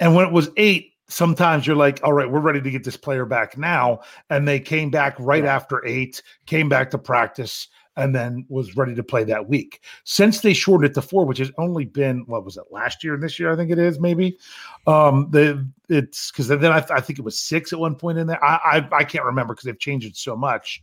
and 0.00 0.14
when 0.14 0.26
it 0.26 0.32
was 0.32 0.50
eight, 0.56 0.92
sometimes 1.08 1.66
you're 1.66 1.76
like, 1.76 2.00
all 2.04 2.12
right, 2.12 2.30
we're 2.30 2.40
ready 2.40 2.60
to 2.60 2.70
get 2.70 2.84
this 2.84 2.96
player 2.96 3.24
back 3.24 3.56
now, 3.56 4.00
and 4.30 4.46
they 4.46 4.60
came 4.60 4.90
back 4.90 5.16
right 5.18 5.44
after 5.44 5.84
eight, 5.86 6.22
came 6.46 6.68
back 6.68 6.90
to 6.90 6.98
practice, 6.98 7.68
and 7.98 8.14
then 8.14 8.46
was 8.48 8.76
ready 8.76 8.94
to 8.94 9.02
play 9.02 9.24
that 9.24 9.48
week. 9.48 9.82
Since 10.04 10.40
they 10.40 10.54
shortened 10.54 10.90
it 10.90 10.94
to 10.94 11.02
four, 11.02 11.26
which 11.26 11.38
has 11.38 11.50
only 11.58 11.84
been 11.84 12.20
what 12.26 12.44
was 12.44 12.56
it 12.56 12.64
last 12.70 13.02
year 13.02 13.14
and 13.14 13.22
this 13.22 13.38
year, 13.38 13.52
I 13.52 13.56
think 13.56 13.70
it 13.70 13.78
is 13.78 13.98
maybe. 13.98 14.38
Um, 14.86 15.28
the 15.30 15.68
it's 15.88 16.30
because 16.30 16.48
then 16.48 16.64
I, 16.64 16.84
I 16.90 17.00
think 17.00 17.18
it 17.18 17.24
was 17.24 17.38
six 17.38 17.72
at 17.72 17.78
one 17.78 17.96
point 17.96 18.18
in 18.18 18.28
there. 18.28 18.42
I 18.42 18.78
I, 18.92 18.98
I 18.98 19.04
can't 19.04 19.24
remember 19.24 19.52
because 19.52 19.64
they've 19.64 19.78
changed 19.78 20.06
it 20.06 20.16
so 20.16 20.36
much 20.36 20.82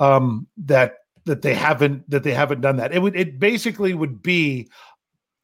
um, 0.00 0.46
that 0.58 0.96
that 1.24 1.42
they 1.42 1.54
haven't 1.54 2.08
that 2.10 2.24
they 2.24 2.34
haven't 2.34 2.60
done 2.60 2.76
that. 2.76 2.92
It 2.92 3.00
would 3.00 3.14
it 3.14 3.38
basically 3.38 3.94
would 3.94 4.20
be 4.20 4.68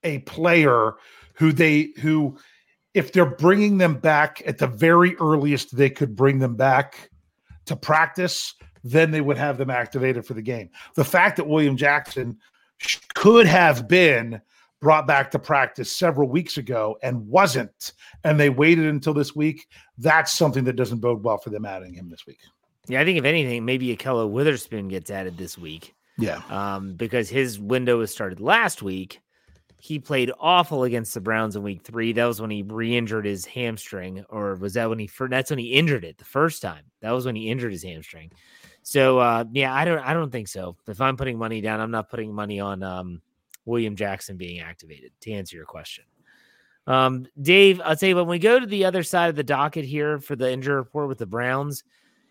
a 0.03 0.19
player 0.21 0.95
who 1.35 1.53
they 1.53 1.91
who 2.01 2.37
if 2.95 3.13
they're 3.13 3.27
bringing 3.27 3.79
them 3.79 3.95
back 3.95 4.43
at 4.45 4.59
the 4.59 4.67
very 4.67 5.15
earliest 5.17 5.77
they 5.77 5.91
could 5.91 6.17
bring 6.17 6.41
them 6.41 6.57
back 6.57 7.11
to 7.67 7.77
practice 7.77 8.55
then 8.85 9.11
they 9.11 9.21
would 9.21 9.39
have 9.39 9.59
them 9.59 9.71
activated 9.71 10.25
for 10.27 10.35
the 10.35 10.43
game. 10.43 10.71
The 10.95 11.05
fact 11.05 11.37
that 11.37 11.49
William 11.49 11.77
Jackson 11.77 12.39
could 13.15 13.47
have 13.47 13.89
been 13.89 14.41
brought 14.81 15.07
back 15.07 15.31
to 15.31 15.39
practice 15.39 15.91
several 15.91 16.29
weeks 16.29 16.59
ago 16.59 16.99
and 17.03 17.27
wasn't, 17.27 17.93
and 18.25 18.39
they 18.39 18.51
waited 18.51 18.87
until 18.87 19.15
this 19.15 19.35
week, 19.35 19.67
that's 19.99 20.33
something 20.33 20.65
that 20.65 20.77
doesn't 20.77 21.01
bode 21.01 21.23
well 21.23 21.39
for 21.39 21.51
them 21.51 21.65
adding 21.65 21.95
him 21.95 22.09
this 22.09 22.27
week. 22.27 22.39
Yeah, 22.89 23.01
I 23.01 23.05
think 23.05 23.19
if 23.19 23.25
anything, 23.25 23.65
maybe 23.65 23.97
Ahkello 23.97 24.31
Witherspoon 24.31 24.89
gets 24.89 25.11
added 25.11 25.39
this 25.39 25.59
week. 25.59 25.95
Yeah. 26.19 26.41
Um, 26.49 26.95
because 26.95 27.29
his 27.29 27.59
window 27.59 27.99
was 27.99 28.11
started 28.11 28.41
last 28.41 28.83
week. 28.83 29.21
He 29.79 29.99
played 29.99 30.33
awful 30.41 30.85
against 30.85 31.15
the 31.15 31.21
Browns 31.21 31.55
in 31.55 31.63
week 31.63 31.83
three. 31.83 32.13
That 32.13 32.25
was 32.25 32.41
when 32.41 32.51
he 32.51 32.63
re-injured 32.63 33.27
his 33.27 33.45
hamstring, 33.45 34.25
or 34.31 34.55
was 34.55 34.75
that 34.75 34.89
when 34.89 34.99
he 34.99 35.11
that's 35.29 35.51
when 35.51 35.59
he 35.59 35.73
injured 35.73 36.05
it 36.05 36.19
the 36.19 36.25
first 36.25 36.63
time? 36.63 36.85
That 37.03 37.11
was 37.11 37.27
when 37.27 37.37
he 37.37 37.51
injured 37.51 37.73
his 37.73 37.83
hamstring. 37.83 38.33
So 38.89 39.19
uh, 39.19 39.45
yeah, 39.51 39.75
I 39.75 39.85
don't 39.85 39.99
I 39.99 40.15
don't 40.15 40.31
think 40.31 40.47
so. 40.47 40.77
If 40.87 41.01
I'm 41.01 41.17
putting 41.17 41.37
money 41.37 41.61
down, 41.61 41.81
I'm 41.81 41.91
not 41.91 42.09
putting 42.09 42.33
money 42.33 42.61
on 42.61 42.85
um, 42.85 43.21
William 43.65 43.97
Jackson 43.97 44.37
being 44.37 44.61
activated. 44.61 45.11
To 45.23 45.33
answer 45.33 45.57
your 45.57 45.67
question, 45.67 46.05
um, 46.87 47.27
Dave, 47.43 47.81
I'll 47.85 47.97
tell 47.97 48.11
you 48.11 48.15
when 48.15 48.29
we 48.29 48.39
go 48.39 48.61
to 48.61 48.67
the 48.67 48.85
other 48.85 49.03
side 49.03 49.29
of 49.29 49.35
the 49.35 49.43
docket 49.43 49.85
here 49.85 50.21
for 50.21 50.37
the 50.37 50.49
injury 50.49 50.77
report 50.77 51.09
with 51.09 51.19
the 51.19 51.27
Browns, 51.27 51.83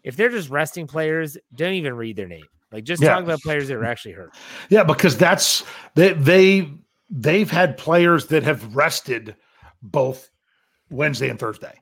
if 0.01 0.16
they're 0.16 0.30
just 0.30 0.49
resting 0.49 0.88
players, 0.88 1.38
don't 1.53 1.74
even 1.74 1.93
read 1.93 2.16
their 2.16 2.30
name. 2.30 2.45
Like 2.72 2.86
just 2.86 3.03
Yeah. 3.03 3.10
talk 3.10 3.24
about 3.26 3.41
players 3.41 3.68
that 3.68 3.76
are 3.76 3.84
actually 3.84 4.14
hurt. 4.14 4.34
Yeah, 4.70 4.86
because 4.86 5.18
that's 5.18 5.62
they 5.95 6.14
they 6.14 6.72
they've 7.10 7.51
had 7.51 7.76
players 7.76 8.28
that 8.28 8.43
have 8.43 8.74
rested 8.74 9.36
both 9.82 10.30
Wednesday 10.89 11.28
and 11.28 11.38
Thursday. 11.38 11.74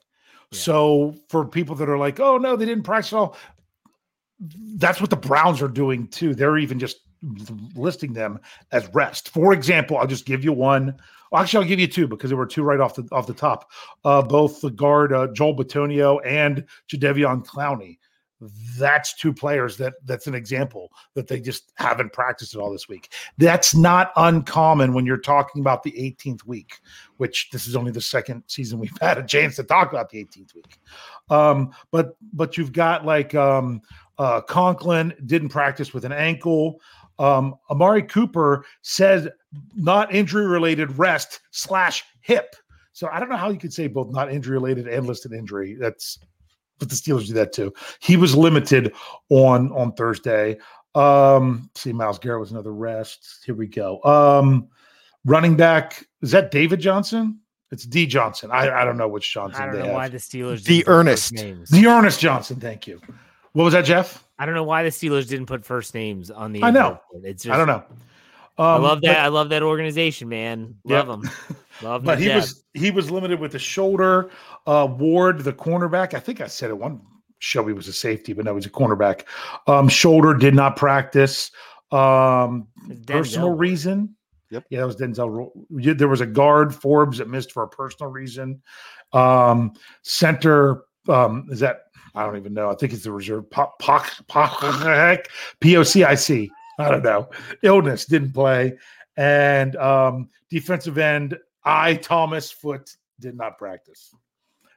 Yeah. 0.52 0.60
So 0.60 1.16
for 1.30 1.46
people 1.46 1.76
that 1.76 1.90
are 1.90 1.98
like, 2.00 2.20
oh 2.20 2.40
no, 2.40 2.56
they 2.56 2.66
didn't 2.66 2.86
practice 2.86 3.14
at 3.14 3.18
all, 3.18 3.38
that's 4.76 5.00
what 5.00 5.10
the 5.10 5.16
Browns 5.16 5.62
are 5.62 5.68
doing 5.68 6.08
too. 6.08 6.34
They're 6.36 6.58
even 6.58 6.80
just 6.80 6.98
listing 7.76 8.14
them 8.14 8.40
as 8.72 8.88
rest. 8.94 9.30
For 9.30 9.54
example, 9.54 9.98
I'll 9.98 10.08
just 10.08 10.26
give 10.26 10.44
you 10.44 10.54
one. 10.54 10.96
Actually, 11.36 11.64
I'll 11.64 11.70
give 11.70 11.80
you 11.80 11.88
two 11.88 12.08
because 12.08 12.30
there 12.30 12.38
were 12.38 12.46
two 12.46 12.64
right 12.64 12.80
off 12.80 12.96
the 12.96 13.08
off 13.12 13.26
the 13.26 13.34
top. 13.34 13.72
Uh, 14.06 14.22
both 14.22 14.62
the 14.62 14.70
guard 14.70 15.14
uh, 15.14 15.28
Joel 15.34 15.56
Bitonio 15.56 16.20
and 16.26 16.66
Jadeveon 16.88 17.46
Clowney. 17.46 17.98
That's 18.78 19.14
two 19.14 19.34
players 19.34 19.78
that 19.78 19.94
that's 20.06 20.28
an 20.28 20.36
example 20.36 20.92
that 21.14 21.28
they 21.28 21.40
just 21.40 21.72
haven't 21.76 22.14
practiced 22.14 22.56
at 22.56 22.62
all 22.62 22.72
this 22.72 22.88
week. 22.88 23.12
That's 23.38 23.76
not 23.76 24.12
uncommon 24.16 24.94
when 24.94 25.06
you're 25.06 25.18
talking 25.18 25.62
about 25.62 25.84
the 25.84 25.92
18th 25.92 26.46
week, 26.46 26.80
which 27.18 27.50
this 27.52 27.68
is 27.68 27.76
only 27.76 27.92
the 27.92 28.02
second 28.02 28.44
season 28.48 28.80
we've 28.80 28.98
had 29.02 29.18
a 29.18 29.24
chance 29.24 29.56
to 29.58 29.64
talk 29.64 29.92
about 29.92 30.10
the 30.10 30.24
18th 30.24 30.56
week. 30.56 30.80
Um, 31.30 31.72
but 31.92 32.18
but 32.34 32.58
you've 32.58 32.74
got 32.74 33.06
like 33.06 33.36
um, 33.36 33.82
uh, 34.18 34.42
Conklin 34.42 35.14
didn't 35.26 35.50
practice 35.50 35.94
with 35.94 36.06
an 36.06 36.12
ankle. 36.12 36.80
Um, 37.20 37.56
Amari 37.70 38.04
Cooper 38.04 38.66
said 38.82 39.32
not 39.76 40.14
injury 40.14 40.48
related 40.48 40.98
rest 40.98 41.42
slash 41.52 42.04
hip. 42.22 42.56
So 42.92 43.10
I 43.12 43.20
don't 43.20 43.30
know 43.30 43.38
how 43.38 43.50
you 43.50 43.58
could 43.58 43.74
say 43.74 43.88
both 43.88 44.12
not 44.12 44.32
injury 44.32 44.54
related 44.54 44.88
and 44.88 45.06
listed 45.08 45.34
injury. 45.34 45.76
That's 45.76 46.20
but 46.84 46.90
the 46.90 46.96
Steelers 46.96 47.28
do 47.28 47.34
that 47.34 47.54
too. 47.54 47.74
He 48.00 48.18
was 48.18 48.36
limited 48.36 48.94
on 49.30 49.72
on 49.72 49.94
Thursday. 49.94 50.58
Um, 50.96 51.70
see, 51.76 51.92
Myles 51.94 52.20
Garrett 52.20 52.40
was 52.40 52.52
another 52.52 52.74
rest. 52.74 53.40
Here 53.46 53.56
we 53.56 53.68
go. 53.68 54.02
Um, 54.04 54.68
running 55.26 55.56
back 55.56 56.06
is 56.22 56.32
that 56.32 56.52
David 56.52 56.80
Johnson? 56.80 57.40
It's 57.72 57.86
D 57.86 58.06
Johnson. 58.06 58.52
I, 58.52 58.70
I 58.82 58.86
don't 58.86 58.98
know 58.98 59.08
which 59.08 59.34
Johnson 59.34 59.60
I 59.62 59.66
don't 59.66 59.74
they 59.76 59.80
know 59.82 59.86
have. 59.88 59.96
why 59.96 60.08
the 60.08 60.18
Steelers 60.20 60.64
The 60.64 60.84
didn't 60.84 60.86
put 60.86 60.86
first 60.86 60.90
Ernest. 60.90 61.34
names. 61.34 61.70
D'Ernest 61.72 62.20
Johnson. 62.20 62.60
Thank 62.60 62.86
you. 62.86 63.02
What 63.54 63.64
was 63.64 63.74
that, 63.74 63.86
Jeff? 63.86 64.24
I 64.38 64.46
don't 64.46 64.54
know 64.54 64.64
why 64.64 64.84
the 64.84 64.90
Steelers 64.90 65.28
didn't 65.28 65.48
put 65.48 65.66
first 65.66 65.96
names 65.96 66.30
on 66.30 66.54
the. 66.54 66.62
I 66.64 66.70
know. 66.70 67.00
It's 67.24 67.44
just, 67.44 67.54
I 67.54 67.58
don't 67.58 67.66
know. 67.68 67.84
I 68.58 68.76
Um, 68.76 68.84
love 68.84 69.02
that. 69.02 69.08
but- 69.14 69.18
I 69.18 69.28
love 69.28 69.50
that 69.50 69.64
organization, 69.64 70.30
man. 70.30 70.76
Yep. 70.86 71.08
Love 71.08 71.22
them. 71.22 71.32
Love 71.82 72.02
them. 72.02 72.06
but 72.06 72.20
he 72.20 72.26
death. 72.26 72.36
was 72.42 72.64
he 72.74 72.92
was 72.92 73.10
limited 73.12 73.40
with 73.40 73.52
the 73.54 73.60
shoulder. 73.60 74.30
Uh, 74.68 74.88
Ward, 74.90 75.40
the 75.44 75.54
cornerback, 75.54 76.14
I 76.14 76.20
think 76.20 76.40
I 76.42 76.48
said 76.48 76.70
it 76.70 76.78
one 76.78 77.02
show 77.40 77.66
he 77.68 77.74
was 77.74 77.88
a 77.90 77.94
safety, 77.94 78.32
but 78.34 78.46
no, 78.46 78.56
he's 78.56 78.66
a 78.66 78.70
cornerback. 78.70 79.24
Um, 79.68 79.90
shoulder 79.90 80.34
did 80.34 80.54
not 80.56 80.76
practice. 80.78 81.52
Um, 81.92 82.68
personal 83.06 83.52
reason. 83.52 84.16
Yep. 84.50 84.66
Yeah, 84.70 84.80
that 84.82 84.86
was 84.86 84.96
Denzel. 84.96 85.52
There 85.98 86.08
was 86.08 86.22
a 86.22 86.26
guard 86.26 86.74
Forbes 86.74 87.18
that 87.18 87.28
missed 87.28 87.52
for 87.52 87.64
a 87.64 87.68
personal 87.68 88.12
reason. 88.12 88.62
Um, 89.14 89.74
center 90.04 90.84
um, 91.10 91.48
is 91.52 91.60
that 91.60 91.86
I 92.16 92.24
don't 92.26 92.38
even 92.38 92.54
know. 92.54 92.70
I 92.70 92.76
think 92.76 92.94
it's 92.94 93.04
the 93.04 93.12
reserve. 93.12 93.50
Pop, 93.50 93.78
pop, 93.80 94.06
pop, 94.28 94.52
POCIC. 95.62 96.06
I 96.06 96.16
don't 96.78 97.04
know. 97.04 97.30
Illness 97.62 98.06
didn't 98.06 98.34
play. 98.34 98.78
And 99.16 99.76
um, 99.76 100.30
defensive 100.50 100.98
end, 100.98 101.38
I, 101.64 101.96
Thomas 101.96 102.52
Foot, 102.52 102.96
did 103.20 103.38
not 103.38 103.58
practice. 103.58 104.14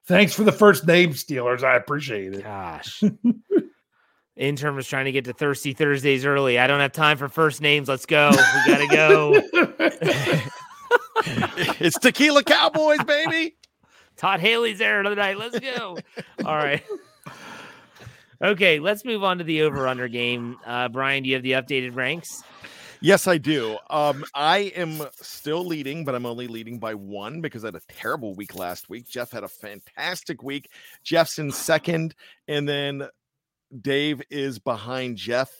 Thanks 0.06 0.34
for 0.34 0.44
the 0.44 0.52
first 0.52 0.86
name, 0.86 1.14
Steelers. 1.14 1.64
I 1.64 1.76
appreciate 1.76 2.34
it. 2.34 2.44
Gosh. 2.44 3.02
Intern 4.36 4.76
was 4.76 4.86
trying 4.86 5.06
to 5.06 5.12
get 5.12 5.24
to 5.24 5.32
Thirsty 5.32 5.72
Thursdays 5.72 6.26
early. 6.26 6.58
I 6.58 6.66
don't 6.66 6.80
have 6.80 6.92
time 6.92 7.16
for 7.16 7.28
first 7.28 7.62
names. 7.62 7.88
Let's 7.88 8.04
go. 8.04 8.30
We 8.30 8.72
got 8.72 8.78
to 8.78 8.86
go. 8.88 9.42
it's 11.80 11.98
Tequila 11.98 12.44
Cowboys, 12.44 13.02
baby. 13.04 13.56
Todd 14.16 14.40
Haley's 14.40 14.78
there 14.78 15.00
another 15.00 15.16
night. 15.16 15.38
Let's 15.38 15.58
go. 15.58 15.98
All 16.44 16.56
right. 16.56 16.84
Okay, 18.42 18.78
let's 18.80 19.04
move 19.04 19.24
on 19.24 19.38
to 19.38 19.44
the 19.44 19.62
over 19.62 19.88
under 19.88 20.08
game. 20.08 20.58
Uh, 20.66 20.88
Brian, 20.88 21.22
do 21.22 21.28
you 21.28 21.36
have 21.36 21.42
the 21.42 21.52
updated 21.52 21.96
ranks? 21.96 22.42
Yes, 23.00 23.26
I 23.26 23.38
do. 23.38 23.78
Um, 23.90 24.24
I 24.34 24.72
am 24.74 25.02
still 25.20 25.64
leading, 25.64 26.04
but 26.04 26.14
I'm 26.14 26.26
only 26.26 26.46
leading 26.46 26.78
by 26.78 26.94
one 26.94 27.40
because 27.40 27.64
I 27.64 27.68
had 27.68 27.76
a 27.76 27.80
terrible 27.88 28.34
week 28.34 28.54
last 28.54 28.88
week. 28.88 29.06
Jeff 29.06 29.30
had 29.30 29.44
a 29.44 29.48
fantastic 29.48 30.42
week. 30.42 30.70
Jeff's 31.04 31.38
in 31.38 31.50
second, 31.52 32.14
and 32.48 32.68
then 32.68 33.08
Dave 33.80 34.22
is 34.30 34.58
behind 34.58 35.16
Jeff 35.16 35.50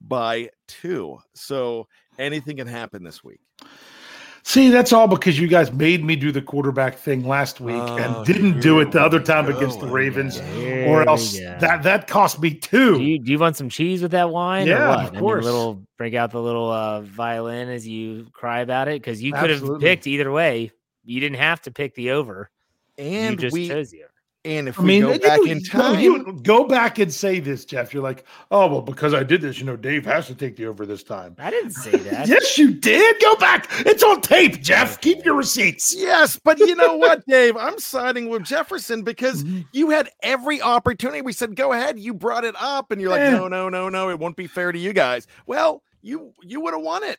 by 0.00 0.50
two. 0.66 1.18
So 1.34 1.86
anything 2.18 2.56
can 2.56 2.66
happen 2.66 3.04
this 3.04 3.22
week. 3.22 3.40
See, 4.50 4.68
that's 4.68 4.92
all 4.92 5.06
because 5.06 5.38
you 5.38 5.46
guys 5.46 5.72
made 5.72 6.04
me 6.04 6.16
do 6.16 6.32
the 6.32 6.42
quarterback 6.42 6.98
thing 6.98 7.24
last 7.24 7.60
week 7.60 7.76
oh, 7.76 7.96
and 7.98 8.26
didn't 8.26 8.58
do 8.58 8.80
it 8.80 8.90
the 8.90 9.00
other 9.00 9.20
time 9.20 9.46
go. 9.46 9.56
against 9.56 9.78
the 9.78 9.86
Ravens, 9.86 10.40
or 10.88 11.08
else 11.08 11.38
that 11.38 11.84
that 11.84 12.08
cost 12.08 12.40
me 12.40 12.54
two. 12.54 12.98
Do 12.98 13.04
you, 13.04 13.20
do 13.20 13.30
you, 13.30 13.38
want 13.38 13.56
some 13.56 13.68
cheese 13.68 14.02
with 14.02 14.10
that 14.10 14.30
wine? 14.30 14.66
Yeah, 14.66 15.06
of 15.06 15.14
course. 15.14 15.44
I 15.44 15.46
mean, 15.46 15.54
little 15.54 15.82
break 15.96 16.14
out 16.14 16.32
the 16.32 16.42
little 16.42 16.68
uh, 16.68 17.02
violin 17.02 17.68
as 17.68 17.86
you 17.86 18.26
cry 18.32 18.58
about 18.58 18.88
it 18.88 19.00
because 19.00 19.22
you 19.22 19.32
could 19.34 19.50
have 19.50 19.78
picked 19.78 20.08
either 20.08 20.32
way. 20.32 20.72
You 21.04 21.20
didn't 21.20 21.38
have 21.38 21.62
to 21.62 21.70
pick 21.70 21.94
the 21.94 22.10
over, 22.10 22.50
and 22.98 23.30
you 23.30 23.36
just 23.36 23.54
we, 23.54 23.68
chose 23.68 23.92
the 23.92 24.02
over. 24.02 24.09
And 24.42 24.68
if 24.68 24.80
I 24.80 24.84
mean, 24.84 25.02
go 25.02 25.18
back 25.18 25.46
in 25.46 25.62
time, 25.62 26.00
you 26.00 26.32
go 26.42 26.64
back 26.64 26.98
and 26.98 27.12
say 27.12 27.40
this, 27.40 27.66
Jeff. 27.66 27.92
You're 27.92 28.02
like, 28.02 28.24
oh 28.50 28.68
well, 28.68 28.80
because 28.80 29.12
I 29.12 29.22
did 29.22 29.42
this, 29.42 29.58
you 29.58 29.66
know, 29.66 29.76
Dave 29.76 30.06
has 30.06 30.28
to 30.28 30.34
take 30.34 30.56
the 30.56 30.64
over 30.64 30.86
this 30.86 31.02
time. 31.02 31.36
I 31.38 31.50
didn't 31.50 31.72
say 31.72 31.90
that. 31.98 32.26
yes, 32.26 32.56
you 32.56 32.72
did. 32.72 33.20
Go 33.20 33.36
back. 33.36 33.66
It's 33.80 34.02
on 34.02 34.22
tape, 34.22 34.62
Jeff. 34.62 34.98
Keep 35.02 35.26
your 35.26 35.34
receipts. 35.34 35.94
Yes, 35.94 36.40
but 36.42 36.58
you 36.58 36.74
know 36.74 36.96
what, 36.96 37.22
Dave? 37.28 37.54
I'm 37.54 37.78
siding 37.78 38.30
with 38.30 38.44
Jefferson 38.44 39.02
because 39.02 39.44
mm-hmm. 39.44 39.60
you 39.72 39.90
had 39.90 40.08
every 40.22 40.62
opportunity. 40.62 41.20
We 41.20 41.34
said, 41.34 41.54
go 41.54 41.74
ahead. 41.74 41.98
You 41.98 42.14
brought 42.14 42.44
it 42.44 42.54
up, 42.58 42.92
and 42.92 43.00
you're 43.00 43.10
like, 43.10 43.30
no, 43.30 43.46
no, 43.46 43.68
no, 43.68 43.90
no. 43.90 44.08
It 44.08 44.18
won't 44.18 44.36
be 44.36 44.46
fair 44.46 44.72
to 44.72 44.78
you 44.78 44.94
guys. 44.94 45.26
Well, 45.46 45.82
you 46.00 46.32
you 46.42 46.62
would 46.62 46.72
have 46.72 46.82
won 46.82 47.04
it. 47.04 47.18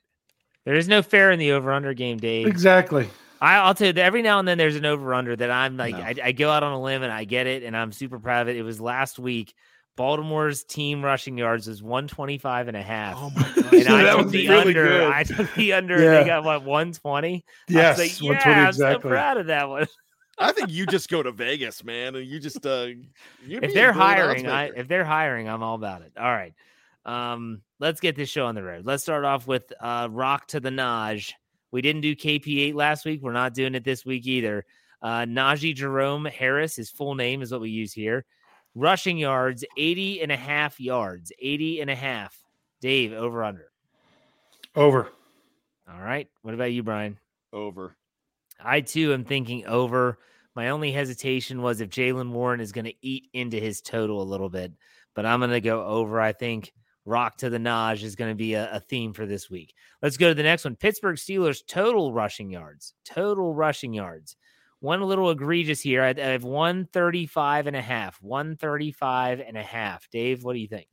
There 0.66 0.76
is 0.76 0.88
no 0.88 1.04
fair 1.04 1.30
in 1.30 1.38
the 1.38 1.52
over 1.52 1.72
under 1.72 1.94
game, 1.94 2.18
Dave. 2.18 2.48
Exactly. 2.48 3.08
I, 3.42 3.68
will 3.68 3.74
tell 3.74 3.88
you 3.88 3.94
that 3.94 4.06
every 4.06 4.22
now 4.22 4.38
and 4.38 4.48
then 4.48 4.60
there's 4.60 4.76
an 4.76 4.86
over 4.86 5.14
under 5.16 5.36
that 5.36 5.50
I'm 5.50 5.76
like, 5.76 5.96
no. 5.96 6.02
I, 6.02 6.16
I, 6.26 6.32
go 6.32 6.52
out 6.52 6.62
on 6.62 6.74
a 6.74 6.82
limb 6.82 7.02
and 7.02 7.12
I 7.12 7.24
get 7.24 7.48
it, 7.48 7.64
and 7.64 7.76
I'm 7.76 7.92
super 7.92 8.20
proud 8.20 8.44
of 8.44 8.50
it. 8.50 8.56
It 8.56 8.62
was 8.62 8.80
last 8.80 9.18
week. 9.18 9.54
Baltimore's 9.98 10.64
team 10.64 11.04
rushing 11.04 11.38
yards 11.38 11.68
was 11.68 11.84
125 11.84 12.70
and 12.70 12.78
a 12.78 12.82
half. 12.82 13.18
Oh 13.20 13.30
my 13.32 13.42
god. 13.42 13.74
And 13.74 13.90
I 13.90 14.16
took 14.16 14.30
the 14.32 14.48
really 14.48 14.70
under. 14.70 14.88
Good. 14.88 15.12
I 15.12 15.24
took 15.24 15.54
the 15.56 15.74
under 15.74 16.02
yeah. 16.02 16.06
and 16.06 16.16
they 16.16 16.26
got 16.26 16.44
what 16.44 16.64
120? 16.64 17.44
Yes, 17.68 17.98
like, 17.98 18.22
yeah, 18.22 18.68
exactly. 18.68 18.86
I'm 18.86 18.94
so 18.94 19.00
proud 19.00 19.38
of 19.38 19.48
that 19.48 19.70
one. 19.70 19.88
I 20.38 20.52
think 20.54 20.72
you 20.72 20.86
just 20.86 21.10
go 21.10 21.22
to 21.22 21.32
Vegas, 21.32 21.84
man, 21.84 22.16
and 22.16 22.26
you 22.26 22.40
just 22.40 22.66
uh 22.66 22.88
if 23.48 23.74
they're 23.74 23.94
hiring, 23.94 24.48
I 24.48 24.72
if 24.76 24.88
they're 24.88 25.06
hiring, 25.06 25.50
I'm 25.50 25.62
all 25.62 25.76
about 25.76 26.02
it. 26.02 26.14
All 26.18 26.32
right. 26.32 26.54
Um, 27.06 27.62
let's 27.80 28.00
get 28.00 28.16
this 28.16 28.30
show 28.30 28.46
on 28.46 28.56
the 28.56 28.64
road. 28.64 28.86
Let's 28.86 29.04
start 29.04 29.26
off 29.26 29.46
with 29.46 29.72
uh 29.80 30.08
Rock 30.10 30.48
to 30.48 30.60
the 30.60 30.70
Naj. 30.70 31.34
We 31.72 31.82
didn't 31.82 32.02
do 32.02 32.16
KP8 32.16 32.74
last 32.74 33.06
week. 33.06 33.22
We're 33.22 33.32
not 33.32 33.54
doing 33.54 33.76
it 33.76 33.84
this 33.84 34.06
week 34.06 34.28
either. 34.28 34.66
Uh, 35.02 35.22
Najee 35.22 35.76
Jerome 35.76 36.26
Harris, 36.26 36.76
his 36.76 36.92
full 36.92 37.16
name 37.16 37.42
is 37.42 37.52
what 37.52 37.62
we 37.62 37.70
use 37.70 37.94
here. 37.94 38.26
Rushing 38.76 39.18
yards, 39.18 39.66
80 39.78 40.22
and 40.22 40.32
a 40.32 40.38
half 40.38 40.80
yards, 40.80 41.32
80 41.40 41.82
and 41.82 41.90
a 41.90 41.96
half. 41.96 42.38
Dave, 42.82 43.14
over 43.14 43.44
under. 43.44 43.72
Over. 44.76 45.10
All 45.92 46.02
right. 46.02 46.28
What 46.42 46.54
about 46.54 46.72
you, 46.72 46.84
Brian? 46.84 47.18
Over. 47.52 47.96
I 48.64 48.82
too 48.82 49.14
am 49.14 49.26
thinking 49.26 49.66
over. 49.66 50.20
My 50.56 50.70
only 50.70 50.92
hesitation 50.92 51.62
was 51.62 51.82
if 51.82 51.90
Jaylen 51.90 52.32
Warren 52.32 52.60
is 52.60 52.72
going 52.72 52.86
to 52.86 52.94
eat 53.02 53.30
into 53.34 53.58
his 53.58 53.82
total 53.82 54.22
a 54.22 54.24
little 54.24 54.50
bit, 54.50 54.74
but 55.16 55.26
I'm 55.26 55.40
going 55.40 55.52
to 55.52 55.62
go 55.62 55.86
over. 55.86 56.20
I 56.20 56.34
think 56.34 56.74
rock 57.06 57.38
to 57.38 57.50
the 57.50 57.58
Naj 57.58 58.04
is 58.04 58.16
going 58.16 58.32
to 58.32 58.36
be 58.36 58.54
a, 58.54 58.72
a, 58.74 58.80
theme 58.80 59.14
for 59.14 59.26
this 59.26 59.50
week. 59.50 59.74
Let's 60.02 60.18
go 60.18 60.30
to 60.30 60.36
the 60.36 60.44
next 60.44 60.64
one. 60.64 60.76
Pittsburgh 60.76 61.18
Steelers 61.18 61.66
total 61.66 62.14
rushing 62.14 62.50
yards. 62.50 62.94
Total 63.06 63.54
rushing 63.54 63.94
yards. 63.94 64.36
One 64.80 65.02
a 65.02 65.06
little 65.06 65.30
egregious 65.30 65.82
here. 65.82 66.04
I, 66.04 66.10
I 66.10 66.32
have 66.32 66.44
135 66.44 67.68
and 67.68 67.76
a 67.76 67.82
half. 67.82 68.22
135 68.22 69.40
and 69.40 69.58
a 69.58 69.64
half. 69.64 70.10
Dave, 70.10 70.44
what 70.44 70.54
do 70.54 70.60
you 70.60 70.68
think? 70.68 70.88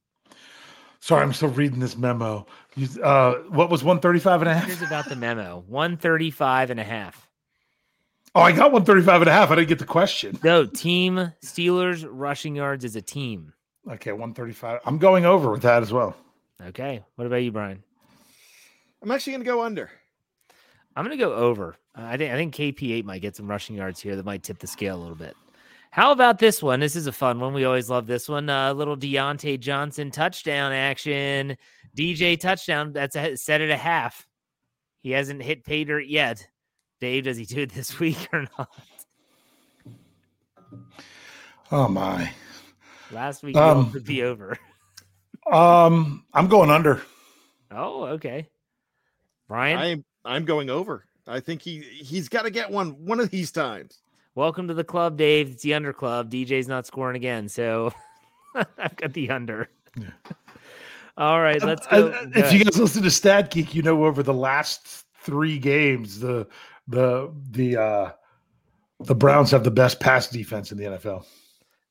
Sorry, 1.01 1.23
I'm 1.23 1.33
still 1.33 1.49
reading 1.49 1.79
this 1.79 1.97
memo. 1.97 2.47
You, 2.75 2.89
uh, 3.03 3.35
what 3.49 3.71
was 3.71 3.85
135 3.85 4.43
and 4.43 4.51
a 4.51 4.55
half? 4.55 4.67
Here's 4.67 4.83
about 4.83 5.09
the 5.09 5.17
memo. 5.17 5.65
135 5.69 6.71
and 6.71 6.81
a 6.81 6.85
half. 6.85 7.29
Oh, 8.35 8.43
I 8.43 8.53
got 8.53 8.73
135 8.73 9.23
and 9.23 9.29
a 9.29 9.33
half. 9.33 9.51
I 9.51 9.55
didn't 9.55 9.69
get 9.69 9.79
the 9.79 9.87
question. 9.87 10.39
No, 10.45 10.67
team 10.67 11.33
Steelers 11.43 12.07
rushing 12.09 12.57
yards 12.57 12.85
as 12.85 12.95
a 12.95 13.03
team. 13.03 13.53
Okay, 13.87 14.13
135. 14.13 14.81
I'm 14.85 14.99
going 14.99 15.25
over 15.25 15.51
with 15.51 15.63
that 15.63 15.83
as 15.83 15.93
well. 15.93 16.17
Okay. 16.67 17.03
What 17.17 17.27
about 17.27 17.37
you, 17.37 17.53
Brian? 17.53 17.83
I'm 19.03 19.11
actually 19.11 19.35
going 19.35 19.45
to 19.45 19.51
go 19.51 19.63
under. 19.63 19.91
I'm 20.97 21.05
going 21.05 21.17
to 21.17 21.25
go 21.25 21.33
over. 21.33 21.77
I 21.95 22.17
think 22.17 22.33
I 22.33 22.37
think 22.37 22.55
KP8 22.55 23.05
might 23.05 23.23
get 23.23 23.37
some 23.37 23.49
rushing 23.49 23.77
yards 23.77 24.01
here 24.01 24.17
that 24.17 24.25
might 24.25 24.43
tip 24.43 24.59
the 24.59 24.67
scale 24.67 24.97
a 24.97 25.01
little 25.01 25.17
bit. 25.17 25.37
How 25.91 26.13
about 26.13 26.39
this 26.39 26.63
one? 26.63 26.81
This 26.81 26.97
is 26.97 27.07
a 27.07 27.13
fun 27.13 27.41
one. 27.41 27.55
We 27.55 27.65
always 27.65 27.89
love 27.89 28.07
this 28.07 28.29
one. 28.29 28.51
A 28.51 28.71
uh, 28.71 28.73
little 28.73 28.97
Diontae 28.97 29.59
Johnson 29.59 30.11
touchdown 30.11 30.73
action. 30.73 31.57
DJ 31.97 32.39
touchdown. 32.39 32.93
That's 32.93 33.17
a, 33.17 33.37
set 33.37 33.61
at 33.61 33.71
a 33.71 33.77
half. 33.77 34.27
He 35.01 35.13
hasn't 35.13 35.43
hit 35.43 35.65
pay 35.65 35.85
dirt 35.85 36.07
yet. 36.07 36.47
Dave, 37.01 37.25
does 37.25 37.37
he 37.37 37.45
do 37.45 37.63
it 37.63 37.73
this 37.73 37.99
week 38.01 38.29
or 38.33 38.47
not? 38.59 38.69
Oh 41.71 41.89
my. 41.89 42.31
Last 43.11 43.43
week 43.43 43.57
um, 43.57 43.93
would 43.93 44.05
be 44.05 44.23
over. 44.23 44.59
um, 45.53 46.25
I'm 46.33 46.49
going 46.49 46.71
under. 46.71 47.03
Oh, 47.71 48.05
okay. 48.05 48.49
Brian, 49.49 49.79
I'm 49.79 50.05
I'm 50.25 50.45
going 50.45 50.69
over. 50.69 51.05
I 51.27 51.41
think 51.41 51.63
he 51.63 51.81
he's 51.81 52.29
got 52.29 52.43
to 52.43 52.51
get 52.51 52.71
one 52.71 52.91
one 53.05 53.21
of 53.21 53.31
these 53.31 53.51
times. 53.51 54.03
Welcome 54.35 54.69
to 54.69 54.75
the 54.75 54.85
club, 54.85 55.17
Dave. 55.17 55.53
It's 55.53 55.63
the 55.63 55.75
under 55.75 55.93
club. 55.93 56.31
DJ's 56.31 56.69
not 56.69 56.87
scoring 56.87 57.17
again, 57.17 57.49
so 57.49 57.93
I've 58.55 58.97
got 58.97 59.13
the 59.13 59.31
under. 59.31 59.69
Yeah. 59.99 60.11
All 61.17 61.41
right, 61.41 61.61
let's 61.63 61.87
go. 61.89 62.09
Uh, 62.09 62.27
if 62.37 62.53
you 62.53 62.65
guys 62.65 62.79
listen 62.79 63.03
to 63.03 63.11
Stat 63.11 63.51
Geek, 63.51 63.75
you 63.75 63.83
know 63.83 64.05
over 64.05 64.23
the 64.23 64.35
last 64.35 65.05
three 65.23 65.59
games, 65.59 66.21
the 66.21 66.47
the 66.87 67.33
the 67.51 67.77
uh 67.77 68.13
the 69.01 69.15
Browns 69.15 69.51
have 69.51 69.65
the 69.65 69.71
best 69.71 69.99
pass 69.99 70.29
defense 70.29 70.73
in 70.73 70.79
the 70.79 70.85
NFL. 70.85 71.25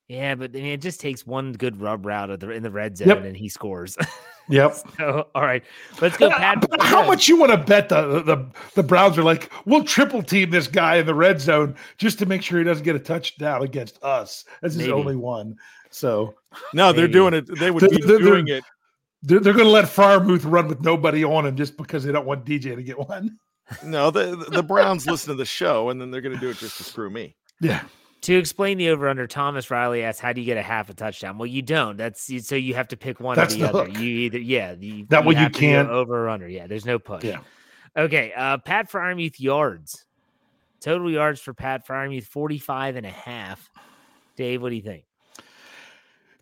Yeah, 0.07 0.35
but 0.35 0.51
I 0.51 0.59
mean, 0.59 0.65
it 0.67 0.81
just 0.81 1.01
takes 1.01 1.27
one 1.27 1.51
good 1.51 1.81
rub 1.81 2.05
route 2.05 2.29
of 2.29 2.39
the, 2.39 2.51
in 2.51 2.63
the 2.63 2.71
red 2.71 2.97
zone 2.97 3.09
yep. 3.09 3.25
and 3.25 3.35
he 3.35 3.49
scores. 3.49 3.97
yep. 4.49 4.77
So, 4.97 5.27
all 5.35 5.41
right, 5.41 5.63
let's 6.01 6.15
go. 6.15 6.29
Pat, 6.31 6.65
how 6.79 7.05
much 7.05 7.27
you 7.27 7.37
want 7.37 7.51
to 7.51 7.57
bet 7.57 7.89
the, 7.89 8.21
the 8.23 8.45
the 8.75 8.83
Browns 8.83 9.17
are 9.17 9.23
like, 9.23 9.51
we'll 9.65 9.83
triple 9.83 10.23
team 10.23 10.49
this 10.49 10.67
guy 10.67 10.95
in 10.95 11.05
the 11.05 11.13
red 11.13 11.41
zone 11.41 11.75
just 11.97 12.19
to 12.19 12.25
make 12.25 12.41
sure 12.41 12.57
he 12.57 12.63
doesn't 12.63 12.85
get 12.85 12.95
a 12.95 12.99
touchdown 12.99 13.63
against 13.63 14.01
us 14.01 14.45
as 14.63 14.75
his 14.75 14.87
only 14.87 15.17
one. 15.17 15.57
So 15.89 16.35
no, 16.73 16.87
Maybe. 16.87 16.97
they're 16.97 17.07
doing 17.09 17.33
it. 17.33 17.59
They 17.59 17.69
would 17.69 17.81
they're, 17.83 17.89
be 17.89 18.01
they're, 18.05 18.19
doing 18.19 18.45
they're, 18.45 18.57
it. 18.57 18.63
They're, 19.23 19.39
they're 19.41 19.53
going 19.53 19.65
to 19.65 19.71
let 19.71 19.85
Freiermuth 19.85 20.49
run 20.49 20.69
with 20.69 20.81
nobody 20.81 21.25
on 21.25 21.45
him 21.45 21.57
just 21.57 21.75
because 21.75 22.05
they 22.05 22.13
don't 22.13 22.25
want 22.25 22.45
DJ 22.45 22.75
to 22.75 22.83
get 22.83 22.97
one. 22.97 23.37
No, 23.83 24.11
the 24.11 24.35
the 24.51 24.63
Browns 24.63 25.05
listen 25.05 25.33
to 25.33 25.37
the 25.37 25.45
show 25.45 25.89
and 25.89 25.99
then 25.99 26.11
they're 26.11 26.21
going 26.21 26.35
to 26.35 26.39
do 26.39 26.49
it 26.49 26.57
just 26.57 26.77
to 26.77 26.83
screw 26.83 27.09
me. 27.09 27.35
Yeah. 27.59 27.81
To 28.22 28.36
explain 28.36 28.78
the 28.78 28.89
over 28.89 29.07
under, 29.07 29.28
Thomas 29.28 29.70
Riley 29.70 30.03
asks, 30.03 30.20
"How 30.20 30.34
do 30.34 30.41
you 30.41 30.45
get 30.45 30.57
a 30.57 30.63
half 30.63 30.89
a 30.89 30.93
touchdown?" 30.93 31.38
Well, 31.38 31.45
you 31.45 31.61
don't. 31.61 31.97
That's 31.97 32.32
so 32.45 32.55
you 32.55 32.74
have 32.74 32.88
to 32.89 32.97
pick 32.97 33.20
one 33.20 33.36
That's 33.36 33.53
or 33.53 33.57
the, 33.57 33.63
the 33.63 33.70
other. 33.70 33.86
Hook. 33.86 33.99
You 33.99 34.09
either 34.09 34.39
yeah, 34.39 34.76
you, 34.78 35.05
that 35.09 35.24
you 35.24 35.30
way 35.30 35.41
you 35.41 35.49
can't 35.49 35.89
over 35.89 36.26
or 36.26 36.30
under. 36.30 36.47
Yeah, 36.47 36.68
there's 36.68 36.86
no 36.86 36.99
push. 36.99 37.24
Yeah. 37.24 37.39
Okay. 37.95 38.34
Uh, 38.36 38.57
Pat 38.57 38.91
Freiermuth 38.91 39.39
yards. 39.39 40.05
Total 40.80 41.09
yards 41.09 41.41
for 41.41 41.53
Pat 41.53 41.88
Freiermuth 41.88 42.26
45 42.26 42.97
and 42.97 43.05
a 43.05 43.11
half. 43.11 43.70
Dave, 44.36 44.61
what 44.61 44.70
do 44.70 44.76
you 44.76 44.84
think? 44.84 45.03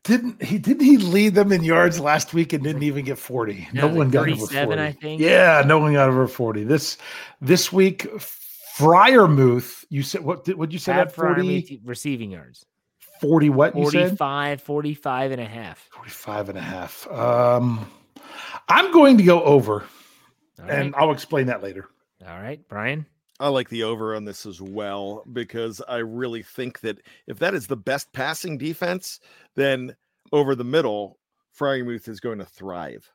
Didn't 0.03 0.43
he? 0.43 0.59
Didn't 0.59 0.83
he 0.83 0.97
lead 0.97 1.33
them 1.33 1.51
in 1.51 1.63
yards 1.63 1.99
last 1.99 2.33
week 2.33 2.53
and 2.53 2.63
didn't 2.63 2.83
even 2.83 3.05
get 3.05 3.17
forty? 3.17 3.67
No, 3.73 3.87
No, 3.87 3.95
one 3.95 4.11
got 4.11 4.29
over 4.29 4.45
forty. 4.45 4.79
I 4.79 4.91
think. 4.91 5.19
Yeah, 5.19 5.63
no 5.65 5.79
one 5.79 5.93
got 5.93 6.09
over 6.09 6.27
forty. 6.27 6.63
This 6.63 6.99
this 7.41 7.73
week, 7.73 8.07
Freiermuth. 8.75 9.85
You 9.89 10.03
said 10.03 10.21
what? 10.21 10.43
Did 10.43 10.57
what 10.57 10.71
you 10.71 10.79
say? 10.79 10.93
Pat 10.93 11.07
That 11.09 11.15
40, 11.15 11.81
receiving 11.85 12.31
yards. 12.31 12.65
40 13.21 13.49
What 13.49 13.75
you 13.75 13.89
said? 13.89 14.17
45, 14.17 14.61
45 14.61 15.31
and 15.31 15.41
a 15.41 15.45
half. 15.45 15.87
45 15.93 16.49
and 16.49 16.57
a 16.57 16.61
half. 16.61 17.07
Um, 17.09 17.89
I'm 18.67 18.91
going 18.91 19.17
to 19.17 19.23
go 19.23 19.41
over, 19.43 19.85
All 20.61 20.69
and 20.69 20.93
right. 20.93 21.01
I'll 21.01 21.11
explain 21.11 21.45
that 21.47 21.63
later. 21.63 21.87
All 22.27 22.41
right, 22.41 22.59
Brian. 22.67 23.05
I 23.39 23.49
like 23.49 23.69
the 23.69 23.83
over 23.83 24.15
on 24.15 24.25
this 24.25 24.45
as 24.45 24.61
well 24.61 25.23
because 25.31 25.81
I 25.87 25.97
really 25.97 26.41
think 26.43 26.79
that 26.81 26.99
if 27.27 27.39
that 27.39 27.53
is 27.53 27.67
the 27.67 27.77
best 27.77 28.11
passing 28.13 28.57
defense, 28.57 29.19
then 29.55 29.95
over 30.31 30.55
the 30.55 30.63
middle, 30.63 31.19
Freiermuth 31.57 32.07
is 32.07 32.19
going 32.19 32.39
to 32.39 32.45
thrive. 32.45 33.09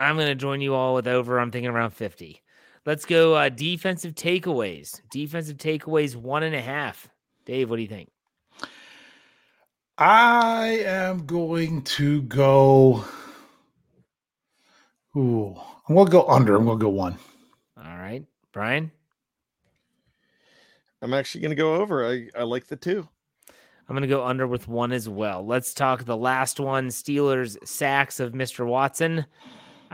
I'm 0.00 0.16
going 0.16 0.28
to 0.28 0.34
join 0.34 0.60
you 0.60 0.74
all 0.74 0.94
with 0.94 1.06
over. 1.06 1.38
I'm 1.38 1.50
thinking 1.52 1.70
around 1.70 1.92
50. 1.92 2.42
Let's 2.86 3.06
go 3.06 3.34
uh, 3.34 3.48
defensive 3.48 4.14
takeaways. 4.14 5.00
Defensive 5.10 5.56
takeaways, 5.56 6.16
one 6.16 6.42
and 6.42 6.54
a 6.54 6.60
half. 6.60 7.08
Dave, 7.46 7.70
what 7.70 7.76
do 7.76 7.82
you 7.82 7.88
think? 7.88 8.10
I 9.96 10.82
am 10.84 11.24
going 11.24 11.82
to 11.82 12.22
go. 12.22 13.04
Ooh, 15.16 15.54
I'm 15.88 15.94
going 15.94 16.06
to 16.06 16.12
go 16.12 16.26
under. 16.26 16.56
I'm 16.56 16.64
going 16.64 16.78
to 16.78 16.84
go 16.84 16.90
one. 16.90 17.16
All 17.78 17.96
right, 17.96 18.24
Brian. 18.52 18.90
I'm 21.00 21.14
actually 21.14 21.42
going 21.42 21.50
to 21.50 21.56
go 21.56 21.76
over. 21.76 22.06
I, 22.06 22.28
I 22.36 22.42
like 22.42 22.66
the 22.66 22.76
two. 22.76 23.08
I'm 23.88 23.94
going 23.94 24.02
to 24.02 24.08
go 24.08 24.24
under 24.24 24.46
with 24.46 24.68
one 24.68 24.92
as 24.92 25.08
well. 25.08 25.46
Let's 25.46 25.74
talk 25.74 26.04
the 26.04 26.16
last 26.16 26.58
one 26.58 26.88
Steelers 26.88 27.56
sacks 27.66 28.18
of 28.20 28.32
Mr. 28.32 28.66
Watson. 28.66 29.26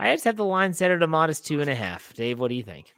I 0.01 0.13
just 0.15 0.23
have 0.23 0.35
the 0.35 0.43
line 0.43 0.73
set 0.73 0.89
at 0.89 1.03
a 1.03 1.07
modest 1.07 1.45
two 1.45 1.61
and 1.61 1.69
a 1.69 1.75
half. 1.75 2.11
Dave, 2.15 2.39
what 2.39 2.47
do 2.47 2.55
you 2.55 2.63
think? 2.63 2.91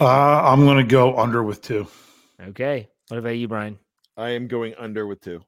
Uh, 0.00 0.06
I'm 0.42 0.64
going 0.64 0.78
to 0.78 0.82
go 0.82 1.16
under 1.16 1.40
with 1.44 1.62
two. 1.62 1.86
Okay. 2.48 2.88
What 3.08 3.18
about 3.18 3.30
you, 3.30 3.46
Brian? 3.46 3.78
I 4.16 4.30
am 4.30 4.48
going 4.48 4.74
under 4.76 5.06
with 5.06 5.20
two. 5.20 5.42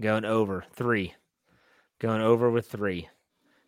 Going 0.00 0.24
over 0.24 0.64
three. 0.72 1.12
Going 1.98 2.22
over 2.22 2.48
with 2.50 2.66
three. 2.66 3.10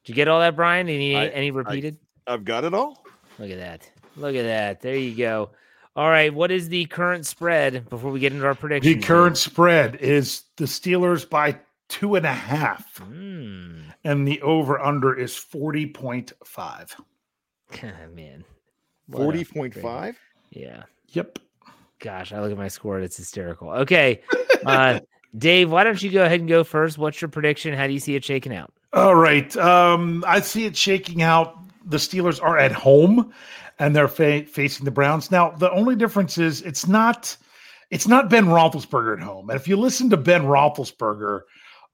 Did 0.05 0.09
you 0.09 0.15
get 0.15 0.27
all 0.29 0.41
that, 0.41 0.57
Brian? 0.57 0.89
Any 0.89 1.15
I- 1.15 1.27
any 1.27 1.51
repeated? 1.51 1.99
I've 2.27 2.47
got 2.47 2.65
it 2.65 2.73
all. 2.73 3.05
Look 3.39 3.51
at 3.51 3.59
that. 3.59 3.91
Look 4.17 4.35
at 4.35 4.45
that. 4.45 4.81
There 4.81 4.97
you 4.97 5.15
go. 5.15 5.51
All 5.95 6.09
right. 6.09 6.33
What 6.33 6.51
is 6.51 6.71
the 6.71 6.87
current 6.87 7.27
spread 7.27 7.91
before 7.91 8.11
we 8.11 8.21
get 8.21 8.33
into 8.33 8.47
our 8.47 8.55
prediction? 8.55 8.91
The 9.01 9.07
current 9.07 9.37
spread 9.37 9.97
is 9.97 10.45
the 10.57 10.65
Steelers 10.65 11.29
by 11.29 11.59
two 11.93 12.15
and 12.15 12.25
a 12.25 12.33
half, 12.33 12.97
Hmm. 12.99 13.81
and 14.03 14.27
the 14.27 14.41
over 14.41 14.81
under 14.81 15.15
is 15.15 15.35
40.5. 15.35 16.95
Man. 18.15 18.45
What 19.07 19.35
a 19.35 19.39
freaking- 19.41 19.75
40.5. 19.75 20.15
Yeah. 20.51 20.85
Yep. 21.09 21.39
Gosh, 22.01 22.33
I 22.33 22.41
look 22.41 22.51
at 22.51 22.57
my 22.59 22.69
score. 22.69 22.99
It's 23.01 23.17
hysterical. 23.17 23.71
Okay. 23.71 24.23
Uh, 24.65 25.01
Dave, 25.39 25.71
why 25.71 25.85
don't 25.85 26.03
you 26.03 26.11
go 26.11 26.25
ahead 26.25 26.41
and 26.41 26.49
go 26.49 26.65
first? 26.65 26.99
What's 26.99 27.21
your 27.21 27.29
prediction? 27.29 27.75
How 27.75 27.87
do 27.87 27.93
you 27.93 28.01
see 28.01 28.15
it 28.15 28.25
shaking 28.25 28.55
out? 28.55 28.73
All 28.93 29.15
right. 29.15 29.55
Um, 29.57 30.25
I 30.27 30.41
see 30.41 30.65
it 30.67 30.77
shaking 30.77 31.23
out. 31.23 31.57
The 31.87 31.97
Steelers 31.97 32.43
are 32.43 32.59
at 32.59 32.73
home, 32.73 33.33
and 33.79 33.95
they're 33.97 34.09
fa- 34.09 34.45
facing 34.45 34.85
the 34.85 34.91
Browns. 34.91 35.31
Now, 35.31 35.51
the 35.51 35.71
only 35.73 35.97
difference 35.97 36.39
is 36.39 36.63
it's 36.63 36.87
not 36.87 37.37
it's 37.91 38.07
not 38.09 38.29
Ben 38.31 38.47
Roethlisberger 38.47 39.17
at 39.19 39.23
home. 39.23 39.49
And 39.51 39.59
if 39.59 39.67
you 39.69 39.77
listen 39.77 40.09
to 40.11 40.17
Ben 40.17 40.43
Roethlisberger 40.43 41.43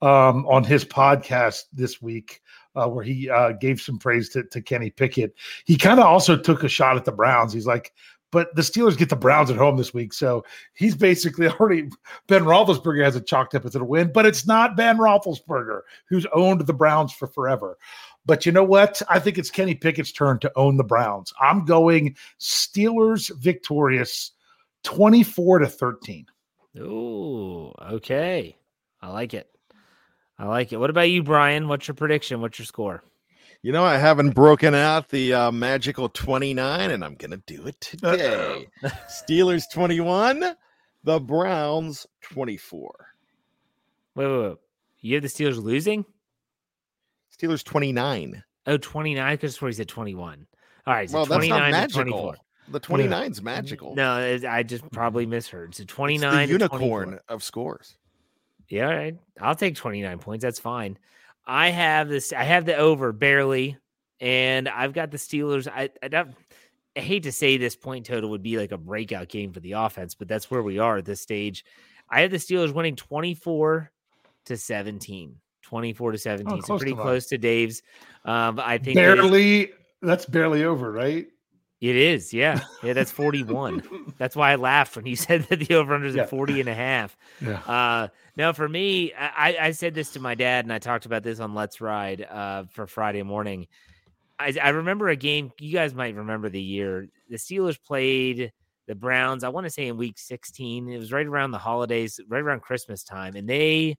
um, 0.03 0.47
on 0.47 0.65
his 0.65 0.85
podcast 0.85 1.65
this 1.73 2.01
week, 2.01 2.43
uh, 2.77 2.89
where 2.89 3.05
he 3.05 3.29
uh, 3.29 3.53
gave 3.53 3.81
some 3.81 3.99
praise 3.99 4.29
to, 4.31 4.45
to 4.45 4.61
Kenny 4.61 4.91
Pickett, 4.91 5.35
he 5.65 5.77
kind 5.77 5.99
of 5.99 6.07
also 6.07 6.37
took 6.37 6.63
a 6.63 6.69
shot 6.69 6.97
at 6.97 7.05
the 7.05 7.13
Browns. 7.13 7.53
He's 7.53 7.67
like, 7.67 7.93
but 8.31 8.55
the 8.55 8.63
Steelers 8.63 8.99
get 8.99 9.09
the 9.09 9.17
Browns 9.17 9.51
at 9.51 9.57
home 9.57 9.77
this 9.77 9.95
week. 9.95 10.13
So 10.13 10.45
he's 10.75 10.95
basically 10.95 11.49
already 11.61 11.89
Ben 12.27 12.45
Roethlisberger 12.45 13.05
has 13.05 13.17
it 13.17 13.27
chalked 13.27 13.55
up 13.55 13.65
as 13.65 13.75
a 13.75 13.85
win, 13.85 14.13
but 14.13 14.27
it's 14.27 14.47
not 14.47 14.77
Ben 14.77 14.99
Roethlisberger 14.99 15.81
who's 16.09 16.27
owned 16.33 16.61
the 16.61 16.73
Browns 16.73 17.13
for 17.13 17.27
forever. 17.27 17.79
But 18.27 18.45
you 18.45 18.53
know 18.53 18.65
what? 18.65 19.01
I 19.09 19.19
think 19.19 19.39
it's 19.39 19.51
Kenny 19.51 19.75
Pickett's 19.75 20.13
turn 20.13 20.39
to 20.41 20.53
own 20.55 20.77
the 20.77 20.85
Browns. 20.85 21.33
I'm 21.41 21.65
going 21.65 22.17
Steelers 22.39 23.35
victorious 23.39 24.33
24 24.85 25.61
to 25.61 25.67
13. 25.67 26.27
Ooh, 26.77 27.73
okay. 27.81 28.57
I 29.01 29.09
like 29.11 29.33
it. 29.33 29.49
I 30.39 30.47
like 30.47 30.73
it. 30.73 30.77
What 30.77 30.91
about 30.91 31.11
you, 31.11 31.23
Brian? 31.23 31.69
What's 31.69 31.89
your 31.89 31.95
prediction? 31.95 32.41
What's 32.41 32.59
your 32.59 32.67
score? 32.67 33.03
You 33.61 33.73
know, 33.73 33.85
I 33.85 33.97
haven't 33.97 34.31
broken 34.31 34.73
out 34.75 35.09
the 35.09 35.35
uh, 35.35 35.51
magical 35.51 36.09
29, 36.09 36.91
and 36.93 37.05
I'm 37.05 37.17
going 37.17 37.33
to 37.33 37.43
do 37.45 37.67
it 37.67 37.81
today. 37.81 38.69
Steelers 39.11 39.65
21, 39.73 40.55
the 41.03 41.19
Browns 41.19 42.07
24. 42.23 42.95
Wait, 44.15 44.27
wait, 44.27 44.43
wait. 44.49 44.57
You 45.01 45.15
have 45.15 45.23
the 45.23 45.29
Steelers 45.29 45.61
losing? 45.61 46.05
Steelers 47.37 47.65
29. 47.65 48.45
Oh, 48.69 48.77
29 48.77 49.35
because 49.35 49.61
where 49.61 49.69
he 49.69 49.75
said 49.75 49.89
21. 49.89 50.47
All 50.87 50.95
right. 50.95 51.11
So 51.11 51.19
well, 51.19 51.27
that's 51.27 51.49
not 51.49 51.71
magical. 51.71 52.37
The 52.71 52.81
29's 52.81 53.43
magical. 53.43 53.95
No, 53.95 54.39
I 54.49 54.63
just 54.63 54.89
probably 54.91 55.27
misheard. 55.27 55.75
So 55.75 55.83
It's 55.83 55.93
29 55.93 56.47
the 56.47 56.53
unicorn 56.53 56.81
24. 56.81 57.21
of 57.29 57.43
scores. 57.43 57.97
Yeah. 58.69 59.11
I'll 59.41 59.55
take 59.55 59.77
29 59.77 60.19
points. 60.19 60.43
That's 60.43 60.59
fine. 60.59 60.99
I 61.47 61.71
have 61.71 62.09
this 62.09 62.33
I 62.33 62.45
have 62.45 62.67
the 62.67 62.77
over 62.77 63.13
barely 63.13 63.79
and 64.21 64.69
I've 64.69 64.93
got 64.93 65.11
the 65.11 65.17
Steelers 65.17 65.67
I 65.67 65.91
I, 66.03 66.09
don't, 66.09 66.35
I 66.97 67.01
hate 67.01 67.23
to 67.23 67.33
say 67.33 67.57
this 67.57 67.77
point 67.77 68.07
total 68.07 68.31
would 68.31 68.43
be 68.43 68.59
like 68.59 68.73
a 68.73 68.77
breakout 68.79 69.29
game 69.29 69.53
for 69.53 69.61
the 69.61 69.73
offense, 69.73 70.15
but 70.15 70.29
that's 70.29 70.51
where 70.51 70.63
we 70.63 70.79
are 70.79 70.99
at 70.99 71.05
this 71.05 71.21
stage. 71.21 71.65
I 72.11 72.23
have 72.23 72.31
the 72.31 72.37
Steelers 72.39 72.73
winning 72.73 72.97
24 72.97 73.91
to 74.47 74.57
17. 74.57 75.37
24 75.63 76.13
to 76.13 76.19
17. 76.19 76.63
so 76.63 76.77
pretty 76.79 76.93
to 76.95 77.01
close 77.01 77.27
to 77.27 77.39
Dave's. 77.39 77.83
Um, 78.25 78.59
I 78.59 78.79
think 78.79 78.97
is- 78.99 79.03
Barely, 79.03 79.71
that's 80.03 80.27
barely 80.27 80.65
over, 80.65 80.91
right? 80.91 81.27
It 81.81 81.95
is. 81.97 82.35
Yeah. 82.35 82.61
Yeah, 82.83 82.93
that's 82.93 83.11
41. 83.13 84.15
that's 84.19 84.35
why 84.35 84.53
I 84.53 84.57
laughed 84.57 84.97
when 84.97 85.07
you 85.07 85.17
said 85.27 85.45
that 85.45 85.61
the 85.61 85.75
over 85.77 85.95
under 85.95 86.07
is 86.07 86.15
Yeah. 86.17 86.23
at 86.23 86.31
40 86.31 86.61
and 86.61 86.69
a 86.69 86.75
half. 86.75 87.17
Yeah. 87.41 87.59
Uh, 87.61 88.09
now 88.37 88.53
for 88.53 88.69
me, 88.69 89.13
I, 89.15 89.57
I 89.61 89.71
said 89.71 89.95
this 89.95 90.11
to 90.13 90.21
my 90.21 90.35
dad, 90.35 90.65
and 90.65 90.73
I 90.73 90.79
talked 90.79 91.07
about 91.07 91.23
this 91.23 91.41
on 91.41 91.55
Let's 91.55 91.81
Ride 91.81 92.23
uh, 92.23 92.65
for 92.71 92.87
Friday 92.87 93.23
morning. 93.23 93.67
I, 94.39 94.55
I 94.63 94.69
remember 94.71 95.09
a 95.09 95.17
game. 95.17 95.53
You 95.59 95.73
guys 95.73 95.95
might 95.95 96.15
remember 96.15 96.49
the 96.49 96.61
year 96.63 97.09
the 97.29 97.37
Steelers 97.37 97.79
played 97.83 98.53
the 98.87 98.95
Browns. 98.95 99.45
I 99.45 99.49
want 99.51 99.67
to 99.67 99.71
say 99.71 99.87
in 99.89 99.97
Week 99.97 100.19
16. 100.19 100.89
It 100.89 100.99
was 100.99 101.13
right 101.13 101.27
around 101.27 101.51
the 101.51 101.59
holidays, 101.59 102.21
right 102.29 102.41
around 102.43 102.61
Christmas 102.63 103.03
time, 103.05 103.37
and 103.37 103.49
they 103.49 103.97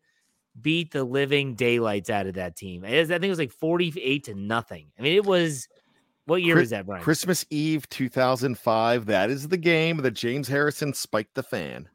beat 0.62 0.92
the 0.92 1.04
living 1.04 1.56
daylights 1.56 2.10
out 2.10 2.26
of 2.28 2.34
that 2.36 2.56
team. 2.56 2.82
Was- 2.82 3.12
I 3.12 3.16
think 3.16 3.26
it 3.26 3.30
was 3.30 3.40
like 3.40 3.52
48 3.52 4.24
to 4.26 4.34
nothing. 4.36 4.88
I 4.98 5.02
mean, 5.02 5.16
it 5.16 5.26
was. 5.26 5.68
What 6.30 6.44
year 6.44 6.58
was 6.58 6.70
that, 6.70 6.86
Brian? 6.86 7.04
Christmas 7.04 7.44
Eve 7.50 7.90
2005. 7.90 9.08
That 9.08 9.32
is 9.32 9.48
the 9.48 9.58
game 9.58 9.98
that 9.98 10.12
James 10.12 10.48
Harrison 10.48 10.94
spiked 10.94 11.34
the 11.34 11.42
fan. 11.42 11.90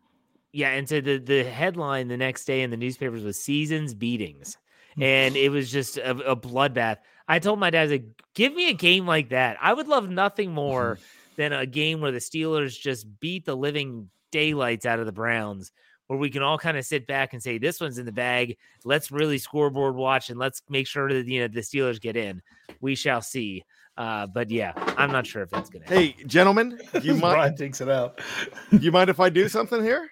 Yeah, 0.53 0.71
and 0.71 0.89
so 0.89 1.01
the 1.01 1.19
the 1.19 1.45
headline 1.45 2.09
the 2.09 2.17
next 2.17 2.45
day 2.45 2.63
in 2.63 2.71
the 2.71 2.77
newspapers 2.77 3.23
was 3.23 3.41
seasons 3.41 3.95
beatings, 3.95 4.57
hmm. 4.97 5.05
and 5.05 5.37
it 5.37 5.51
was 5.51 5.71
just 5.71 5.99
a, 5.99 6.11
a 6.31 6.37
bloodbath. 6.37 6.97
I 7.29 7.39
told 7.39 7.61
my 7.61 7.71
dad, 7.71 7.79
I 7.79 7.83
was 7.83 7.93
like, 7.93 8.07
"Give 8.35 8.53
me 8.55 8.69
a 8.71 8.75
game 8.75 9.07
like 9.07 9.29
that. 9.29 9.57
I 9.61 9.73
would 9.73 9.87
love 9.87 10.09
nothing 10.09 10.53
more 10.53 10.99
than 11.37 11.53
a 11.53 11.65
game 11.65 12.01
where 12.01 12.13
the 12.13 12.19
Steelers 12.19 12.79
just 12.79 13.07
beat 13.21 13.45
the 13.45 13.57
living 13.57 14.11
daylights 14.33 14.85
out 14.85 14.99
of 14.99 15.07
the 15.07 15.13
Browns, 15.13 15.71
where 16.09 16.19
we 16.19 16.29
can 16.29 16.43
all 16.43 16.59
kind 16.59 16.77
of 16.77 16.85
sit 16.85 17.07
back 17.07 17.35
and 17.35 17.43
say, 17.43 17.59
"This 17.59 17.81
one's 17.81 17.99
in 17.99 18.07
the 18.07 18.13
bag. 18.13 18.57
Let's 18.85 19.13
really 19.13 19.39
scoreboard 19.39 19.95
watch 19.95 20.29
and 20.29 20.41
let's 20.41 20.61
make 20.69 20.89
sure 20.89 21.13
that 21.13 21.27
you 21.29 21.41
know 21.41 21.49
the 21.49 21.61
Steelers 21.61 22.01
get 22.01 22.17
in. 22.17 22.43
We 22.81 22.97
shall 22.97 23.23
see." 23.23 23.63
Uh, 23.97 24.27
but 24.27 24.51
yeah, 24.51 24.73
I'm 24.99 25.13
not 25.13 25.27
sure 25.27 25.43
if 25.43 25.51
that's 25.51 25.71
gonna. 25.71 25.85
happen. 25.85 25.99
Hey, 25.99 26.17
gentlemen, 26.27 26.81
you 27.03 27.13
mind? 27.13 27.21
Brian 27.37 27.57
takes 27.57 27.81
it 27.81 27.89
out. 27.89 28.21
do 28.71 28.79
you 28.79 28.91
mind 28.93 29.11
if 29.11 29.21
I 29.21 29.29
do 29.29 29.49
something 29.49 29.83
here? 29.83 30.11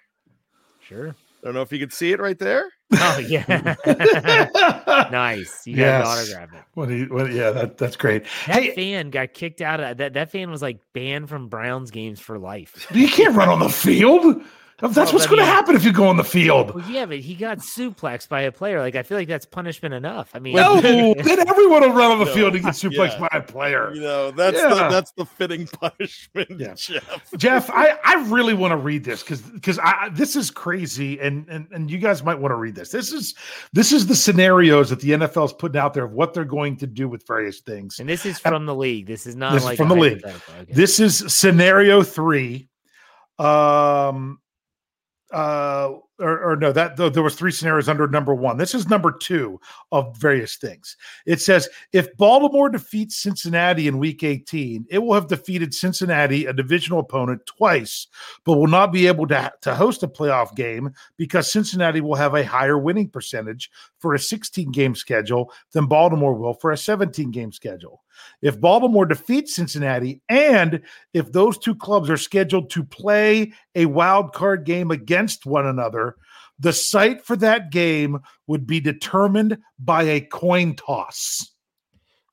Sure. 0.80 1.08
I 1.42 1.46
don't 1.46 1.54
know 1.54 1.62
if 1.62 1.72
you 1.72 1.80
can 1.80 1.90
see 1.90 2.12
it 2.12 2.20
right 2.20 2.38
there. 2.38 2.70
Oh 2.92 3.18
yeah. 3.18 3.74
nice. 5.10 5.66
You 5.66 5.76
got 5.76 6.02
to 6.02 6.06
autograph 6.06 6.54
it. 6.54 6.62
What 6.74 6.88
do 6.88 6.94
you, 6.94 7.06
what, 7.06 7.32
yeah, 7.32 7.50
that, 7.50 7.78
that's 7.78 7.96
great. 7.96 8.24
That 8.46 8.62
Hey, 8.62 8.74
fan 8.74 9.10
got 9.10 9.32
kicked 9.32 9.60
out 9.60 9.80
of 9.80 9.96
that. 9.96 10.12
That 10.12 10.30
fan 10.30 10.50
was 10.50 10.62
like 10.62 10.78
banned 10.92 11.28
from 11.28 11.48
Browns 11.48 11.90
games 11.90 12.20
for 12.20 12.38
life. 12.38 12.86
you 12.94 13.08
can't 13.08 13.34
run 13.34 13.48
on 13.48 13.58
the 13.58 13.68
field. 13.68 14.42
That's 14.82 14.96
well, 14.96 15.12
what's 15.12 15.26
going 15.26 15.38
to 15.38 15.44
happen 15.44 15.76
if 15.76 15.84
you 15.84 15.92
go 15.92 16.08
on 16.08 16.16
the 16.16 16.24
field. 16.24 16.74
Well, 16.74 16.90
yeah, 16.90 17.06
but 17.06 17.20
he 17.20 17.36
got 17.36 17.58
suplexed 17.58 18.28
by 18.28 18.42
a 18.42 18.50
player. 18.50 18.80
Like 18.80 18.96
I 18.96 19.04
feel 19.04 19.16
like 19.16 19.28
that's 19.28 19.46
punishment 19.46 19.94
enough. 19.94 20.30
I 20.34 20.40
mean, 20.40 20.56
no, 20.56 20.80
then 20.80 21.48
everyone 21.48 21.82
will 21.82 21.92
run 21.92 22.10
on 22.10 22.18
the 22.18 22.24
no, 22.24 22.34
field 22.34 22.56
and 22.56 22.64
get 22.64 22.74
suplexed 22.74 23.20
yeah. 23.20 23.28
by 23.30 23.38
a 23.38 23.42
player. 23.42 23.94
You 23.94 24.00
know, 24.00 24.32
that's 24.32 24.56
yeah. 24.56 24.70
the 24.70 24.88
that's 24.88 25.12
the 25.12 25.24
fitting 25.24 25.68
punishment. 25.68 26.48
Yeah. 26.58 26.74
Jeff. 26.74 27.30
Jeff, 27.36 27.70
I 27.70 27.96
I 28.02 28.26
really 28.28 28.54
want 28.54 28.72
to 28.72 28.76
read 28.76 29.04
this 29.04 29.22
because 29.22 29.40
because 29.42 29.78
I 29.78 30.08
this 30.14 30.34
is 30.34 30.50
crazy 30.50 31.20
and 31.20 31.48
and 31.48 31.68
and 31.70 31.88
you 31.88 31.98
guys 31.98 32.24
might 32.24 32.40
want 32.40 32.50
to 32.50 32.56
read 32.56 32.74
this. 32.74 32.90
This 32.90 33.12
is 33.12 33.36
this 33.72 33.92
is 33.92 34.08
the 34.08 34.16
scenarios 34.16 34.90
that 34.90 34.98
the 34.98 35.10
NFL 35.10 35.44
is 35.44 35.52
putting 35.52 35.80
out 35.80 35.94
there 35.94 36.06
of 36.06 36.12
what 36.12 36.34
they're 36.34 36.44
going 36.44 36.76
to 36.78 36.88
do 36.88 37.08
with 37.08 37.24
various 37.24 37.60
things. 37.60 38.00
And 38.00 38.08
this 38.08 38.26
is 38.26 38.40
from 38.40 38.54
and, 38.54 38.68
the 38.68 38.74
league. 38.74 39.06
This 39.06 39.28
is 39.28 39.36
not 39.36 39.52
this 39.52 39.62
like 39.62 39.74
is 39.74 39.78
from 39.78 39.90
the 39.90 39.94
league. 39.94 40.24
Okay. 40.24 40.72
This 40.72 40.98
is 40.98 41.32
scenario 41.32 42.02
three. 42.02 42.68
Um 43.38 44.40
uh 45.32 45.92
or, 46.18 46.52
or, 46.52 46.56
no 46.56 46.70
that 46.72 46.96
there 46.96 47.22
was 47.22 47.34
three 47.34 47.50
scenarios 47.50 47.88
under 47.88 48.06
number 48.06 48.34
one. 48.34 48.56
This 48.56 48.74
is 48.74 48.88
number 48.88 49.10
two 49.10 49.60
of 49.90 50.16
various 50.16 50.56
things. 50.56 50.96
It 51.26 51.40
says 51.40 51.68
if 51.92 52.14
baltimore 52.16 52.68
defeats 52.68 53.16
cincinnati 53.16 53.88
in 53.88 53.98
week 53.98 54.22
18 54.22 54.86
it 54.90 54.98
will 54.98 55.14
have 55.14 55.26
defeated 55.26 55.74
cincinnati 55.74 56.46
a 56.46 56.52
divisional 56.52 57.00
opponent 57.00 57.44
twice 57.46 58.06
but 58.44 58.56
will 58.56 58.68
not 58.68 58.92
be 58.92 59.06
able 59.06 59.26
to, 59.28 59.52
to 59.62 59.74
host 59.74 60.02
a 60.02 60.08
playoff 60.08 60.54
game 60.54 60.92
because 61.16 61.50
cincinnati 61.50 62.00
will 62.00 62.14
have 62.14 62.34
a 62.34 62.44
higher 62.44 62.78
winning 62.78 63.08
percentage 63.08 63.70
for 63.98 64.14
a 64.14 64.18
16 64.18 64.70
game 64.70 64.94
schedule 64.94 65.52
than 65.72 65.86
baltimore 65.86 66.34
will 66.34 66.54
for 66.54 66.70
a 66.70 66.76
17 66.76 67.30
game 67.30 67.52
schedule 67.52 68.01
if 68.40 68.60
Baltimore 68.60 69.06
defeats 69.06 69.54
Cincinnati 69.54 70.20
and 70.28 70.82
if 71.12 71.32
those 71.32 71.58
two 71.58 71.74
clubs 71.74 72.10
are 72.10 72.16
scheduled 72.16 72.70
to 72.70 72.84
play 72.84 73.52
a 73.74 73.86
wild 73.86 74.32
card 74.32 74.64
game 74.64 74.90
against 74.90 75.46
one 75.46 75.66
another, 75.66 76.16
the 76.58 76.72
site 76.72 77.24
for 77.24 77.36
that 77.36 77.70
game 77.70 78.20
would 78.46 78.66
be 78.66 78.80
determined 78.80 79.58
by 79.78 80.02
a 80.04 80.20
coin 80.20 80.74
toss. 80.74 81.52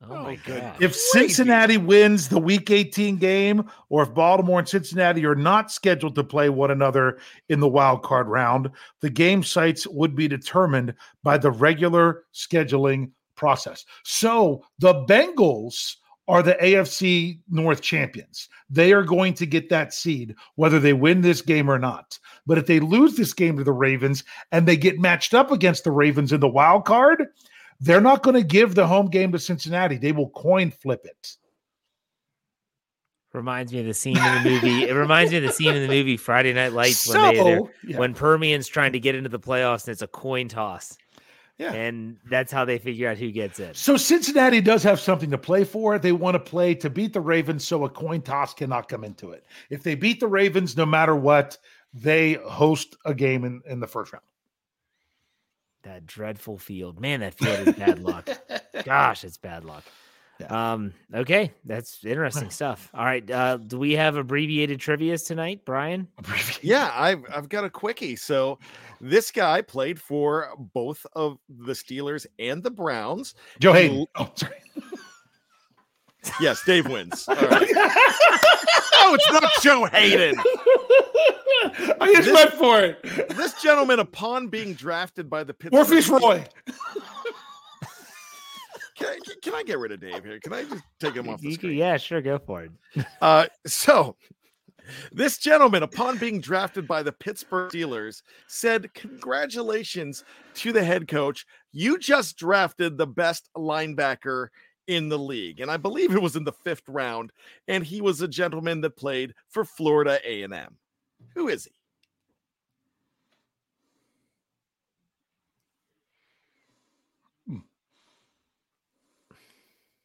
Oh 0.01 0.23
my 0.23 0.35
god. 0.35 0.81
If 0.81 0.95
Cincinnati 0.95 1.75
wins 1.75 2.29
the 2.29 2.39
week 2.39 2.71
18 2.71 3.17
game 3.17 3.69
or 3.89 4.03
if 4.03 4.13
Baltimore 4.13 4.59
and 4.59 4.69
Cincinnati 4.69 5.25
are 5.25 5.35
not 5.35 5.71
scheduled 5.71 6.15
to 6.15 6.23
play 6.23 6.49
one 6.49 6.71
another 6.71 7.19
in 7.49 7.59
the 7.59 7.67
wild 7.67 8.01
card 8.01 8.27
round, 8.27 8.69
the 9.01 9.09
game 9.09 9.43
sites 9.43 9.85
would 9.87 10.15
be 10.15 10.29
determined 10.29 10.93
by 11.21 11.37
the 11.37 11.51
regular 11.51 12.23
scheduling 12.33 13.11
process. 13.39 13.85
So 14.03 14.63
the 14.77 14.93
Bengals 15.05 15.95
are 16.27 16.43
the 16.43 16.57
AFC 16.61 17.39
North 17.49 17.81
champions. 17.81 18.49
They 18.69 18.93
are 18.93 19.01
going 19.01 19.33
to 19.33 19.47
get 19.47 19.69
that 19.69 19.93
seed 19.93 20.35
whether 20.55 20.79
they 20.79 20.93
win 20.93 21.21
this 21.21 21.41
game 21.41 21.71
or 21.71 21.79
not. 21.79 22.19
But 22.45 22.59
if 22.59 22.67
they 22.67 22.79
lose 22.79 23.15
this 23.15 23.33
game 23.33 23.57
to 23.57 23.63
the 23.63 23.71
Ravens 23.71 24.23
and 24.51 24.67
they 24.67 24.77
get 24.77 24.99
matched 24.99 25.33
up 25.33 25.51
against 25.51 25.85
the 25.85 25.91
Ravens 25.91 26.31
in 26.31 26.39
the 26.39 26.47
wild 26.47 26.85
card, 26.85 27.25
they're 27.79 28.01
not 28.01 28.21
going 28.21 28.35
to 28.35 28.43
give 28.43 28.75
the 28.75 28.85
home 28.85 29.07
game 29.07 29.31
to 29.31 29.39
Cincinnati. 29.39 29.97
They 29.97 30.11
will 30.11 30.29
coin 30.29 30.69
flip 30.69 31.01
it. 31.03 31.35
Reminds 33.33 33.71
me 33.71 33.79
of 33.79 33.85
the 33.85 33.93
scene 33.93 34.17
in 34.17 34.43
the 34.43 34.49
movie. 34.49 34.83
it 34.89 34.93
reminds 34.93 35.31
me 35.31 35.37
of 35.37 35.43
the 35.43 35.51
scene 35.51 35.73
in 35.73 35.81
the 35.83 35.87
movie 35.87 36.17
Friday 36.17 36.51
Night 36.51 36.73
Lights 36.73 36.97
so, 36.97 37.21
when 37.21 37.35
they 37.35 37.59
yeah. 37.91 37.99
when 37.99 38.15
Permian's 38.15 38.67
trying 38.67 38.93
to 38.93 38.99
get 38.99 39.13
into 39.13 39.29
the 39.29 39.39
playoffs 39.39 39.85
and 39.85 39.93
it's 39.93 40.01
a 40.01 40.07
coin 40.07 40.47
toss. 40.47 40.97
Yeah. 41.59 41.73
And 41.73 42.17
that's 42.29 42.53
how 42.53 42.63
they 42.63 42.77
figure 42.77 43.09
out 43.09 43.17
who 43.17 43.31
gets 43.31 43.59
in. 43.59 43.73
So 43.73 43.97
Cincinnati 43.97 44.61
does 44.61 44.81
have 44.83 44.97
something 44.97 45.29
to 45.29 45.37
play 45.37 45.65
for. 45.65 45.99
They 45.99 46.13
want 46.13 46.35
to 46.35 46.39
play 46.39 46.73
to 46.75 46.89
beat 46.89 47.11
the 47.11 47.19
Ravens 47.19 47.67
so 47.67 47.83
a 47.83 47.89
coin 47.89 48.21
toss 48.21 48.53
cannot 48.53 48.87
come 48.87 49.03
into 49.03 49.31
it. 49.31 49.45
If 49.69 49.83
they 49.83 49.95
beat 49.95 50.21
the 50.21 50.27
Ravens, 50.27 50.77
no 50.77 50.85
matter 50.85 51.17
what, 51.17 51.57
they 51.93 52.33
host 52.33 52.95
a 53.03 53.13
game 53.13 53.43
in, 53.43 53.61
in 53.67 53.81
the 53.81 53.87
first 53.87 54.13
round. 54.13 54.23
That 55.83 56.05
dreadful 56.05 56.57
field. 56.57 56.99
Man, 56.99 57.19
that 57.19 57.33
field 57.33 57.67
is 57.67 57.75
bad 57.75 57.99
luck. 57.99 58.29
Gosh, 58.85 59.25
it's 59.25 59.37
bad 59.37 59.65
luck. 59.65 59.83
Yeah. 60.39 60.73
Um, 60.73 60.93
okay, 61.13 61.51
that's 61.65 62.03
interesting 62.05 62.49
stuff. 62.49 62.89
All 62.93 63.03
right. 63.05 63.29
Uh, 63.29 63.57
do 63.57 63.77
we 63.77 63.93
have 63.93 64.15
abbreviated 64.15 64.79
trivias 64.79 65.25
tonight, 65.25 65.61
Brian? 65.65 66.07
Yeah, 66.61 66.91
I've 66.93 67.23
I've 67.33 67.47
got 67.47 67.63
a 67.63 67.69
quickie. 67.69 68.15
So 68.15 68.59
this 68.99 69.31
guy 69.31 69.61
played 69.61 69.99
for 69.99 70.49
both 70.73 71.05
of 71.13 71.37
the 71.47 71.71
Steelers 71.71 72.25
and 72.37 72.61
the 72.61 72.69
Browns. 72.69 73.33
Joe 73.59 73.73
Haden. 73.73 74.05
Oh, 74.17 74.29
sorry. 74.35 74.55
yes, 76.41 76.61
Dave 76.65 76.87
wins. 76.87 77.25
Right. 77.29 77.69
oh, 77.75 79.17
it's 79.17 79.31
not 79.31 79.51
Joe 79.61 79.85
Haden. 79.85 80.35
I 82.01 82.13
just 82.13 82.25
this, 82.25 82.33
went 82.33 82.53
for 82.53 82.81
it. 82.81 83.29
This 83.37 83.53
gentleman, 83.61 83.99
upon 83.99 84.47
being 84.47 84.73
drafted 84.73 85.29
by 85.29 85.43
the 85.43 85.53
Pittsburgh 85.53 85.87
Morpheus 85.87 86.09
Roy. 86.09 86.45
Can 88.99 89.07
I, 89.07 89.19
can 89.41 89.55
I, 89.55 89.63
get 89.63 89.79
rid 89.79 89.91
of 89.91 90.01
Dave 90.01 90.23
here? 90.23 90.39
Can 90.39 90.53
I 90.53 90.63
just 90.63 90.83
take 90.99 91.15
him 91.15 91.29
off 91.29 91.41
the 91.41 91.53
screen? 91.53 91.77
Yeah, 91.77 91.97
sure, 91.97 92.21
go 92.21 92.37
for 92.37 92.63
it. 92.63 92.71
Uh, 93.21 93.45
so 93.65 94.15
this 95.11 95.37
gentleman, 95.37 95.83
upon 95.83 96.17
being 96.17 96.41
drafted 96.41 96.87
by 96.87 97.03
the 97.03 97.11
Pittsburgh 97.11 97.71
Steelers, 97.71 98.21
said, 98.47 98.93
Congratulations 98.93 100.23
to 100.55 100.71
the 100.71 100.83
head 100.83 101.07
coach. 101.07 101.45
You 101.71 101.97
just 101.97 102.37
drafted 102.37 102.97
the 102.97 103.07
best 103.07 103.49
linebacker 103.55 104.47
in 104.87 105.07
the 105.07 105.19
league. 105.19 105.59
And 105.59 105.69
I 105.69 105.77
believe 105.77 106.13
it 106.13 106.21
was 106.21 106.35
in 106.35 106.43
the 106.43 106.51
fifth 106.51 106.87
round. 106.87 107.31
And 107.67 107.85
he 107.85 108.01
was 108.01 108.21
a 108.21 108.27
gentleman 108.27 108.81
that 108.81 108.97
played 108.97 109.33
for 109.49 109.63
Florida 109.63 110.19
A&M. 110.25 110.75
Who 111.35 111.47
is 111.47 111.65
he? 111.65 111.71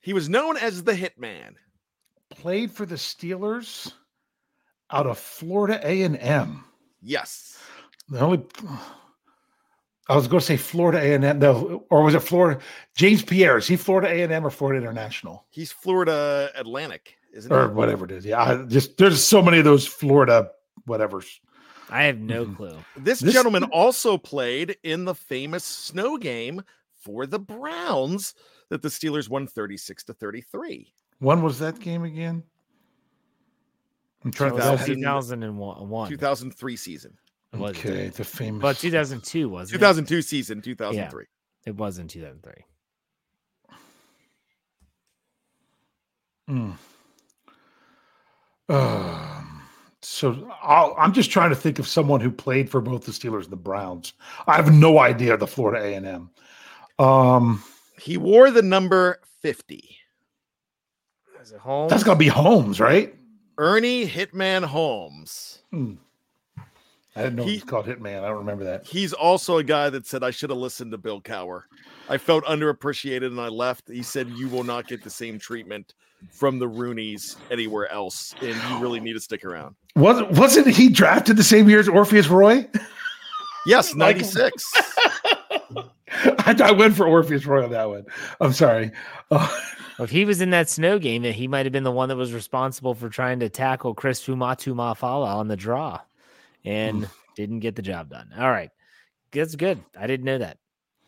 He 0.04 0.12
was 0.12 0.28
known 0.28 0.58
as 0.58 0.84
the 0.84 0.92
Hitman. 0.92 1.54
Played 2.28 2.70
for 2.70 2.84
the 2.84 2.96
Steelers 2.96 3.90
out 4.90 5.06
of 5.06 5.18
Florida 5.18 5.80
A 5.82 6.02
and 6.02 6.18
M. 6.18 6.62
Yes. 7.00 7.58
The 8.10 8.20
only 8.20 8.44
I 10.08 10.14
was 10.14 10.28
going 10.28 10.40
to 10.40 10.46
say 10.46 10.58
Florida 10.58 10.98
A 10.98 11.14
and 11.14 11.24
M, 11.24 11.38
no, 11.38 11.86
or 11.90 12.02
was 12.02 12.14
it 12.14 12.20
Florida? 12.20 12.60
James 12.94 13.22
Pierre 13.22 13.56
is 13.56 13.66
he 13.66 13.76
Florida 13.76 14.08
A 14.08 14.22
and 14.22 14.30
M 14.30 14.46
or 14.46 14.50
Florida 14.50 14.78
International? 14.78 15.46
He's 15.48 15.72
Florida 15.72 16.50
Atlantic, 16.54 17.16
isn't 17.32 17.50
or 17.50 17.68
he? 17.68 17.74
whatever 17.74 18.04
it 18.04 18.10
is. 18.10 18.26
Yeah, 18.26 18.42
I 18.42 18.62
just 18.64 18.98
there's 18.98 19.24
so 19.24 19.40
many 19.40 19.56
of 19.58 19.64
those 19.64 19.86
Florida 19.86 20.50
whatever's. 20.84 21.40
I 21.88 22.04
have 22.04 22.18
no 22.18 22.44
mm-hmm. 22.44 22.56
clue. 22.56 22.78
This, 22.98 23.20
this 23.20 23.32
gentleman 23.32 23.64
also 23.64 24.18
played 24.18 24.76
in 24.82 25.06
the 25.06 25.14
famous 25.14 25.64
snow 25.64 26.18
game 26.18 26.62
for 27.04 27.26
the 27.26 27.38
Browns 27.38 28.34
that 28.74 28.82
the 28.82 28.88
Steelers 28.88 29.28
won 29.28 29.46
36 29.46 30.02
to 30.02 30.14
33. 30.14 30.92
When 31.20 31.42
was 31.42 31.60
that 31.60 31.78
game 31.78 32.02
again? 32.02 32.42
I'm 34.24 34.32
trying 34.32 34.50
2000, 34.50 34.96
2001. 34.96 36.08
2003 36.08 36.76
season. 36.76 37.16
Okay, 37.54 38.08
the 38.08 38.24
famous. 38.24 38.60
But 38.60 38.78
2002 38.78 39.48
was 39.48 39.70
2002 39.70 40.16
it? 40.16 40.22
season, 40.24 40.60
2003. 40.60 41.24
Yeah, 41.24 41.70
it 41.70 41.76
was 41.76 41.98
in 42.00 42.08
2003. 42.08 42.52
Hmm. 46.48 46.70
Um, 48.68 49.62
so 50.02 50.50
i 50.64 51.04
am 51.04 51.12
just 51.12 51.30
trying 51.30 51.50
to 51.50 51.56
think 51.56 51.78
of 51.78 51.86
someone 51.86 52.20
who 52.20 52.32
played 52.32 52.68
for 52.68 52.80
both 52.80 53.06
the 53.06 53.12
Steelers 53.12 53.44
and 53.44 53.52
the 53.52 53.56
Browns. 53.56 54.14
I 54.48 54.56
have 54.56 54.72
no 54.72 54.98
idea 54.98 55.36
the 55.36 55.46
Florida 55.46 55.84
A 55.84 55.94
and 55.94 56.06
M. 56.06 56.30
Um, 56.98 57.62
he 57.98 58.16
wore 58.16 58.50
the 58.50 58.62
number 58.62 59.20
50. 59.42 59.96
Is 61.42 61.52
it 61.52 61.58
Holmes? 61.58 61.90
That's 61.90 62.02
got 62.02 62.14
to 62.14 62.18
be 62.18 62.28
Holmes, 62.28 62.80
right? 62.80 63.14
Ernie 63.58 64.06
Hitman 64.06 64.64
Holmes. 64.64 65.62
Hmm. 65.70 65.94
I 67.16 67.22
didn't 67.22 67.36
know 67.36 67.44
he, 67.44 67.54
was 67.54 67.64
called 67.64 67.86
Hitman. 67.86 68.24
I 68.24 68.28
don't 68.28 68.38
remember 68.38 68.64
that. 68.64 68.84
He's 68.84 69.12
also 69.12 69.58
a 69.58 69.64
guy 69.64 69.88
that 69.90 70.06
said 70.06 70.24
I 70.24 70.30
should 70.30 70.50
have 70.50 70.58
listened 70.58 70.90
to 70.90 70.98
Bill 70.98 71.20
Cowher. 71.20 71.62
I 72.08 72.18
felt 72.18 72.44
underappreciated 72.44 73.26
and 73.26 73.40
I 73.40 73.48
left. 73.48 73.88
He 73.88 74.02
said 74.02 74.28
you 74.30 74.48
will 74.48 74.64
not 74.64 74.88
get 74.88 75.04
the 75.04 75.10
same 75.10 75.38
treatment 75.38 75.94
from 76.30 76.58
the 76.58 76.68
Rooneys 76.68 77.36
anywhere 77.50 77.90
else, 77.92 78.34
and 78.40 78.54
you 78.54 78.78
really 78.78 78.98
need 78.98 79.12
to 79.12 79.20
stick 79.20 79.44
around. 79.44 79.76
Was 79.96 80.22
wasn't 80.36 80.66
he 80.68 80.88
drafted 80.88 81.36
the 81.36 81.44
same 81.44 81.68
year 81.68 81.78
as 81.78 81.88
Orpheus 81.88 82.28
Roye? 82.28 82.68
Yes, 83.66 83.94
ninety 83.94 84.24
six. 84.24 84.64
I, 86.38 86.56
I, 86.62 86.72
went 86.72 86.96
for 86.96 87.06
Orpheus 87.06 87.44
Roye 87.44 87.64
on 87.64 87.70
that 87.70 87.88
one. 87.88 88.06
I'm 88.40 88.52
sorry. 88.52 88.92
Uh, 89.30 89.48
well, 89.98 90.04
if 90.04 90.10
he 90.10 90.24
was 90.24 90.40
in 90.40 90.50
that 90.50 90.68
snow 90.68 90.98
game, 90.98 91.22
that 91.22 91.34
he 91.34 91.48
might 91.48 91.66
have 91.66 91.72
been 91.72 91.84
the 91.84 91.90
one 91.90 92.08
that 92.08 92.16
was 92.16 92.32
responsible 92.32 92.94
for 92.94 93.08
trying 93.08 93.40
to 93.40 93.48
tackle 93.48 93.94
Chris 93.94 94.24
Fuamatu-Ma'afala 94.24 95.26
on 95.26 95.48
the 95.48 95.56
draw, 95.56 96.00
and 96.64 97.08
didn't 97.34 97.60
get 97.60 97.76
the 97.76 97.82
job 97.82 98.10
done. 98.10 98.30
All 98.38 98.50
right, 98.50 98.70
that's 99.32 99.56
good. 99.56 99.82
I 99.98 100.06
didn't 100.06 100.24
know 100.24 100.38
that. 100.38 100.58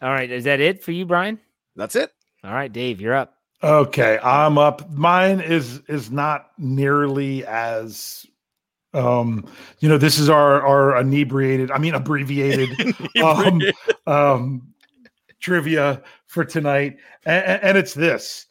All 0.02 0.10
right, 0.10 0.30
is 0.30 0.44
that 0.44 0.60
it 0.60 0.82
for 0.82 0.92
you, 0.92 1.06
Brian? 1.06 1.38
That's 1.76 1.96
it. 1.96 2.12
All 2.44 2.52
right, 2.52 2.72
Dave, 2.72 3.00
you're 3.00 3.14
up. 3.14 3.34
Okay, 3.62 4.18
I'm 4.22 4.58
up. 4.58 4.90
Mine 4.90 5.40
is 5.40 5.80
is 5.88 6.10
not 6.10 6.50
nearly 6.58 7.44
as 7.46 8.26
Um, 8.92 9.46
you 9.80 9.88
know, 9.88 9.98
this 9.98 10.18
is 10.18 10.28
our 10.28 10.62
our 10.62 11.00
inebriated, 11.00 11.70
I 11.70 11.78
mean 11.78 11.94
abbreviated 11.94 12.94
um, 13.22 13.60
um, 14.06 14.74
trivia 15.40 16.02
for 16.26 16.44
tonight, 16.44 16.96
and, 17.24 17.62
and 17.62 17.78
it's 17.78 17.94
this. 17.94 18.46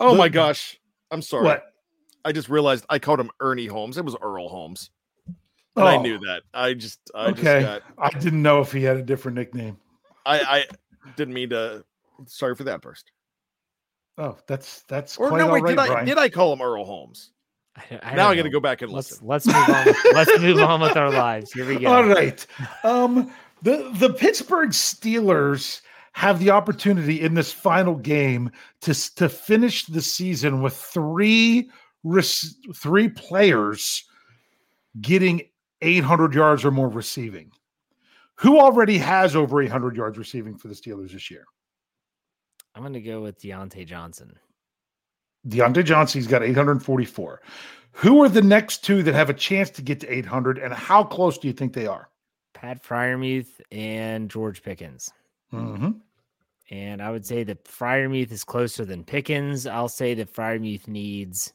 Oh 0.00 0.12
the, 0.12 0.18
my 0.18 0.28
gosh, 0.28 0.78
I'm 1.10 1.22
sorry. 1.22 1.44
What? 1.44 1.64
I 2.24 2.32
just 2.32 2.48
realized 2.48 2.84
I 2.90 2.98
called 2.98 3.20
him 3.20 3.30
Ernie 3.40 3.66
Holmes. 3.66 3.98
It 3.98 4.04
was 4.04 4.16
Earl 4.20 4.48
Holmes. 4.48 4.90
And 5.76 5.84
oh. 5.84 5.86
I 5.86 5.96
knew 5.98 6.18
that. 6.18 6.42
I 6.54 6.74
just 6.74 6.98
I 7.14 7.26
okay. 7.26 7.60
Just 7.60 7.66
got, 7.66 7.82
I 7.98 8.18
didn't 8.18 8.42
know 8.42 8.60
if 8.60 8.72
he 8.72 8.82
had 8.82 8.96
a 8.96 9.02
different 9.02 9.36
nickname. 9.36 9.78
I 10.24 10.40
I 10.40 10.64
didn't 11.16 11.34
mean 11.34 11.50
to. 11.50 11.84
Sorry 12.26 12.54
for 12.54 12.64
that 12.64 12.80
burst. 12.80 13.12
Oh, 14.18 14.38
that's 14.46 14.82
that's 14.88 15.18
or 15.18 15.36
no. 15.36 15.52
Wait, 15.52 15.62
right, 15.62 15.70
did 15.70 15.78
I 15.78 15.86
Brian. 15.86 16.06
did 16.06 16.18
I 16.18 16.28
call 16.28 16.52
him 16.52 16.62
Earl 16.62 16.84
Holmes? 16.84 17.32
I, 17.76 18.00
I 18.02 18.14
now 18.14 18.30
I 18.30 18.36
got 18.36 18.44
to 18.44 18.50
go 18.50 18.60
back 18.60 18.80
and 18.80 18.90
let's, 18.90 19.22
listen. 19.22 19.26
Let's 19.26 19.46
move 19.46 19.56
on. 19.76 19.86
let's 20.14 20.40
move 20.40 20.58
on 20.60 20.80
with 20.80 20.96
our 20.96 21.10
lives. 21.10 21.52
Here 21.52 21.66
we 21.66 21.78
go. 21.78 21.92
All 21.92 22.04
right. 22.04 22.44
Um, 22.82 23.30
the 23.62 23.90
the 23.96 24.14
Pittsburgh 24.14 24.70
Steelers 24.70 25.82
have 26.16 26.38
the 26.38 26.48
opportunity 26.48 27.20
in 27.20 27.34
this 27.34 27.52
final 27.52 27.94
game 27.94 28.50
to 28.80 28.94
to 29.16 29.28
finish 29.28 29.84
the 29.84 30.00
season 30.00 30.62
with 30.62 30.74
three 30.74 31.70
three 32.74 33.08
players 33.10 34.02
getting 34.98 35.42
800 35.82 36.32
yards 36.32 36.64
or 36.64 36.70
more 36.70 36.88
receiving. 36.88 37.52
Who 38.36 38.58
already 38.58 38.96
has 38.96 39.36
over 39.36 39.60
800 39.60 39.94
yards 39.94 40.16
receiving 40.16 40.56
for 40.56 40.68
the 40.68 40.74
Steelers 40.74 41.12
this 41.12 41.30
year? 41.30 41.44
I'm 42.74 42.82
going 42.82 42.94
to 42.94 43.00
go 43.02 43.20
with 43.20 43.38
Diontae 43.38 43.86
Johnson. 43.86 44.38
Diontae 45.46 45.84
Johnson's 45.84 46.26
got 46.26 46.42
844. 46.42 47.42
Who 47.92 48.22
are 48.22 48.28
the 48.30 48.40
next 48.40 48.84
two 48.84 49.02
that 49.02 49.14
have 49.14 49.28
a 49.28 49.34
chance 49.34 49.68
to 49.70 49.82
get 49.82 50.00
to 50.00 50.10
800, 50.10 50.58
and 50.58 50.72
how 50.72 51.04
close 51.04 51.36
do 51.36 51.46
you 51.46 51.52
think 51.52 51.74
they 51.74 51.86
are? 51.86 52.08
Pat 52.54 52.82
Freiermuth 52.82 53.60
and 53.70 54.30
George 54.30 54.62
Pickens. 54.62 55.10
Mm-hmm. 55.52 55.90
And 56.70 57.00
I 57.00 57.10
would 57.10 57.24
say 57.24 57.44
that 57.44 57.64
Freiermuth 57.64 58.32
is 58.32 58.42
closer 58.42 58.84
than 58.84 59.04
Pickens. 59.04 59.66
I'll 59.66 59.88
say 59.88 60.14
that 60.14 60.32
Freiermuth 60.32 60.88
needs, 60.88 61.52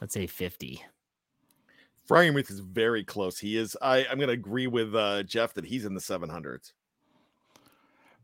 let's 0.00 0.14
say, 0.14 0.26
50. 0.26 0.82
Freiermuth 2.08 2.50
is 2.50 2.60
very 2.60 3.04
close. 3.04 3.38
He 3.38 3.56
is. 3.56 3.76
I, 3.82 4.06
I'm 4.10 4.16
going 4.16 4.28
to 4.28 4.34
agree 4.34 4.66
with 4.66 4.94
uh, 4.94 5.22
Jeff 5.24 5.54
that 5.54 5.64
he's 5.64 5.84
in 5.84 5.94
the 5.94 6.00
700s. 6.00 6.72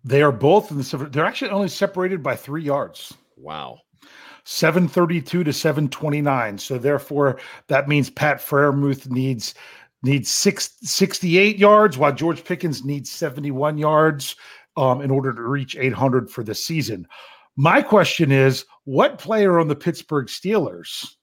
They 0.04 0.22
are 0.22 0.32
both 0.32 0.70
in 0.70 0.78
the. 0.78 1.08
They're 1.10 1.24
actually 1.24 1.50
only 1.50 1.68
separated 1.68 2.22
by 2.22 2.34
three 2.36 2.62
yards. 2.62 3.14
Wow. 3.36 3.80
732 4.44 5.44
to 5.44 5.52
729. 5.52 6.56
So 6.56 6.78
therefore, 6.78 7.38
that 7.66 7.88
means 7.88 8.08
Pat 8.08 8.38
Freiermuth 8.38 9.10
needs 9.10 9.54
needs 10.02 10.30
six, 10.30 10.76
68 10.82 11.58
yards, 11.58 11.98
while 11.98 12.12
George 12.12 12.44
Pickens 12.44 12.84
needs 12.84 13.10
71 13.10 13.78
yards 13.78 14.36
um, 14.78 15.00
in 15.02 15.10
order 15.10 15.32
to 15.32 15.42
reach 15.42 15.76
800 15.76 16.30
for 16.30 16.44
the 16.44 16.54
season. 16.54 17.08
My 17.56 17.82
question 17.82 18.30
is, 18.30 18.64
what 18.84 19.18
player 19.18 19.58
on 19.58 19.66
the 19.66 19.74
Pittsburgh 19.74 20.28
Steelers 20.28 21.16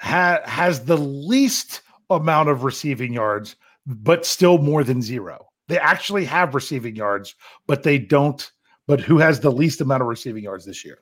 ha- 0.00 0.40
has 0.44 0.84
the 0.84 0.98
least 0.98 1.82
amount 2.10 2.48
of 2.48 2.64
receiving 2.64 3.12
yards, 3.12 3.54
but 3.86 4.26
still 4.26 4.58
more 4.58 4.82
than 4.82 5.00
zero? 5.00 5.46
They 5.68 5.78
actually 5.78 6.24
have 6.24 6.56
receiving 6.56 6.96
yards, 6.96 7.36
but 7.68 7.84
they 7.84 7.98
don't. 7.98 8.50
But 8.88 9.00
who 9.00 9.18
has 9.18 9.38
the 9.38 9.52
least 9.52 9.80
amount 9.80 10.02
of 10.02 10.08
receiving 10.08 10.42
yards 10.42 10.66
this 10.66 10.84
year? 10.84 10.98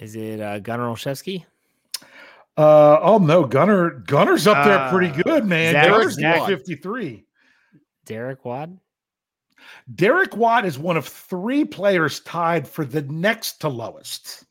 Is 0.00 0.16
it 0.16 0.40
uh, 0.40 0.58
Gunnar 0.58 0.88
Olszewski? 0.88 1.44
Uh, 2.56 2.98
oh 3.00 3.18
no, 3.18 3.44
Gunnar 3.44 3.90
Gunnar's 3.90 4.48
up 4.48 4.64
there 4.64 4.88
pretty 4.90 5.14
uh, 5.20 5.22
good, 5.22 5.44
man. 5.44 5.74
Derek 5.74 6.46
53. 6.46 7.24
Derek 8.06 8.44
Watt. 8.44 8.70
Derek 9.94 10.36
Watt 10.36 10.64
is 10.64 10.78
one 10.78 10.96
of 10.96 11.06
three 11.06 11.64
players 11.64 12.20
tied 12.20 12.66
for 12.66 12.84
the 12.84 13.02
next 13.02 13.60
to 13.60 13.68
lowest. 13.68 14.44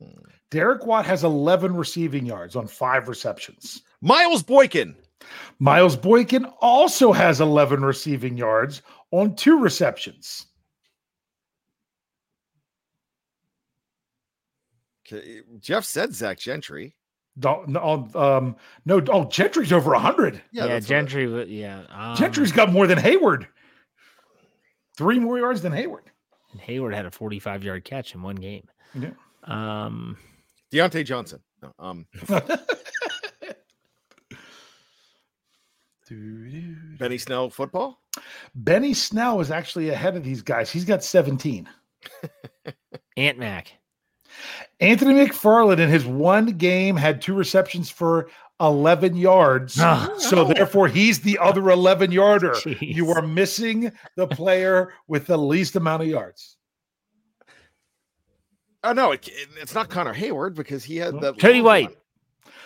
Hmm. 0.00 0.20
Derek 0.50 0.84
Watt 0.84 1.06
has 1.06 1.22
11 1.22 1.76
receiving 1.76 2.26
yards 2.26 2.56
on 2.56 2.66
five 2.66 3.08
receptions. 3.08 3.82
Miles 4.00 4.42
Boykin. 4.42 4.96
Miles 5.58 5.96
Boykin 5.96 6.44
also 6.60 7.12
has 7.12 7.40
11 7.40 7.84
receiving 7.84 8.36
yards 8.36 8.82
on 9.12 9.36
two 9.36 9.60
receptions. 9.60 10.46
Okay. 15.06 15.40
Jeff 15.60 15.84
said 15.84 16.14
Zach 16.14 16.38
Gentry. 16.38 16.94
No, 17.36 17.64
no, 17.66 18.08
um, 18.14 18.56
no. 18.84 19.02
Oh, 19.08 19.24
Gentry's 19.28 19.72
over 19.72 19.94
hundred. 19.94 20.42
Yeah, 20.52 20.66
yeah 20.66 20.80
Gentry. 20.80 21.44
Yeah, 21.44 21.82
um, 21.90 22.16
Gentry's 22.16 22.52
got 22.52 22.72
more 22.72 22.86
than 22.86 22.98
Heyward. 22.98 23.46
Three 25.00 25.18
more 25.18 25.38
yards 25.38 25.62
than 25.62 25.72
Heyward. 25.72 26.08
Hayward 26.58 26.92
had 26.94 27.06
a 27.06 27.10
forty-five 27.10 27.64
yard 27.64 27.84
catch 27.84 28.14
in 28.14 28.20
one 28.20 28.36
game. 28.36 28.68
Yeah. 28.92 29.12
Um, 29.44 30.18
Diontae 30.70 31.06
Johnson. 31.06 31.40
No, 31.62 31.72
um. 31.78 32.06
Benny 36.10 37.16
Snell 37.16 37.48
football? 37.48 38.02
Benny 38.54 38.92
Snell 38.92 39.40
is 39.40 39.50
actually 39.50 39.88
ahead 39.88 40.16
of 40.16 40.22
these 40.24 40.42
guys. 40.42 40.70
He's 40.70 40.84
got 40.84 41.02
17. 41.02 41.66
Ant 43.16 43.38
Mac. 43.38 43.72
Anthony 44.80 45.14
McFarland 45.14 45.78
in 45.78 45.88
his 45.88 46.04
one 46.04 46.46
game 46.46 46.96
had 46.96 47.22
two 47.22 47.34
receptions 47.34 47.88
for 47.88 48.28
11 48.60 49.16
yards. 49.16 49.76
Ah. 49.80 50.08
Oh, 50.10 50.18
so 50.18 50.36
no. 50.36 50.52
therefore 50.52 50.88
he's 50.88 51.20
the 51.20 51.38
other 51.38 51.70
11 51.70 52.12
yarder. 52.12 52.54
You 52.80 53.10
are 53.10 53.22
missing 53.22 53.92
the 54.16 54.26
player 54.26 54.92
with 55.08 55.26
the 55.26 55.38
least 55.38 55.76
amount 55.76 56.02
of 56.02 56.08
yards. 56.08 56.56
Oh 58.82 58.92
no, 58.92 59.12
it, 59.12 59.28
it's 59.60 59.74
not 59.74 59.90
Connor 59.90 60.14
Heyward 60.14 60.54
because 60.54 60.84
he 60.84 60.96
had 60.96 61.20
that. 61.20 61.38
Cody 61.38 61.60
White. 61.60 61.88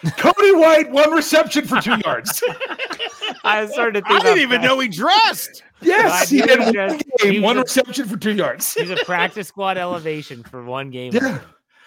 One. 0.03 0.12
Cody 0.12 0.53
White, 0.53 0.90
one 0.90 1.11
reception 1.11 1.66
for 1.66 1.80
two 1.80 1.99
yards. 2.05 2.42
I 3.45 3.66
started 3.66 4.05
to 4.05 4.09
think 4.09 4.20
I 4.20 4.24
didn't 4.24 4.42
even 4.42 4.61
that. 4.61 4.66
know 4.66 4.78
he 4.78 4.88
dressed. 4.88 5.62
Yes, 5.80 6.30
he 6.30 6.38
had 6.38 6.61
one 6.61 7.01
game, 7.18 7.42
one 7.42 7.59
a, 7.59 7.62
reception 7.62 8.07
for 8.07 8.16
two 8.16 8.34
yards. 8.34 8.72
He's 8.74 8.90
a 8.90 8.97
practice 9.05 9.49
squad 9.49 9.76
elevation 9.76 10.42
for 10.42 10.62
one 10.64 10.90
game. 10.90 11.12
Yeah. 11.12 11.40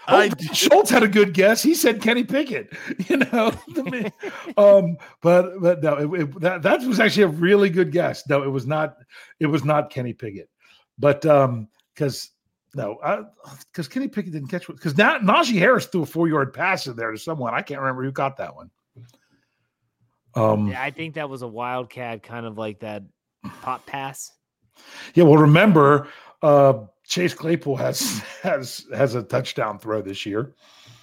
I, 0.08 0.30
Schultz 0.54 0.90
had 0.90 1.04
a 1.04 1.08
good 1.08 1.34
guess. 1.34 1.62
He 1.62 1.74
said 1.74 2.02
Kenny 2.02 2.24
Pickett. 2.24 2.74
You 3.10 3.18
know, 3.18 3.54
um, 4.58 4.98
but 5.22 5.62
but 5.62 5.82
no, 5.82 5.96
it, 5.96 6.22
it, 6.22 6.40
that 6.42 6.62
that 6.64 6.82
was 6.82 7.00
actually 7.00 7.24
a 7.24 7.28
really 7.28 7.70
good 7.70 7.92
guess. 7.92 8.28
No, 8.28 8.44
it 8.44 8.50
was 8.50 8.66
not. 8.66 8.98
It 9.40 9.46
was 9.46 9.64
not 9.64 9.90
Kenny 9.90 10.14
Pickett, 10.14 10.50
but 10.98 11.26
um, 11.26 11.70
because 11.94 12.32
no, 12.76 13.00
because 13.72 13.88
Kenny 13.88 14.08
Pickett 14.08 14.34
didn't 14.34 14.50
catch 14.50 14.70
it. 14.70 14.74
Because 14.76 14.98
now 14.98 15.20
Najee 15.20 15.58
Harris 15.58 15.86
threw 15.86 16.04
a 16.04 16.06
four 16.06 16.28
yard 16.28 16.54
pass 16.54 16.88
in 16.88 16.96
there 16.96 17.12
to 17.12 17.18
someone. 17.18 17.54
I 17.54 17.62
can't 17.62 17.80
remember 17.80 18.04
who 18.04 18.12
got 18.12 18.38
that 18.38 18.56
one. 18.56 18.70
Um, 20.36 20.68
yeah, 20.68 20.82
I 20.82 20.92
think 20.92 21.16
that 21.16 21.30
was 21.30 21.42
a 21.42 21.48
wildcat, 21.48 22.24
kind 22.24 22.46
of 22.46 22.58
like 22.58 22.80
that 22.82 23.04
pop 23.62 23.86
pass. 23.86 24.32
Yeah, 25.16 25.24
well, 25.24 25.38
remember, 25.38 26.08
uh, 26.42 26.86
Chase 27.08 27.34
Claypool 27.34 27.76
has 27.78 28.20
has 28.44 28.86
has 28.94 29.16
a 29.16 29.24
touchdown 29.24 29.80
throw 29.80 30.02
this 30.02 30.26
year. 30.26 30.54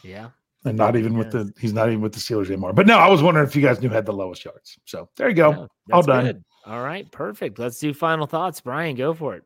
Yeah, 0.03 0.31
and 0.65 0.77
not 0.77 0.97
even 0.97 1.17
with 1.17 1.31
the 1.31 1.53
he's 1.59 1.73
not 1.73 1.89
even 1.89 2.01
with 2.01 2.13
the 2.13 2.21
Steelers 2.21 2.47
anymore. 2.47 2.73
But 2.73 2.87
no, 2.87 2.99
I 2.99 3.09
was 3.09 3.23
wondering 3.23 3.47
if 3.47 3.57
you 3.57 3.63
guys 3.63 3.81
knew 3.81 3.89
had 3.89 4.07
the 4.07 4.13
lowest 4.13 4.45
yards. 4.45 4.79
So 4.85 5.09
there 5.17 5.29
you 5.29 5.35
go. 5.35 5.69
Yeah, 5.89 5.95
All 5.95 6.03
done. 6.03 6.25
Good. 6.25 6.45
All 6.67 6.83
right, 6.83 7.11
perfect. 7.11 7.59
Let's 7.59 7.79
do 7.79 7.93
final 7.93 8.27
thoughts. 8.27 8.61
Brian, 8.61 8.97
go 8.97 9.13
for 9.15 9.35
it. 9.35 9.45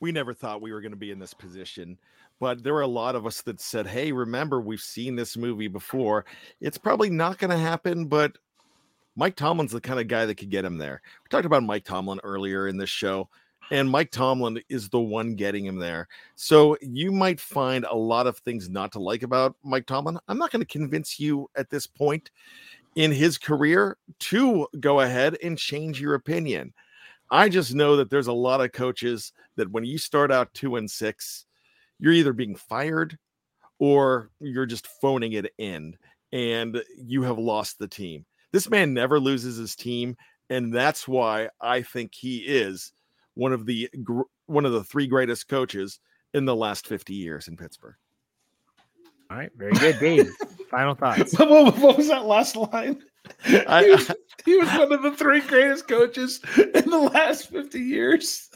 We 0.00 0.12
never 0.12 0.34
thought 0.34 0.60
we 0.60 0.72
were 0.72 0.80
going 0.80 0.92
to 0.92 0.96
be 0.96 1.10
in 1.10 1.18
this 1.18 1.32
position, 1.32 1.98
but 2.40 2.62
there 2.62 2.74
were 2.74 2.82
a 2.82 2.86
lot 2.86 3.14
of 3.14 3.26
us 3.26 3.42
that 3.42 3.60
said, 3.60 3.86
"Hey, 3.86 4.12
remember 4.12 4.60
we've 4.60 4.80
seen 4.80 5.14
this 5.14 5.36
movie 5.36 5.68
before. 5.68 6.24
It's 6.60 6.78
probably 6.78 7.10
not 7.10 7.38
going 7.38 7.50
to 7.50 7.58
happen, 7.58 8.06
but 8.06 8.36
Mike 9.14 9.36
Tomlin's 9.36 9.72
the 9.72 9.80
kind 9.80 10.00
of 10.00 10.08
guy 10.08 10.24
that 10.24 10.36
could 10.36 10.50
get 10.50 10.64
him 10.64 10.78
there. 10.78 11.02
We 11.22 11.28
talked 11.28 11.44
about 11.44 11.62
Mike 11.62 11.84
Tomlin 11.84 12.20
earlier 12.24 12.66
in 12.66 12.78
this 12.78 12.90
show, 12.90 13.28
and 13.72 13.88
Mike 13.88 14.10
Tomlin 14.10 14.60
is 14.68 14.90
the 14.90 15.00
one 15.00 15.34
getting 15.34 15.64
him 15.64 15.76
there. 15.78 16.06
So 16.36 16.76
you 16.82 17.10
might 17.10 17.40
find 17.40 17.86
a 17.86 17.96
lot 17.96 18.26
of 18.26 18.36
things 18.36 18.68
not 18.68 18.92
to 18.92 18.98
like 18.98 19.22
about 19.22 19.56
Mike 19.64 19.86
Tomlin. 19.86 20.18
I'm 20.28 20.36
not 20.36 20.52
going 20.52 20.60
to 20.60 20.66
convince 20.66 21.18
you 21.18 21.48
at 21.56 21.70
this 21.70 21.86
point 21.86 22.30
in 22.96 23.10
his 23.10 23.38
career 23.38 23.96
to 24.18 24.68
go 24.78 25.00
ahead 25.00 25.38
and 25.42 25.56
change 25.56 25.98
your 25.98 26.14
opinion. 26.14 26.74
I 27.30 27.48
just 27.48 27.74
know 27.74 27.96
that 27.96 28.10
there's 28.10 28.26
a 28.26 28.32
lot 28.32 28.60
of 28.60 28.72
coaches 28.72 29.32
that 29.56 29.72
when 29.72 29.84
you 29.84 29.96
start 29.96 30.30
out 30.30 30.52
two 30.52 30.76
and 30.76 30.88
six, 30.88 31.46
you're 31.98 32.12
either 32.12 32.34
being 32.34 32.56
fired 32.56 33.18
or 33.78 34.28
you're 34.38 34.66
just 34.66 34.86
phoning 35.00 35.32
it 35.32 35.50
in 35.56 35.96
and 36.30 36.82
you 36.98 37.22
have 37.22 37.38
lost 37.38 37.78
the 37.78 37.88
team. 37.88 38.26
This 38.52 38.68
man 38.68 38.92
never 38.92 39.18
loses 39.18 39.56
his 39.56 39.74
team, 39.74 40.14
and 40.50 40.74
that's 40.74 41.08
why 41.08 41.48
I 41.58 41.80
think 41.80 42.14
he 42.14 42.40
is 42.40 42.92
one 43.34 43.52
of 43.52 43.66
the 43.66 43.88
one 44.46 44.64
of 44.64 44.72
the 44.72 44.84
three 44.84 45.06
greatest 45.06 45.48
coaches 45.48 46.00
in 46.34 46.44
the 46.44 46.56
last 46.56 46.86
50 46.86 47.14
years 47.14 47.48
in 47.48 47.56
Pittsburgh. 47.56 47.94
All 49.30 49.38
right, 49.38 49.50
very 49.56 49.72
good, 49.72 49.98
Dave. 49.98 50.30
Final 50.70 50.94
thoughts. 50.94 51.38
what, 51.38 51.48
what, 51.48 51.78
what 51.78 51.96
was 51.96 52.08
that 52.08 52.26
last 52.26 52.56
line? 52.56 53.02
I, 53.66 53.84
he, 53.84 53.90
was, 53.90 54.10
he 54.44 54.56
was 54.56 54.68
one 54.70 54.92
of 54.92 55.02
the 55.02 55.12
three 55.12 55.40
greatest 55.40 55.88
coaches 55.88 56.40
in 56.56 56.90
the 56.90 56.98
last 56.98 57.48
50 57.50 57.78
years. 57.78 58.50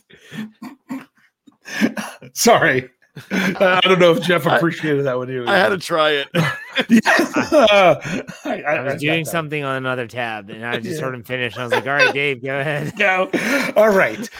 Sorry. 2.35 2.91
I 3.31 3.81
don't 3.85 3.99
know 3.99 4.13
if 4.13 4.23
Jeff 4.23 4.45
appreciated 4.45 5.05
that 5.05 5.17
one 5.17 5.31
either. 5.31 5.49
I 5.49 5.57
had 5.57 5.71
to 5.71 5.79
try 5.79 6.11
it. 6.11 6.29
I, 6.91 8.27
I, 8.45 8.63
I, 8.63 8.83
was 8.83 9.01
doing 9.01 9.25
something 9.25 9.65
on 9.65 9.77
another 9.77 10.07
tab 10.07 10.51
and 10.51 10.65
I 10.65 10.79
just 10.79 10.99
yeah. 10.99 11.07
heard 11.07 11.15
him 11.15 11.25
finish. 11.25 11.57
I 11.57 11.63
was 11.63 11.73
like, 11.73 11.87
all 11.87 11.95
right, 11.95 12.13
Dave, 12.13 12.43
go 12.43 12.59
ahead. 12.59 12.95
Go. 12.99 13.31
All 13.77 13.91
right. 13.91 14.29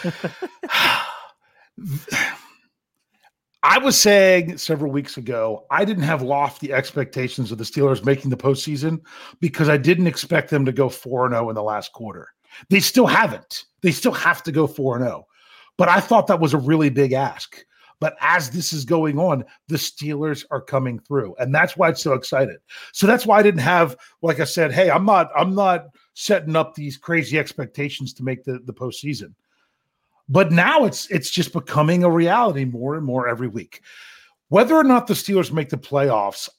I 3.63 3.79
was 3.79 3.99
saying 3.99 4.57
several 4.57 4.91
weeks 4.91 5.17
ago, 5.17 5.65
I 5.71 5.83
didn't 5.83 6.03
have 6.03 6.21
lofty 6.21 6.71
expectations 6.71 7.51
of 7.51 7.57
the 7.57 7.63
Steelers 7.63 8.05
making 8.05 8.29
the 8.29 8.37
postseason 8.37 9.01
because 9.39 9.67
I 9.67 9.77
didn't 9.77 10.07
expect 10.07 10.51
them 10.51 10.63
to 10.65 10.71
go 10.71 10.89
4 10.89 11.29
0 11.29 11.49
in 11.49 11.55
the 11.55 11.63
last 11.63 11.91
quarter. 11.91 12.29
They 12.69 12.79
still 12.79 13.07
haven't. 13.07 13.65
They 13.81 13.91
still 13.91 14.13
have 14.13 14.43
to 14.43 14.51
go 14.51 14.67
4 14.67 14.99
0. 14.99 15.25
But 15.77 15.89
I 15.89 15.99
thought 15.99 16.27
that 16.27 16.39
was 16.39 16.53
a 16.53 16.59
really 16.59 16.89
big 16.89 17.13
ask. 17.13 17.63
But 17.99 18.15
as 18.21 18.51
this 18.51 18.73
is 18.73 18.85
going 18.85 19.17
on, 19.17 19.43
the 19.67 19.77
Steelers 19.77 20.45
are 20.51 20.61
coming 20.61 20.99
through. 20.99 21.35
And 21.39 21.53
that's 21.53 21.75
why 21.75 21.89
it's 21.89 22.01
so 22.01 22.13
excited. 22.13 22.57
So 22.93 23.07
that's 23.07 23.25
why 23.25 23.39
I 23.39 23.43
didn't 23.43 23.61
have, 23.61 23.97
like 24.21 24.39
I 24.39 24.43
said, 24.43 24.71
hey, 24.71 24.91
I'm 24.91 25.05
not, 25.05 25.31
I'm 25.35 25.55
not 25.55 25.87
setting 26.13 26.55
up 26.55 26.75
these 26.75 26.97
crazy 26.97 27.39
expectations 27.39 28.13
to 28.13 28.23
make 28.23 28.43
the, 28.43 28.59
the 28.65 28.73
postseason. 28.73 29.33
But 30.29 30.51
now 30.51 30.83
it's 30.83 31.09
it's 31.09 31.29
just 31.29 31.53
becoming 31.53 32.03
a 32.03 32.11
reality 32.11 32.65
more 32.65 32.95
and 32.95 33.05
more 33.05 33.27
every 33.27 33.47
week. 33.47 33.81
Whether 34.49 34.75
or 34.75 34.83
not 34.83 35.07
the 35.07 35.13
Steelers 35.13 35.53
make 35.53 35.69
the 35.69 35.77
playoffs 35.77 36.49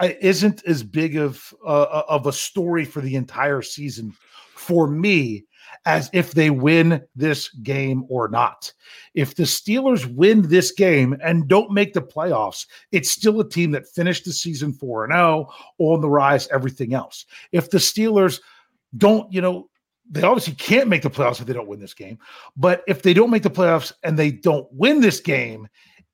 isn't 0.00 0.62
as 0.66 0.82
big 0.82 1.16
of 1.16 1.54
uh, 1.66 2.02
of 2.08 2.26
a 2.26 2.32
story 2.32 2.84
for 2.84 3.00
the 3.00 3.16
entire 3.16 3.62
season 3.62 4.12
for 4.54 4.86
me 4.88 5.46
as 5.84 6.10
if 6.12 6.32
they 6.32 6.50
win 6.50 7.02
this 7.16 7.48
game 7.48 8.04
or 8.08 8.28
not. 8.28 8.72
If 9.14 9.34
the 9.34 9.44
Steelers 9.44 10.06
win 10.06 10.42
this 10.42 10.72
game 10.72 11.16
and 11.22 11.48
don't 11.48 11.72
make 11.72 11.94
the 11.94 12.02
playoffs, 12.02 12.66
it's 12.92 13.10
still 13.10 13.40
a 13.40 13.48
team 13.48 13.70
that 13.72 13.88
finished 13.88 14.24
the 14.24 14.32
season 14.32 14.72
4 14.72 15.04
and 15.04 15.12
0 15.12 15.48
on 15.78 16.00
the 16.00 16.10
rise 16.10 16.48
everything 16.48 16.94
else. 16.94 17.26
If 17.52 17.70
the 17.70 17.78
Steelers 17.78 18.40
don't, 18.96 19.32
you 19.32 19.40
know, 19.40 19.68
they 20.10 20.22
obviously 20.22 20.54
can't 20.54 20.88
make 20.88 21.02
the 21.02 21.10
playoffs 21.10 21.40
if 21.40 21.46
they 21.46 21.52
don't 21.52 21.68
win 21.68 21.80
this 21.80 21.94
game. 21.94 22.18
But 22.56 22.82
if 22.88 23.02
they 23.02 23.12
don't 23.12 23.30
make 23.30 23.42
the 23.42 23.50
playoffs 23.50 23.92
and 24.02 24.18
they 24.18 24.30
don't 24.30 24.66
win 24.72 25.00
this 25.00 25.20
game, 25.20 25.68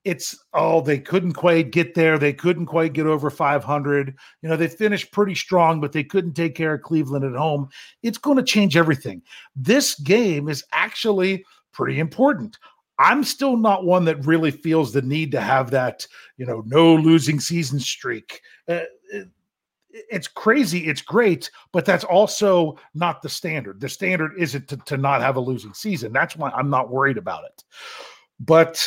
it's 0.04 0.38
oh 0.52 0.80
they 0.82 0.98
couldn't 0.98 1.32
quite 1.32 1.70
get 1.70 1.94
there. 1.94 2.18
They 2.18 2.32
couldn't 2.32 2.66
quite 2.66 2.92
get 2.92 3.06
over 3.06 3.30
500 3.30 4.14
you 4.42 4.48
know 4.48 4.56
they 4.56 4.68
finished 4.68 5.12
pretty 5.12 5.34
strong 5.34 5.80
but 5.80 5.92
they 5.92 6.04
couldn't 6.04 6.34
take 6.34 6.54
care 6.54 6.74
of 6.74 6.82
cleveland 6.82 7.24
at 7.24 7.34
home. 7.38 7.68
It's 8.02 8.18
going 8.18 8.36
to 8.36 8.42
change 8.42 8.76
everything. 8.76 9.22
This 9.56 9.94
game 9.98 10.48
is 10.48 10.64
actually 10.72 11.44
pretty 11.72 11.98
important. 11.98 12.58
I'm 12.98 13.24
still 13.24 13.56
not 13.56 13.84
one 13.84 14.04
that 14.04 14.24
really 14.24 14.52
feels 14.52 14.92
the 14.92 15.02
need 15.02 15.32
to 15.32 15.40
have 15.40 15.70
that 15.70 16.06
you 16.36 16.44
know 16.46 16.62
no 16.66 16.94
losing 16.94 17.40
season 17.40 17.80
streak. 17.80 18.42
Uh, 18.68 18.80
it's 20.10 20.26
crazy 20.26 20.88
it's 20.88 21.02
great 21.02 21.48
but 21.70 21.84
that's 21.84 22.04
also 22.04 22.76
not 22.94 23.22
the 23.22 23.28
standard. 23.28 23.80
The 23.80 23.88
standard 23.88 24.32
isn't 24.36 24.68
to, 24.68 24.76
to 24.76 24.96
not 24.96 25.22
have 25.22 25.36
a 25.36 25.40
losing 25.40 25.72
season. 25.72 26.12
That's 26.12 26.36
why 26.36 26.50
i'm 26.50 26.68
not 26.68 26.90
worried 26.90 27.16
about 27.16 27.44
it. 27.44 27.64
But 28.40 28.86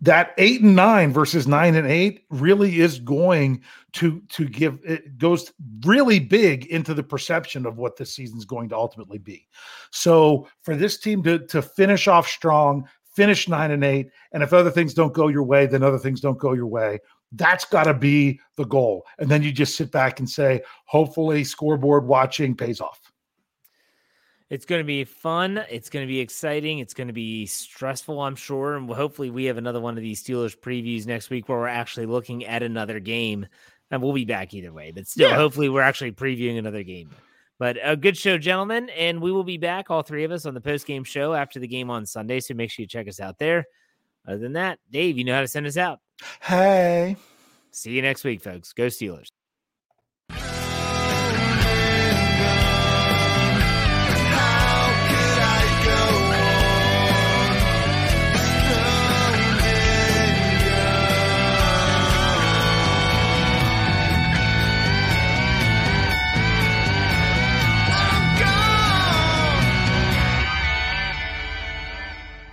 that 0.00 0.32
eight 0.38 0.62
and 0.62 0.76
nine 0.76 1.12
versus 1.12 1.46
nine 1.46 1.74
and 1.74 1.86
eight 1.86 2.24
really 2.30 2.80
is 2.80 2.98
going 3.00 3.62
to 3.92 4.20
to 4.28 4.48
give 4.48 4.78
it 4.84 5.18
goes 5.18 5.52
really 5.84 6.20
big 6.20 6.66
into 6.66 6.94
the 6.94 7.02
perception 7.02 7.66
of 7.66 7.78
what 7.78 7.96
this 7.96 8.14
season 8.14 8.38
is 8.38 8.44
going 8.44 8.68
to 8.68 8.76
ultimately 8.76 9.18
be 9.18 9.46
so 9.90 10.46
for 10.62 10.76
this 10.76 10.98
team 10.98 11.22
to 11.22 11.40
to 11.46 11.60
finish 11.60 12.06
off 12.06 12.28
strong 12.28 12.86
finish 13.14 13.48
nine 13.48 13.72
and 13.72 13.82
eight 13.82 14.08
and 14.32 14.42
if 14.42 14.52
other 14.52 14.70
things 14.70 14.94
don't 14.94 15.14
go 15.14 15.28
your 15.28 15.42
way 15.42 15.66
then 15.66 15.82
other 15.82 15.98
things 15.98 16.20
don't 16.20 16.38
go 16.38 16.52
your 16.52 16.66
way 16.66 16.98
that's 17.32 17.64
got 17.64 17.84
to 17.84 17.94
be 17.94 18.40
the 18.56 18.64
goal. 18.64 19.06
And 19.18 19.28
then 19.28 19.42
you 19.42 19.52
just 19.52 19.76
sit 19.76 19.90
back 19.90 20.18
and 20.18 20.28
say, 20.28 20.62
hopefully, 20.84 21.44
scoreboard 21.44 22.06
watching 22.06 22.54
pays 22.56 22.80
off. 22.80 23.00
It's 24.50 24.64
going 24.64 24.80
to 24.80 24.86
be 24.86 25.04
fun. 25.04 25.62
It's 25.70 25.90
going 25.90 26.06
to 26.06 26.10
be 26.10 26.20
exciting. 26.20 26.78
It's 26.78 26.94
going 26.94 27.08
to 27.08 27.12
be 27.12 27.44
stressful, 27.44 28.20
I'm 28.20 28.36
sure. 28.36 28.76
And 28.76 28.88
hopefully, 28.90 29.30
we 29.30 29.44
have 29.44 29.58
another 29.58 29.80
one 29.80 29.96
of 29.96 30.02
these 30.02 30.22
Steelers 30.22 30.56
previews 30.56 31.06
next 31.06 31.28
week 31.28 31.48
where 31.48 31.58
we're 31.58 31.66
actually 31.66 32.06
looking 32.06 32.46
at 32.46 32.62
another 32.62 32.98
game. 32.98 33.46
And 33.90 34.02
we'll 34.02 34.12
be 34.12 34.24
back 34.24 34.54
either 34.54 34.72
way. 34.72 34.90
But 34.90 35.06
still, 35.06 35.30
yeah. 35.30 35.36
hopefully, 35.36 35.68
we're 35.68 35.82
actually 35.82 36.12
previewing 36.12 36.58
another 36.58 36.82
game. 36.82 37.10
But 37.58 37.76
a 37.82 37.96
good 37.96 38.16
show, 38.16 38.38
gentlemen. 38.38 38.88
And 38.90 39.20
we 39.20 39.32
will 39.32 39.44
be 39.44 39.58
back, 39.58 39.90
all 39.90 40.02
three 40.02 40.24
of 40.24 40.32
us, 40.32 40.46
on 40.46 40.54
the 40.54 40.60
post 40.60 40.86
game 40.86 41.04
show 41.04 41.34
after 41.34 41.58
the 41.58 41.68
game 41.68 41.90
on 41.90 42.06
Sunday. 42.06 42.40
So 42.40 42.54
make 42.54 42.70
sure 42.70 42.82
you 42.82 42.86
check 42.86 43.08
us 43.08 43.20
out 43.20 43.38
there. 43.38 43.66
Other 44.26 44.38
than 44.38 44.54
that, 44.54 44.78
Dave, 44.90 45.18
you 45.18 45.24
know 45.24 45.34
how 45.34 45.40
to 45.40 45.48
send 45.48 45.66
us 45.66 45.76
out. 45.76 46.00
Hey. 46.40 47.16
See 47.70 47.92
you 47.92 48.02
next 48.02 48.24
week, 48.24 48.42
folks. 48.42 48.72
Go 48.72 48.86
Steelers. 48.86 49.28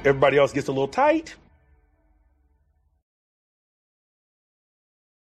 Everybody 0.06 0.38
else 0.38 0.54
gets 0.54 0.68
a 0.68 0.72
little 0.72 0.88
tight 0.88 1.34